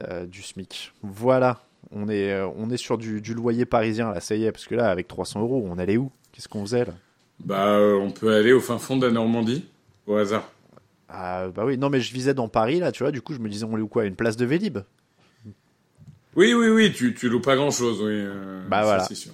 euh, 0.02 0.26
du 0.26 0.42
SMIC. 0.42 0.92
Voilà, 1.02 1.60
on 1.92 2.08
est, 2.08 2.32
euh, 2.32 2.48
on 2.56 2.70
est 2.70 2.76
sur 2.76 2.98
du, 2.98 3.20
du 3.20 3.34
loyer 3.34 3.66
parisien 3.66 4.12
là, 4.12 4.20
ça 4.20 4.34
y 4.34 4.44
est, 4.44 4.52
parce 4.52 4.66
que 4.66 4.74
là, 4.74 4.90
avec 4.90 5.06
300 5.06 5.42
euros, 5.42 5.64
on 5.64 5.78
allait 5.78 5.96
où? 5.96 6.10
Qu'est-ce 6.32 6.48
qu'on 6.48 6.62
faisait 6.62 6.86
là? 6.86 6.94
Bah, 7.38 7.76
euh, 7.76 7.94
on 7.94 8.10
peut 8.10 8.34
aller 8.34 8.52
au 8.52 8.60
fin 8.60 8.78
fond 8.78 8.96
de 8.96 9.06
la 9.06 9.12
Normandie, 9.12 9.64
au 10.08 10.16
hasard. 10.16 10.50
Ah 11.08 11.48
bah 11.48 11.64
oui, 11.64 11.78
non 11.78 11.88
mais 11.90 12.00
je 12.00 12.12
visais 12.12 12.34
dans 12.34 12.48
Paris 12.48 12.80
là, 12.80 12.92
tu 12.92 13.02
vois, 13.02 13.12
du 13.12 13.22
coup 13.22 13.32
je 13.34 13.38
me 13.38 13.48
disais 13.48 13.64
on 13.64 13.72
où 13.78 13.88
quoi 13.88 14.04
Une 14.04 14.16
place 14.16 14.36
de 14.36 14.44
Vélib? 14.44 14.78
Oui, 16.36 16.54
oui, 16.54 16.68
oui, 16.68 16.92
tu, 16.92 17.14
tu 17.14 17.28
loues 17.28 17.40
pas 17.40 17.56
grand-chose, 17.56 18.00
oui. 18.02 18.10
euh, 18.12 18.62
Bah 18.68 18.80
ça, 18.80 18.84
voilà. 18.84 19.04
c'est 19.04 19.14
sûr. 19.14 19.32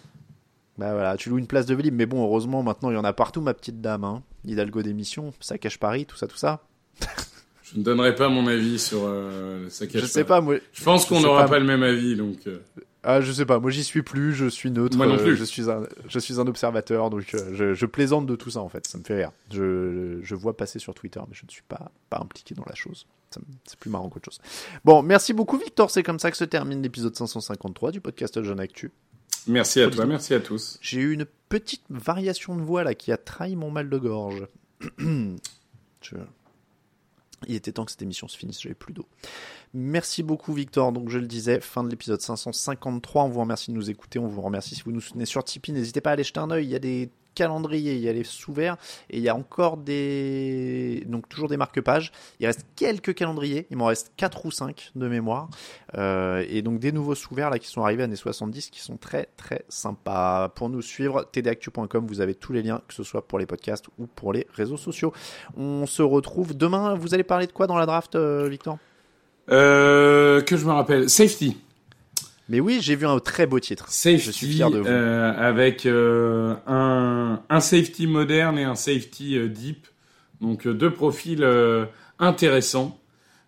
Bah 0.79 0.93
voilà, 0.93 1.17
tu 1.17 1.29
loues 1.29 1.39
une 1.39 1.47
place 1.47 1.67
de 1.67 1.75
Vélib, 1.75 1.95
mais 1.95 2.07
bon, 2.07 2.23
heureusement 2.25 2.63
maintenant 2.63 2.91
il 2.91 2.95
y 2.95 2.99
en 2.99 3.05
a 3.05 3.13
partout 3.13 3.41
ma 3.41 3.55
petite 3.55 3.81
dame, 3.81 4.05
hein. 4.05 4.23
Hidalgo 4.47 4.83
d'émission, 4.83 5.33
ça 5.41 5.59
cache 5.59 5.79
Paris, 5.79 6.07
tout 6.07 6.17
ça, 6.17 6.27
tout 6.27 6.37
ça. 6.37 6.63
Je 7.63 7.79
ne 7.79 7.83
donnerai 7.85 8.15
pas 8.15 8.29
mon 8.29 8.47
avis 8.47 8.79
sur 8.79 9.01
euh, 9.03 9.69
ça 9.69 9.87
cache 9.87 10.03
Je 10.03 10.07
sais 10.07 10.25
pas, 10.25 10.41
moi. 10.41 10.57
Je 10.73 10.85
pense 10.85 11.07
qu'on 11.07 11.21
n'aura 11.21 11.45
pas. 11.45 11.51
pas, 11.51 11.59
le 11.59 11.65
même 11.65 11.83
avis, 11.83 12.15
donc... 12.15 12.37
euh, 12.47 12.59
Ah, 13.05 13.21
je 13.21 13.31
sais 13.33 13.45
pas, 13.45 13.59
moi 13.61 13.71
j'y 13.71 13.85
suis 13.85 14.03
plus, 14.03 14.35
je 14.35 14.47
suis 14.47 14.71
neutre, 14.71 14.97
Moi 14.97 15.07
non 15.07 15.15
euh, 15.15 15.23
plus. 15.23 15.37
je 15.37 15.45
suis 15.45 15.71
un, 15.71 15.83
je 16.09 16.19
suis 16.19 16.41
un 16.41 16.47
observateur, 16.47 17.11
donc 17.11 17.35
euh, 17.35 17.51
je, 17.55 17.75
je 17.75 17.87
plaisante 17.87 18.27
de 18.27 18.35
tout 18.35 18.51
ça 18.51 18.61
en 18.61 18.69
fait, 18.69 18.87
ça 18.87 18.97
me 18.99 19.05
fait 19.05 19.17
rire. 19.17 19.33
Je, 19.53 20.19
je 20.23 20.35
vois 20.35 20.57
passer 20.57 20.79
sur 20.79 20.95
Twitter, 20.95 21.21
mais 21.29 21.35
je 21.35 21.45
ne 21.45 21.51
suis 21.51 21.63
pas, 21.69 21.91
pas 22.09 22.19
impliqué 22.21 22.55
dans 22.55 22.65
la 22.67 22.75
chose. 22.75 23.07
C'est 23.67 23.79
plus 23.79 23.91
marrant 23.91 24.09
qu'autre 24.09 24.27
chose. 24.27 24.41
Bon, 24.85 25.03
merci 25.03 25.33
beaucoup 25.33 25.59
Victor, 25.59 25.91
c'est 25.91 26.03
comme 26.03 26.19
ça 26.19 26.31
que 26.31 26.37
se 26.37 26.45
termine 26.45 26.83
l'épisode 26.83 27.15
553 27.17 27.91
du 27.93 28.01
podcast 28.01 28.43
Jeune 28.43 28.61
Actu. 28.61 28.91
Merci 29.47 29.83
à 29.83 29.91
toi, 29.91 30.07
merci 30.07 30.33
à 30.33 30.41
tous. 30.41 30.79
J'ai 30.81 31.01
eu 31.01 31.13
une 31.13 31.27
petite 31.49 31.83
variation 31.91 32.57
de 32.57 32.63
voix 32.63 32.85
là 32.85 32.95
qui 32.95 33.13
a 33.13 33.17
trahi 33.19 33.57
mon 33.57 33.71
mal 33.71 33.91
de 33.91 33.99
gorge. 33.99 34.47
Je- 34.99 36.17
Il 37.49 37.55
était 37.55 37.73
temps 37.73 37.85
que 37.85 37.91
cette 37.91 38.03
émission 38.03 38.29
se 38.29 38.37
finisse, 38.37 38.61
j'avais 38.61 38.75
plus 38.75 38.93
d'eau. 38.93 39.07
Merci 39.73 40.23
beaucoup 40.23 40.53
Victor, 40.53 40.93
donc 40.93 41.09
je 41.09 41.19
le 41.19 41.27
disais, 41.27 41.61
fin 41.61 41.83
de 41.83 41.91
l'épisode 41.91 42.21
553, 42.21 43.25
on 43.25 43.29
vous 43.29 43.41
remercie 43.41 43.71
de 43.71 43.77
nous 43.77 43.91
écouter, 43.91 44.19
on 44.19 44.29
vous 44.29 44.43
remercie. 44.43 44.75
Si 44.75 44.83
vous 44.83 44.93
nous 44.93 45.01
soutenez 45.01 45.27
sur 45.27 45.43
Tipeee, 45.43 45.73
n'hésitez 45.73 46.01
pas 46.01 46.11
à 46.11 46.13
aller 46.15 46.25
jeter 46.25 46.41
un 46.41 46.51
œil, 46.51 46.65
il 46.65 46.71
y 46.71 46.77
a 46.77 46.81
des 46.81 47.11
calendriers, 47.35 47.95
il 47.95 48.01
y 48.01 48.09
a 48.09 48.13
les 48.13 48.25
sous-verts, 48.25 48.77
et 49.11 49.19
il 49.19 49.23
y 49.23 49.29
a 49.29 49.35
encore 49.35 49.77
des... 49.77 51.05
donc 51.07 51.29
toujours 51.29 51.49
des 51.49 51.57
marque-pages, 51.57 52.13
il 52.41 52.47
reste 52.47 52.67
quelques 52.77 53.15
calendriers, 53.15 53.67
il 53.71 53.77
m'en 53.77 53.87
reste 53.87 54.13
4 54.17 54.47
ou 54.47 54.51
5 54.51 54.93
de 54.95 55.09
mémoire, 55.09 55.49
euh, 55.97 56.45
et 56.49 56.63
donc 56.63 56.79
des 56.79 56.93
nouveaux 56.93 57.15
sous-verts 57.15 57.51
là 57.51 57.59
qui 57.59 57.69
sont 57.69 57.83
arrivés 57.83 58.03
années 58.03 58.17
70 58.17 58.71
qui 58.71 58.81
sont 58.81 58.97
très 58.97 59.29
très 59.37 59.65
sympas. 59.69 60.49
Pour 60.51 60.69
nous 60.69 60.83
suivre, 60.83 61.29
tdactu.com, 61.33 62.07
vous 62.07 62.21
avez 62.21 62.35
tous 62.35 62.53
les 62.53 62.63
liens, 62.63 62.81
que 62.87 62.95
ce 62.95 63.03
soit 63.03 63.27
pour 63.27 63.39
les 63.39 63.47
podcasts 63.47 63.87
ou 63.99 64.07
pour 64.07 64.33
les 64.33 64.47
réseaux 64.55 64.77
sociaux. 64.77 65.13
On 65.57 65.87
se 65.87 66.03
retrouve 66.03 66.57
demain, 66.57 66.95
vous 66.95 67.15
allez 67.15 67.25
parler 67.25 67.47
de 67.47 67.53
quoi 67.53 67.67
dans 67.67 67.77
la 67.77 67.87
draft, 67.87 68.15
euh, 68.15 68.49
Victor? 68.49 68.79
Euh, 69.51 70.41
que 70.41 70.57
je 70.57 70.65
me 70.65 70.73
rappelle, 70.73 71.11
Safety. 71.11 71.57
Mais 72.49 72.61
oui, 72.61 72.79
j'ai 72.83 72.95
vu 72.97 73.07
un 73.07 73.19
très 73.21 73.47
beau 73.47 73.59
titre. 73.59 73.87
Safety, 73.91 74.19
Je 74.27 74.31
suis 74.31 74.47
fier 74.53 74.71
de 74.71 74.79
vous. 74.81 74.87
euh, 74.87 75.33
avec 75.37 75.87
euh, 75.87 76.55
un, 76.67 77.41
un 77.49 77.61
safety 77.61 78.07
moderne 78.07 78.59
et 78.59 78.65
un 78.65 78.75
safety 78.75 79.37
euh, 79.39 79.49
deep. 79.49 79.87
Donc 80.41 80.69
deux 80.69 80.93
profils 80.93 81.43
intéressants. 82.19 82.99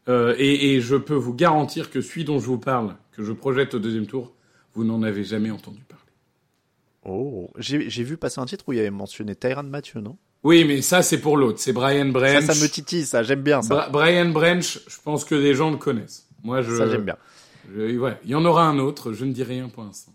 Et, 0.09 0.75
et 0.77 0.81
je 0.81 0.95
peux 0.97 1.15
vous 1.17 1.35
garantir 1.35 1.91
que 1.91 2.01
celui 2.01 2.25
dont 2.25 2.39
je 2.39 2.47
vous 2.47 2.59
parle, 2.59 2.95
que 3.13 3.25
je 3.25 3.33
projette 3.33 3.75
au 3.75 3.81
deuxième 3.81 4.07
tour, 4.07 4.33
vous 4.75 4.85
n'en 4.85 5.03
avez 5.03 5.25
jamais 5.25 5.51
entendu 5.51 5.81
parler. 5.81 6.05
Oh, 7.05 7.51
j'ai 7.59 7.91
j'ai 7.91 8.03
vu 8.05 8.17
passer 8.17 8.41
un 8.41 8.47
titre 8.47 8.65
où 8.69 8.73
il 8.73 8.77
y 8.77 8.81
avait 8.81 8.91
mentionné 8.91 9.35
Tyran 9.35 9.65
Mathieu, 9.65 10.01
non? 10.01 10.17
Oui, 10.45 10.65
mais 10.65 10.81
ça 10.81 11.03
c'est 11.03 11.19
pour 11.21 11.37
l'autre. 11.37 11.59
C'est 11.59 11.73
Brian 11.73 12.07
Branch. 12.11 12.41
Ça, 12.45 12.55
ça 12.55 12.63
me 12.65 12.69
titille, 12.71 13.05
ça, 13.05 13.25
j'aime 13.25 13.43
bien 13.43 13.63
ça. 13.63 13.75
Bra- 13.75 13.89
Brian 13.91 14.29
Branch, 14.31 14.79
je 14.87 14.97
pense 15.05 15.25
que 15.25 15.35
les 15.35 15.55
gens 15.55 15.71
le 15.73 15.77
connaissent. 15.77 16.29
Moi, 16.45 16.63
je. 16.63 16.75
Ça, 16.77 16.89
j'aime 16.89 17.03
bien. 17.05 17.17
Il 17.75 18.31
y 18.31 18.35
en 18.35 18.45
aura 18.45 18.65
un 18.65 18.79
autre. 18.79 19.13
Je 19.13 19.25
ne 19.25 19.33
dis 19.33 19.43
rien 19.43 19.69
pour 19.69 19.83
l'instant. 19.85 20.13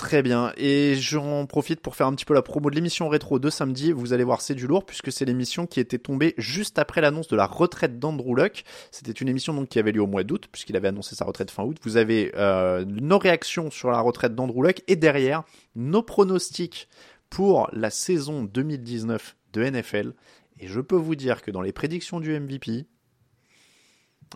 Très 0.00 0.22
bien. 0.22 0.54
Et 0.56 0.94
j'en 0.94 1.44
profite 1.44 1.80
pour 1.80 1.94
faire 1.94 2.06
un 2.06 2.14
petit 2.14 2.24
peu 2.24 2.32
la 2.32 2.40
promo 2.40 2.70
de 2.70 2.74
l'émission 2.74 3.10
rétro 3.10 3.38
de 3.38 3.50
samedi. 3.50 3.92
Vous 3.92 4.14
allez 4.14 4.24
voir, 4.24 4.40
c'est 4.40 4.54
du 4.54 4.66
lourd 4.66 4.86
puisque 4.86 5.12
c'est 5.12 5.26
l'émission 5.26 5.66
qui 5.66 5.78
était 5.78 5.98
tombée 5.98 6.32
juste 6.38 6.78
après 6.78 7.02
l'annonce 7.02 7.28
de 7.28 7.36
la 7.36 7.44
retraite 7.44 7.98
d'Andrew 7.98 8.34
Luck. 8.34 8.64
C'était 8.92 9.12
une 9.12 9.28
émission 9.28 9.52
donc 9.52 9.68
qui 9.68 9.78
avait 9.78 9.92
lieu 9.92 10.00
au 10.00 10.06
mois 10.06 10.24
d'août 10.24 10.48
puisqu'il 10.50 10.74
avait 10.78 10.88
annoncé 10.88 11.14
sa 11.14 11.26
retraite 11.26 11.50
fin 11.50 11.64
août. 11.64 11.76
Vous 11.82 11.98
avez 11.98 12.32
euh, 12.36 12.86
nos 12.86 13.18
réactions 13.18 13.70
sur 13.70 13.90
la 13.90 14.00
retraite 14.00 14.34
d'Andrew 14.34 14.62
Luck 14.62 14.82
et 14.88 14.96
derrière 14.96 15.42
nos 15.76 16.02
pronostics 16.02 16.88
pour 17.28 17.68
la 17.74 17.90
saison 17.90 18.44
2019 18.44 19.36
de 19.52 19.64
NFL. 19.64 20.14
Et 20.60 20.66
je 20.66 20.80
peux 20.80 20.96
vous 20.96 21.14
dire 21.14 21.42
que 21.42 21.50
dans 21.50 21.60
les 21.60 21.72
prédictions 21.72 22.20
du 22.20 22.40
MVP, 22.40 22.86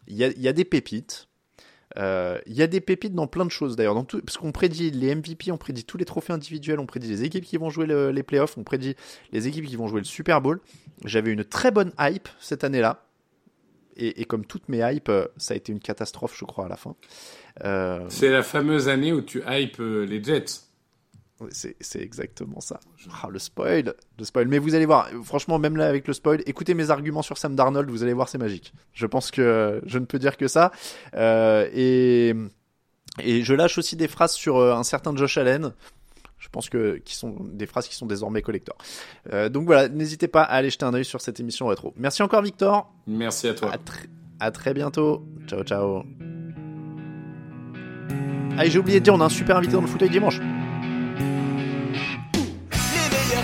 il 0.09 0.16
y 0.16 0.49
a 0.49 0.53
des 0.53 0.64
pépites. 0.66 1.28
Euh, 1.97 2.38
Il 2.47 2.55
y 2.55 2.62
a 2.62 2.66
des 2.66 2.80
pépites 2.80 3.14
dans 3.14 3.26
plein 3.28 3.45
de 3.45 3.51
choses 3.51 3.76
d'ailleurs, 3.76 3.95
dans 3.95 4.05
parce 4.05 4.36
qu'on 4.36 4.51
prédit 4.53 4.90
les 4.90 5.14
MVP, 5.14 5.53
on 5.53 5.57
prédit 5.57 5.84
tous 5.84 5.97
les 5.97 6.05
trophées 6.05 6.32
individuels, 6.32 6.80
on 6.80 6.86
prédit 6.86 7.09
les 7.09 7.22
équipes 7.22 7.45
qui 7.45 7.57
vont 7.57 7.70
jouer 7.70 7.86
le- 7.86 8.11
les 8.11 8.22
playoffs, 8.24 8.59
on 8.59 8.64
prédit 8.64 8.97
les 9.32 9.47
équipes 9.47 9.66
qui 9.66 9.76
vont 9.76 9.86
jouer 9.86 10.01
le 10.01 10.05
Super 10.05 10.40
Bowl. 10.40 10.61
J'avais 11.05 11.30
une 11.32 11.45
très 11.45 11.70
bonne 11.70 11.92
hype 12.01 12.28
cette 12.40 12.64
année-là. 12.64 13.05
Et, 13.97 14.24
comme 14.24 14.45
toutes 14.45 14.68
mes 14.68 14.78
hypes, 14.92 15.09
euh, 15.09 15.26
ça 15.36 15.55
a 15.55 15.57
été 15.57 15.70
une 15.70 15.78
catastrophe, 15.78 16.34
je 16.36 16.45
crois, 16.45 16.64
à 16.64 16.68
la 16.68 16.76
fin. 16.76 16.97
Euh, 17.64 18.01
C'est 18.09 18.28
la 18.30 18.42
fameuse 18.42 18.88
année 18.88 19.12
où 19.12 19.22
tu 19.22 19.40
hype 19.47 19.78
euh, 19.78 20.05
les 20.05 20.20
Jets. 20.20 20.47
C'est 21.51 22.01
exactement 22.01 22.61
ça. 22.61 22.80
Ah, 23.22 23.28
le 23.30 23.39
spoil, 23.39 23.95
le 24.18 24.24
spoil. 24.24 24.47
Mais 24.49 24.59
vous 24.59 24.74
allez 24.74 24.87
voir, 24.87 25.09
franchement, 25.24 25.59
même 25.59 25.76
là 25.76 25.89
avec 25.89 26.07
le 26.07 26.14
spoil, 26.14 26.43
écoutez 26.47 26.74
mes 26.74 26.91
arguments 26.91 27.22
sur 27.22 27.39
Sam 27.39 27.55
Darnold, 27.57 27.91
vous 27.91 28.03
allez 28.03 28.12
voir, 28.12 28.28
c'est 28.28 28.39
magique. 28.39 28.72
Je 28.93 29.07
pense 29.07 29.30
que 29.30 29.82
je 29.85 29.99
ne 29.99 30.05
peux 30.05 30.18
dire 30.18 30.37
que 30.37 30.49
ça. 30.49 30.70
Euh, 31.14 31.68
et 31.74 32.35
et 33.22 33.43
je 33.43 33.55
lâche 33.55 33.78
aussi 33.78 33.95
des 33.97 34.09
phrases 34.09 34.32
sur 34.32 34.57
euh, 34.57 34.74
un 34.74 34.82
certain 34.85 35.14
Josh 35.16 35.37
Allen. 35.39 35.72
Je 36.39 36.49
pense 36.51 36.68
que 36.68 36.97
qui 36.99 37.14
sont 37.14 37.37
des 37.41 37.66
phrases 37.66 37.89
qui 37.89 37.95
sont 37.95 38.07
désormais 38.07 38.43
collector. 38.43 38.76
Euh, 39.32 39.49
donc 39.49 39.66
voilà, 39.66 39.89
n'hésitez 39.89 40.28
pas 40.28 40.43
à 40.43 40.55
aller 40.57 40.68
jeter 40.70 40.85
un 40.85 40.93
œil 40.95 41.05
sur 41.05 41.20
cette 41.20 41.41
émission 41.41 41.66
rétro. 41.68 41.95
Merci 41.97 42.22
encore 42.22 42.43
Victor. 42.43 42.93
Merci 43.07 43.49
à 43.49 43.55
toi. 43.55 43.72
À, 43.72 43.76
tr- 43.76 44.07
à 44.41 44.51
très 44.51 44.74
bientôt. 44.74 45.24
Ciao 45.47 45.62
ciao. 45.62 46.05
Ah 48.57 48.66
j'ai 48.66 48.78
oublié 48.78 49.01
de 49.01 49.05
dire, 49.05 49.14
on 49.14 49.20
a 49.20 49.24
un 49.24 49.28
super 49.28 49.57
invité 49.57 49.72
dans 49.72 49.80
le 49.80 49.87
fauteuil 49.87 50.11
dimanche. 50.11 50.41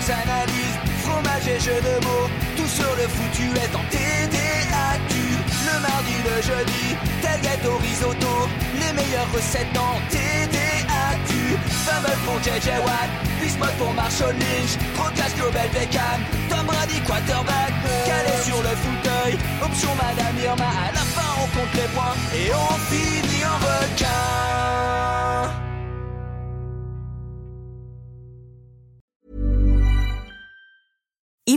Analyses, 0.09 0.77
fromage 1.03 1.47
et 1.47 1.59
jeux 1.59 1.79
de 1.79 2.05
mots. 2.05 2.27
Tout 2.57 2.67
sur 2.67 2.89
le 2.97 3.07
foutu 3.07 3.45
est 3.53 3.75
en 3.75 3.85
TDAQ. 3.93 5.13
Le 5.67 5.79
mardi, 5.79 6.15
le 6.25 6.41
jeudi, 6.41 6.95
tel 7.21 7.39
gâteau 7.41 7.77
risotto. 7.77 8.49
Les 8.79 8.93
meilleures 8.93 9.31
recettes 9.31 9.77
en 9.77 10.01
TDAQ. 10.09 11.31
Fumble 11.85 12.17
pour 12.25 12.39
JJ 12.41 12.81
Watt, 12.83 13.09
Bismuth 13.39 13.77
pour 13.77 13.93
Marshall 13.93 14.33
Lynch. 14.33 14.73
Procast 14.95 15.37
Global 15.37 15.69
Beckham, 15.69 16.19
Tom 16.49 16.65
Brady 16.65 16.99
quarterback. 17.01 17.71
Calé 18.05 18.35
sur 18.43 18.57
le 18.57 18.73
fauteuil, 18.83 19.37
option 19.61 19.89
Madame 19.95 20.35
Irma. 20.43 20.65
À 20.65 20.91
la 20.93 21.05
fin, 21.13 21.29
on 21.43 21.47
compte 21.55 21.73
les 21.75 21.89
points 21.93 22.17
et 22.33 22.49
on 22.53 22.73
finit 22.89 23.45
en 23.45 23.57
requin. 23.61 24.80